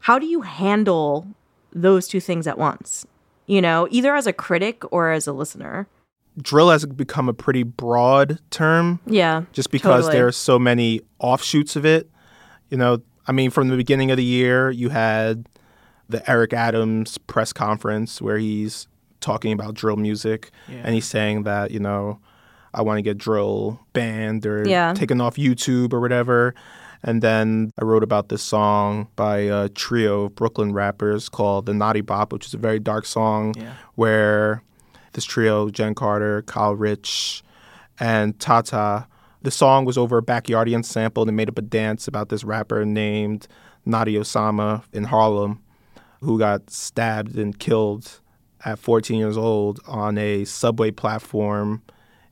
How 0.00 0.18
do 0.18 0.26
you 0.26 0.40
handle 0.40 1.26
those 1.72 2.08
two 2.08 2.20
things 2.20 2.46
at 2.46 2.58
once? 2.58 3.06
You 3.46 3.60
know, 3.60 3.86
either 3.90 4.14
as 4.14 4.26
a 4.26 4.32
critic 4.32 4.82
or 4.92 5.10
as 5.10 5.26
a 5.26 5.32
listener. 5.32 5.86
Drill 6.40 6.70
has 6.70 6.86
become 6.86 7.28
a 7.28 7.34
pretty 7.34 7.62
broad 7.62 8.40
term. 8.50 8.98
Yeah. 9.06 9.42
Just 9.52 9.70
because 9.70 10.04
totally. 10.04 10.14
there 10.14 10.26
are 10.26 10.32
so 10.32 10.58
many 10.58 11.02
offshoots 11.18 11.76
of 11.76 11.84
it. 11.84 12.08
You 12.70 12.78
know, 12.78 13.02
I 13.26 13.32
mean, 13.32 13.50
from 13.50 13.68
the 13.68 13.76
beginning 13.76 14.10
of 14.10 14.16
the 14.16 14.24
year, 14.24 14.70
you 14.70 14.88
had 14.88 15.46
the 16.08 16.28
Eric 16.30 16.52
Adams 16.52 17.18
press 17.18 17.52
conference 17.52 18.20
where 18.20 18.38
he's 18.38 18.86
talking 19.20 19.52
about 19.52 19.74
drill 19.74 19.96
music 19.96 20.50
yeah. 20.68 20.82
and 20.84 20.94
he's 20.94 21.06
saying 21.06 21.44
that, 21.44 21.70
you 21.70 21.80
know, 21.80 22.18
I 22.74 22.82
want 22.82 22.98
to 22.98 23.02
get 23.02 23.18
drill 23.18 23.80
banned 23.92 24.46
or 24.46 24.66
yeah. 24.66 24.94
taken 24.94 25.20
off 25.20 25.36
YouTube 25.36 25.92
or 25.92 26.00
whatever. 26.00 26.54
And 27.02 27.20
then 27.22 27.72
I 27.80 27.84
wrote 27.84 28.02
about 28.02 28.28
this 28.28 28.42
song 28.42 29.08
by 29.16 29.38
a 29.38 29.68
trio 29.68 30.24
of 30.24 30.36
Brooklyn 30.36 30.72
rappers 30.72 31.28
called 31.28 31.66
The 31.66 31.72
Notti 31.72 32.04
Bop, 32.04 32.32
which 32.32 32.46
is 32.46 32.54
a 32.54 32.58
very 32.58 32.78
dark 32.78 33.06
song 33.06 33.54
yeah. 33.56 33.74
where 33.96 34.62
this 35.12 35.24
trio, 35.24 35.68
Jenn 35.68 35.94
Carter, 35.94 36.42
Kyle 36.42 36.76
Richh, 36.76 37.42
and 37.98 38.38
Tata, 38.38 39.06
the 39.42 39.50
song 39.50 39.84
was 39.84 39.98
over 39.98 40.18
a 40.18 40.22
backyardian 40.22 40.84
sample 40.84 41.22
and 41.22 41.28
they 41.28 41.34
made 41.34 41.48
up 41.48 41.58
a 41.58 41.62
dance 41.62 42.06
about 42.06 42.28
this 42.28 42.44
rapper 42.44 42.84
named 42.84 43.48
Notti 43.86 44.16
Osama 44.16 44.84
in 44.92 45.04
Harlem 45.04 45.60
who 46.22 46.38
got 46.38 46.70
stabbed 46.70 47.36
and 47.36 47.58
killed 47.58 48.20
at 48.64 48.78
14 48.78 49.18
years 49.18 49.36
old 49.36 49.80
on 49.86 50.16
a 50.18 50.44
subway 50.44 50.90
platform 50.90 51.82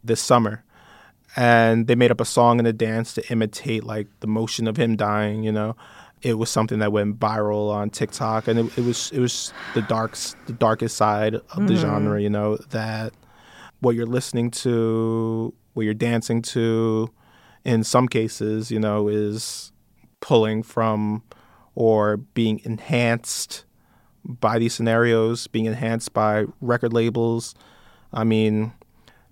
this 0.02 0.20
summer. 0.20 0.64
And 1.36 1.86
they 1.86 1.94
made 1.94 2.10
up 2.10 2.20
a 2.20 2.24
song 2.24 2.58
and 2.58 2.66
a 2.66 2.72
dance 2.72 3.14
to 3.14 3.30
imitate 3.30 3.84
like 3.84 4.08
the 4.20 4.26
motion 4.26 4.66
of 4.66 4.76
him 4.76 4.96
dying, 4.96 5.42
you 5.42 5.52
know. 5.52 5.76
It 6.22 6.38
was 6.38 6.50
something 6.50 6.80
that 6.80 6.92
went 6.92 7.18
viral 7.18 7.70
on 7.70 7.90
TikTok 7.90 8.46
and 8.46 8.58
it, 8.58 8.78
it 8.78 8.84
was 8.84 9.10
it 9.10 9.20
was 9.20 9.54
the 9.74 9.82
darks 9.82 10.36
the 10.46 10.52
darkest 10.52 10.96
side 10.96 11.34
of 11.34 11.42
mm. 11.50 11.66
the 11.66 11.74
mm-hmm. 11.74 11.82
genre, 11.82 12.20
you 12.20 12.30
know, 12.30 12.56
that 12.70 13.14
what 13.80 13.94
you're 13.94 14.06
listening 14.06 14.50
to, 14.50 15.54
what 15.72 15.84
you're 15.84 15.94
dancing 15.94 16.42
to, 16.42 17.10
in 17.64 17.82
some 17.84 18.06
cases, 18.06 18.70
you 18.70 18.78
know, 18.78 19.08
is 19.08 19.72
pulling 20.20 20.62
from 20.62 21.22
or 21.74 22.18
being 22.18 22.60
enhanced 22.64 23.64
by 24.24 24.58
these 24.58 24.74
scenarios, 24.74 25.46
being 25.46 25.66
enhanced 25.66 26.12
by 26.12 26.46
record 26.60 26.92
labels. 26.92 27.54
I 28.12 28.24
mean, 28.24 28.72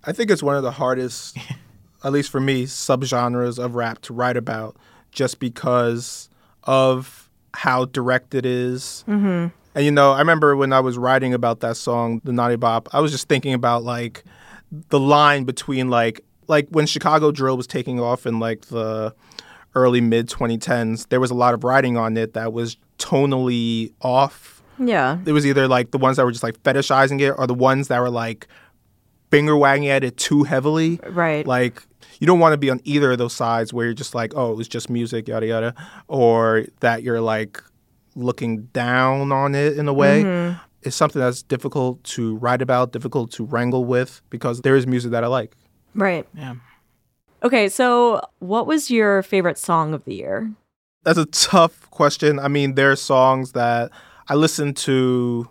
I 0.03 0.11
think 0.11 0.31
it's 0.31 0.43
one 0.43 0.55
of 0.55 0.63
the 0.63 0.71
hardest, 0.71 1.37
at 2.03 2.11
least 2.11 2.29
for 2.29 2.39
me, 2.39 2.65
subgenres 2.65 3.63
of 3.63 3.75
rap 3.75 4.01
to 4.01 4.13
write 4.13 4.37
about 4.37 4.75
just 5.11 5.39
because 5.39 6.29
of 6.63 7.29
how 7.53 7.85
direct 7.85 8.35
it 8.35 8.45
is. 8.45 9.03
Mm-hmm. 9.07 9.47
And 9.75 9.85
you 9.85 9.91
know, 9.91 10.11
I 10.11 10.19
remember 10.19 10.55
when 10.55 10.73
I 10.73 10.79
was 10.79 10.97
writing 10.97 11.33
about 11.33 11.59
that 11.61 11.77
song, 11.77 12.21
The 12.23 12.31
Notti 12.31 12.59
Bop, 12.59 12.89
I 12.93 12.99
was 12.99 13.11
just 13.11 13.27
thinking 13.27 13.53
about 13.53 13.83
like 13.83 14.23
the 14.89 14.99
line 14.99 15.43
between 15.45 15.89
like 15.89 16.23
like 16.47 16.67
when 16.69 16.85
Chicago 16.85 17.31
drill 17.31 17.57
was 17.57 17.67
taking 17.67 17.99
off 17.99 18.25
in 18.25 18.39
like 18.39 18.61
the 18.65 19.13
early 19.75 20.01
mid 20.01 20.27
2010s, 20.27 21.07
there 21.09 21.19
was 21.19 21.31
a 21.31 21.35
lot 21.35 21.53
of 21.53 21.63
writing 21.63 21.97
on 21.97 22.17
it 22.17 22.33
that 22.33 22.53
was 22.53 22.77
tonally 22.97 23.93
off 24.01 24.58
yeah. 24.79 25.19
It 25.25 25.31
was 25.31 25.45
either 25.45 25.67
like 25.67 25.91
the 25.91 25.97
ones 25.97 26.17
that 26.17 26.25
were 26.25 26.31
just 26.31 26.43
like 26.43 26.61
fetishizing 26.63 27.21
it 27.21 27.31
or 27.31 27.47
the 27.47 27.53
ones 27.53 27.89
that 27.89 27.99
were 27.99 28.09
like 28.09 28.47
finger 29.29 29.55
wagging 29.55 29.87
at 29.87 30.03
it 30.03 30.17
too 30.17 30.43
heavily. 30.43 30.99
Right. 31.07 31.45
Like 31.45 31.83
you 32.19 32.27
don't 32.27 32.39
want 32.39 32.53
to 32.53 32.57
be 32.57 32.69
on 32.69 32.81
either 32.83 33.11
of 33.11 33.17
those 33.17 33.33
sides 33.33 33.71
where 33.73 33.85
you're 33.85 33.93
just 33.93 34.15
like, 34.15 34.33
oh, 34.35 34.59
it's 34.59 34.69
just 34.69 34.89
music, 34.89 35.27
yada 35.27 35.47
yada, 35.47 35.75
or 36.07 36.65
that 36.79 37.03
you're 37.03 37.21
like 37.21 37.61
looking 38.15 38.63
down 38.73 39.31
on 39.31 39.55
it 39.55 39.77
in 39.77 39.87
a 39.87 39.93
way. 39.93 40.23
Mm-hmm. 40.23 40.57
It's 40.81 40.95
something 40.95 41.19
that's 41.19 41.43
difficult 41.43 42.03
to 42.05 42.37
write 42.37 42.61
about, 42.61 42.91
difficult 42.91 43.31
to 43.33 43.43
wrangle 43.43 43.83
with, 43.83 44.21
because 44.29 44.61
there 44.61 44.75
is 44.75 44.87
music 44.87 45.11
that 45.11 45.23
I 45.23 45.27
like. 45.27 45.55
Right. 45.93 46.25
Yeah. 46.33 46.55
Okay, 47.43 47.69
so 47.69 48.21
what 48.39 48.67
was 48.67 48.89
your 48.89 49.21
favorite 49.23 49.57
song 49.57 49.93
of 49.93 50.03
the 50.05 50.15
year? 50.15 50.51
That's 51.03 51.17
a 51.17 51.25
tough 51.25 51.89
question. 51.91 52.39
I 52.39 52.47
mean, 52.49 52.75
there 52.75 52.91
are 52.91 52.95
songs 52.95 53.53
that 53.53 53.91
I 54.31 54.35
listen 54.35 54.75
to 54.75 55.49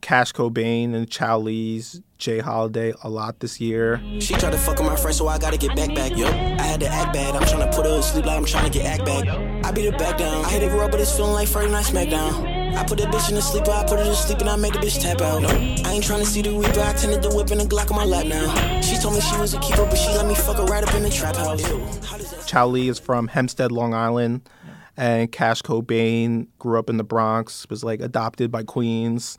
Cash 0.00 0.32
Cobain 0.32 0.96
and 0.96 1.08
Chow 1.08 1.38
Lee's 1.38 2.00
Jay 2.18 2.40
Holiday 2.40 2.92
a 3.04 3.08
lot 3.08 3.38
this 3.38 3.60
year. 3.60 4.02
She 4.18 4.34
tried 4.34 4.50
to 4.50 4.58
fuck 4.58 4.78
with 4.78 4.86
my 4.86 4.96
friend, 4.96 5.14
so 5.14 5.28
I 5.28 5.38
gotta 5.38 5.56
get 5.56 5.76
back 5.76 5.94
back. 5.94 6.16
Yo, 6.16 6.26
I 6.26 6.62
had 6.62 6.80
to 6.80 6.88
act 6.88 7.12
bad. 7.12 7.36
I'm 7.36 7.46
trying 7.46 7.70
to 7.70 7.76
put 7.76 7.86
her 7.86 7.96
to 7.96 8.02
sleep 8.02 8.26
like 8.26 8.36
I'm 8.36 8.44
trying 8.44 8.68
to 8.68 8.76
get 8.76 8.84
act 8.84 9.04
back. 9.06 9.28
I 9.64 9.70
beat 9.70 9.84
her 9.84 9.96
back 9.96 10.18
down. 10.18 10.44
I 10.44 10.50
hit 10.50 10.64
it 10.64 10.72
raw, 10.72 10.88
but 10.88 10.98
it's 10.98 11.14
feeling 11.16 11.34
like 11.34 11.46
Friday 11.46 11.70
Night 11.70 11.84
SmackDown. 11.84 12.74
I 12.76 12.84
put 12.84 13.00
a 13.00 13.04
bitch 13.04 13.28
in 13.28 13.36
the 13.36 13.42
sleeper, 13.42 13.70
I 13.70 13.84
put 13.86 14.00
her 14.00 14.04
to 14.04 14.14
sleep 14.16 14.40
and 14.40 14.50
I 14.50 14.56
made 14.56 14.74
the 14.74 14.80
bitch 14.80 15.00
tap 15.00 15.20
out. 15.20 15.42
No, 15.42 15.48
I 15.48 15.92
ain't 15.92 16.04
trying 16.04 16.20
to 16.20 16.26
see 16.26 16.42
the 16.42 16.50
reaper, 16.50 16.80
I 16.80 16.94
tended 16.94 17.22
to 17.22 17.28
whip 17.30 17.52
in 17.52 17.60
a 17.60 17.64
Glock 17.64 17.90
on 17.92 17.96
my 17.96 18.04
lap 18.04 18.26
now. 18.26 18.80
She 18.80 18.98
told 18.98 19.14
me 19.14 19.20
she 19.20 19.38
was 19.38 19.54
a 19.54 19.60
keeper, 19.60 19.86
but 19.86 19.96
she 19.96 20.08
let 20.08 20.26
me 20.26 20.34
fuck 20.34 20.56
her 20.56 20.64
right 20.64 20.82
up 20.82 20.92
in 20.94 21.04
the 21.04 21.10
trap 21.10 21.36
house. 21.36 21.62
Chow 22.46 22.66
Lee 22.66 22.88
is 22.88 22.98
from 22.98 23.28
Hempstead, 23.28 23.72
Long 23.72 23.94
Island, 23.94 24.48
and 24.96 25.30
Cash 25.30 25.62
Cobain 25.62 26.46
grew 26.58 26.78
up 26.78 26.88
in 26.88 26.96
the 26.96 27.04
Bronx, 27.04 27.68
was 27.68 27.84
like 27.84 28.00
adopted 28.00 28.50
by 28.50 28.62
Queens. 28.62 29.38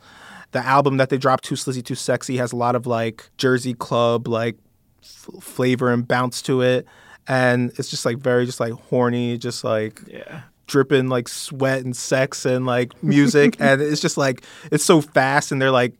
The 0.52 0.64
album 0.64 0.96
that 0.96 1.10
they 1.10 1.18
dropped, 1.18 1.44
Too 1.44 1.56
Slizzy, 1.56 1.84
Too 1.84 1.94
Sexy, 1.94 2.36
has 2.36 2.52
a 2.52 2.56
lot 2.56 2.74
of 2.74 2.86
like 2.86 3.30
Jersey 3.36 3.74
club 3.74 4.28
like 4.28 4.56
f- 5.02 5.42
flavor 5.42 5.92
and 5.92 6.06
bounce 6.06 6.40
to 6.42 6.62
it, 6.62 6.86
and 7.26 7.70
it's 7.78 7.90
just 7.90 8.04
like 8.04 8.18
very 8.18 8.46
just 8.46 8.60
like 8.60 8.72
horny, 8.72 9.36
just 9.36 9.64
like 9.64 10.00
yeah. 10.06 10.42
dripping 10.66 11.08
like 11.08 11.28
sweat 11.28 11.84
and 11.84 11.96
sex 11.96 12.44
and 12.44 12.64
like 12.64 13.02
music, 13.02 13.56
and 13.60 13.82
it's 13.82 14.00
just 14.00 14.16
like 14.16 14.42
it's 14.72 14.84
so 14.84 15.00
fast, 15.00 15.52
and 15.52 15.60
they're 15.60 15.70
like 15.70 15.94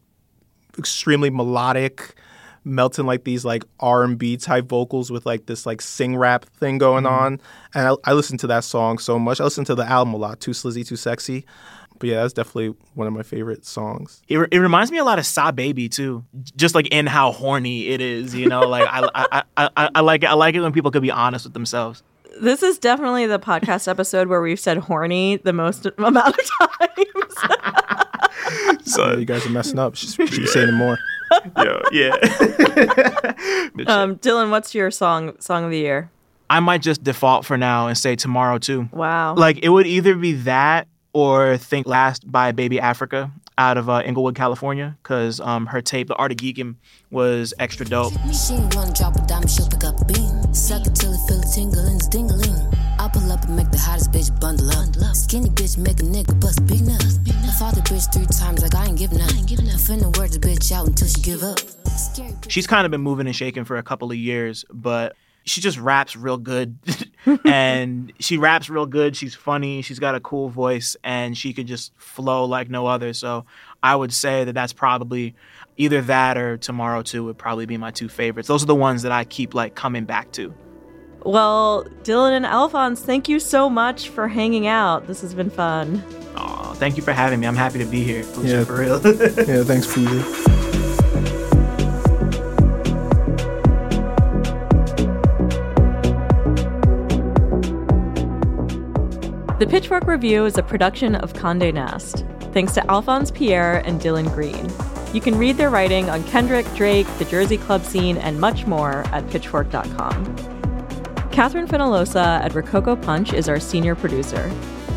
extremely 0.79 1.31
melodic 1.31 2.15
melting 2.65 3.07
like 3.07 3.25
these 3.25 3.45
like 3.45 3.65
r&b 3.81 4.37
type 4.37 4.67
vocals 4.67 5.11
with 5.11 5.25
like 5.27 5.47
this 5.47 5.65
like 5.67 5.81
sing 5.81 6.17
rap 6.17 6.45
thing 6.57 6.79
going 6.79 7.05
Mm-hmm. 7.05 7.15
on 7.25 7.41
and 7.75 7.89
I, 7.89 8.11
I 8.11 8.13
listen 8.15 8.37
to 8.39 8.47
that 8.49 8.65
song 8.65 8.99
so 8.99 9.19
much 9.19 9.41
i 9.41 9.45
listen 9.45 9.65
to 9.67 9.75
the 9.75 9.85
album 9.85 10.15
a 10.15 10.17
lot 10.17 10.41
too 10.41 10.51
slizzy 10.53 10.87
too 10.87 10.97
sexy 10.97 11.45
but 11.99 12.09
yeah 12.09 12.23
that's 12.23 12.33
definitely 12.33 12.75
one 12.95 13.07
of 13.07 13.13
my 13.13 13.23
favorite 13.23 13.65
songs 13.67 14.23
It, 14.29 14.37
re- 14.37 14.49
it 14.53 14.59
reminds 14.59 14.91
me 14.93 14.99
a 14.99 15.05
lot 15.05 15.19
of 15.19 15.27
Saw 15.27 15.51
Baby 15.51 15.89
too, 15.89 16.25
just 16.57 16.75
like 16.77 16.87
in 16.89 17.07
how 17.07 17.33
horny 17.33 17.89
it 17.89 18.01
is. 18.01 18.37
You 18.37 18.47
know, 18.49 18.61
like 18.69 18.87
I, 18.89 19.09
I, 19.15 19.43
I, 19.57 19.71
I, 19.77 19.91
I 19.97 20.01
like 20.03 20.23
it. 20.23 20.27
I 20.27 20.35
like 20.35 20.55
it 20.55 20.61
when 20.61 20.71
people 20.73 20.93
could 20.93 21.03
be 21.03 21.11
honest 21.11 21.45
with 21.45 21.55
themselves. 21.55 22.05
This 22.41 22.63
is 22.63 22.79
definitely 22.79 23.27
the 23.27 23.41
podcast 23.41 23.89
episode 23.89 24.29
where 24.29 24.41
we've 24.41 24.61
said 24.61 24.77
horny 24.79 25.39
the 25.39 25.53
most 25.53 25.87
amount 25.99 26.39
of 26.39 26.79
times. 26.79 27.35
so 28.85 29.17
you 29.17 29.25
guys 29.25 29.45
are 29.45 29.51
messing 29.51 29.81
up 29.81 29.97
should, 29.97 30.11
should 30.11 30.31
be 30.31 30.47
saying 30.47 30.69
it 30.69 30.73
more 30.73 30.99
yeah 31.57 31.81
yeah 31.93 32.13
um, 33.87 34.17
Dylan, 34.17 34.51
what's 34.51 34.75
your 34.75 34.91
song 34.91 35.35
song 35.41 35.65
of 35.65 35.71
the 35.71 35.79
year? 35.79 36.11
I 36.51 36.61
might 36.61 36.83
just 36.83 37.05
default 37.05 37.45
for 37.45 37.59
now 37.59 37.89
and 37.89 37.99
say 37.99 38.17
tomorrow 38.17 38.59
too. 38.59 38.89
Wow. 38.93 39.35
Like 39.35 39.59
it 39.63 39.69
would 39.69 39.87
either 39.87 40.15
be 40.15 40.33
that 40.33 40.89
or 41.13 41.57
Think 41.57 41.87
Last 41.87 42.31
by 42.31 42.53
Baby 42.53 42.81
Africa 42.81 43.31
out 43.59 43.77
of 43.77 43.91
uh, 43.91 44.03
Inglewood, 44.05 44.37
California, 44.37 44.97
because 45.03 45.41
um, 45.41 45.67
her 45.67 45.83
tape, 45.83 46.07
The 46.07 46.15
Art 46.15 46.31
of 46.31 46.39
Geeking, 46.39 46.77
was 47.11 47.53
extra 47.59 47.85
dope. 47.85 48.13
She 48.33 48.55
ain't 48.55 48.75
wanna 48.75 48.93
drop 48.93 49.17
a 49.17 49.27
dime, 49.27 49.47
she'll 49.49 49.69
pick 49.69 49.85
up 49.85 50.01
a 50.01 50.05
beam. 50.05 50.55
Suck 50.55 50.87
it 50.87 50.95
till 50.95 51.13
it 51.13 51.19
feel 51.27 51.41
a 51.41 51.47
tingle 51.53 51.81
and 51.81 51.97
it's 51.97 52.09
dingling. 52.09 52.75
I 52.99 53.09
pull 53.09 53.31
up 53.33 53.45
and 53.45 53.57
make 53.57 53.71
the 53.71 53.79
hottest 54.09 54.33
bitch 54.33 54.41
bundle 54.41 54.71
up. 54.71 55.15
Skinny 55.15 55.51
bitch 55.51 55.79
make 55.79 56.01
a 56.01 56.03
nigga 56.03 56.39
bust 56.41 56.65
big 56.67 56.87
nuts. 56.87 57.19
I 57.29 57.51
fought 57.59 57.75
the 57.75 57.81
bitch 57.83 58.13
three 58.13 58.27
times 58.27 58.63
like 58.63 58.75
I 58.75 58.87
ain't 58.87 58.99
giving 58.99 59.21
up. 59.21 59.29
I 59.29 59.81
finna 59.81 60.17
wear 60.17 60.29
the 60.29 60.39
bitch 60.39 60.73
out 60.73 60.87
until 60.87 61.09
she 61.09 61.21
give 61.21 61.43
up. 61.43 61.59
She's 62.49 62.67
kind 62.67 62.85
of 62.85 62.91
been 62.91 63.01
moving 63.01 63.27
and 63.27 63.37
shaking 63.37 63.65
for 63.65 63.77
a 63.77 63.83
couple 63.83 64.11
of 64.11 64.17
years, 64.17 64.65
but 64.71 65.17
she 65.45 65.61
just 65.61 65.79
raps 65.79 66.17
real 66.17 66.39
good. 66.39 66.79
and 67.45 68.13
she 68.19 68.39
raps 68.39 68.71
real 68.71 68.87
good. 68.87 69.17
She's 69.17 69.35
funny. 69.35 69.83
She's 69.83 69.99
got 69.99 70.15
a 70.15 70.21
cool 70.21 70.49
voice, 70.49 70.97
and 71.03 71.37
she 71.37 71.53
could 71.53 71.67
just 71.67 71.93
flow 71.97 72.45
like 72.45 72.71
no 72.71 72.87
other. 72.87 73.13
So 73.13 73.47
I 73.83 73.95
would 73.95 74.13
say 74.13 74.45
that 74.45 74.53
that's 74.53 74.73
probably 74.73 75.35
either 75.77 76.03
that 76.03 76.37
or 76.37 76.57
Tomorrow 76.57 77.03
Too 77.03 77.25
would 77.25 77.39
probably 77.39 77.67
be 77.67 77.77
my 77.77 77.91
two 77.91 78.09
favorites. 78.09 78.49
Those 78.49 78.63
are 78.63 78.67
the 78.67 78.75
ones 78.75 79.03
that 79.03 79.13
I 79.13 79.25
keep 79.25 79.55
like 79.55 79.75
coming 79.75 80.05
back 80.05 80.33
to. 80.33 80.55
Well, 81.25 81.85
Dylan 82.05 82.33
and 82.33 82.47
Alphonse, 82.47 83.01
thank 83.01 83.29
you 83.29 83.39
so 83.41 83.69
much 83.69 84.09
for 84.09 84.29
hanging 84.29 84.67
out. 84.67 85.07
This 85.07 85.21
has 85.21 85.35
been 85.35 85.51
fun. 85.51 86.03
Aw, 86.37 86.73
thank 86.75 86.97
you 86.97 87.03
for 87.03 87.13
having 87.13 87.41
me. 87.41 87.47
I'm 87.47 87.57
happy 87.57 87.79
to 87.81 87.85
be 87.85 88.03
here. 88.03 88.25
Puja, 88.25 88.49
Yeah. 88.49 88.65
for 88.65 88.77
real. 88.77 89.01
yeah 89.05 89.65
thanks 89.65 89.93
Puja. 89.93 90.49
The 99.59 99.67
Pitchfork 99.69 100.07
Review 100.07 100.45
is 100.45 100.57
a 100.57 100.63
production 100.63 101.17
of 101.17 101.35
Conde 101.35 101.75
Nast. 101.75 102.25
Thanks 102.53 102.75
to 102.75 102.91
Alphonse 102.91 103.33
Pierre 103.33 103.79
and 103.85 104.01
Dylan 104.01 104.33
Green. 104.33 104.71
You 105.13 105.21
can 105.21 105.37
read 105.37 105.57
their 105.57 105.69
writing 105.71 106.09
on 106.11 106.23
Kendrick, 106.25 106.67
Drake, 106.77 107.07
the 107.19 107.25
Jersey 107.25 107.59
Club 107.59 107.83
scene, 107.83 108.19
and 108.19 108.41
much 108.41 108.67
more 108.67 109.05
at 109.13 109.25
pitchfork.com. 109.31 110.58
Catherine 111.39 111.69
Fenolosa 111.69 112.41
at 112.43 112.53
Rococo 112.57 112.97
Punch 112.97 113.33
is 113.33 113.49
our 113.49 113.61
senior 113.61 113.95
producer. 113.95 114.51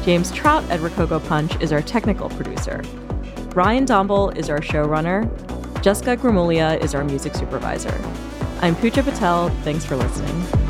James 0.04 0.32
Trout 0.32 0.64
at 0.72 0.80
Rococo 0.80 1.20
Punch 1.20 1.56
is 1.62 1.72
our 1.72 1.84
technical 1.84 2.30
producer. 2.32 2.82
Ryan 3.54 3.86
Dombal 3.86 4.36
is 4.36 4.50
our 4.50 4.60
showrunner. 4.60 5.30
Jessica 5.84 6.18
Gramuglia 6.18 6.84
is 6.84 6.96
our 6.96 7.04
music 7.04 7.36
supervisor. 7.36 7.96
I'm 8.60 8.76
Puja 8.76 9.04
Patel. 9.04 9.50
Thanks 9.62 9.86
for 9.86 9.96
listening. 9.96 10.61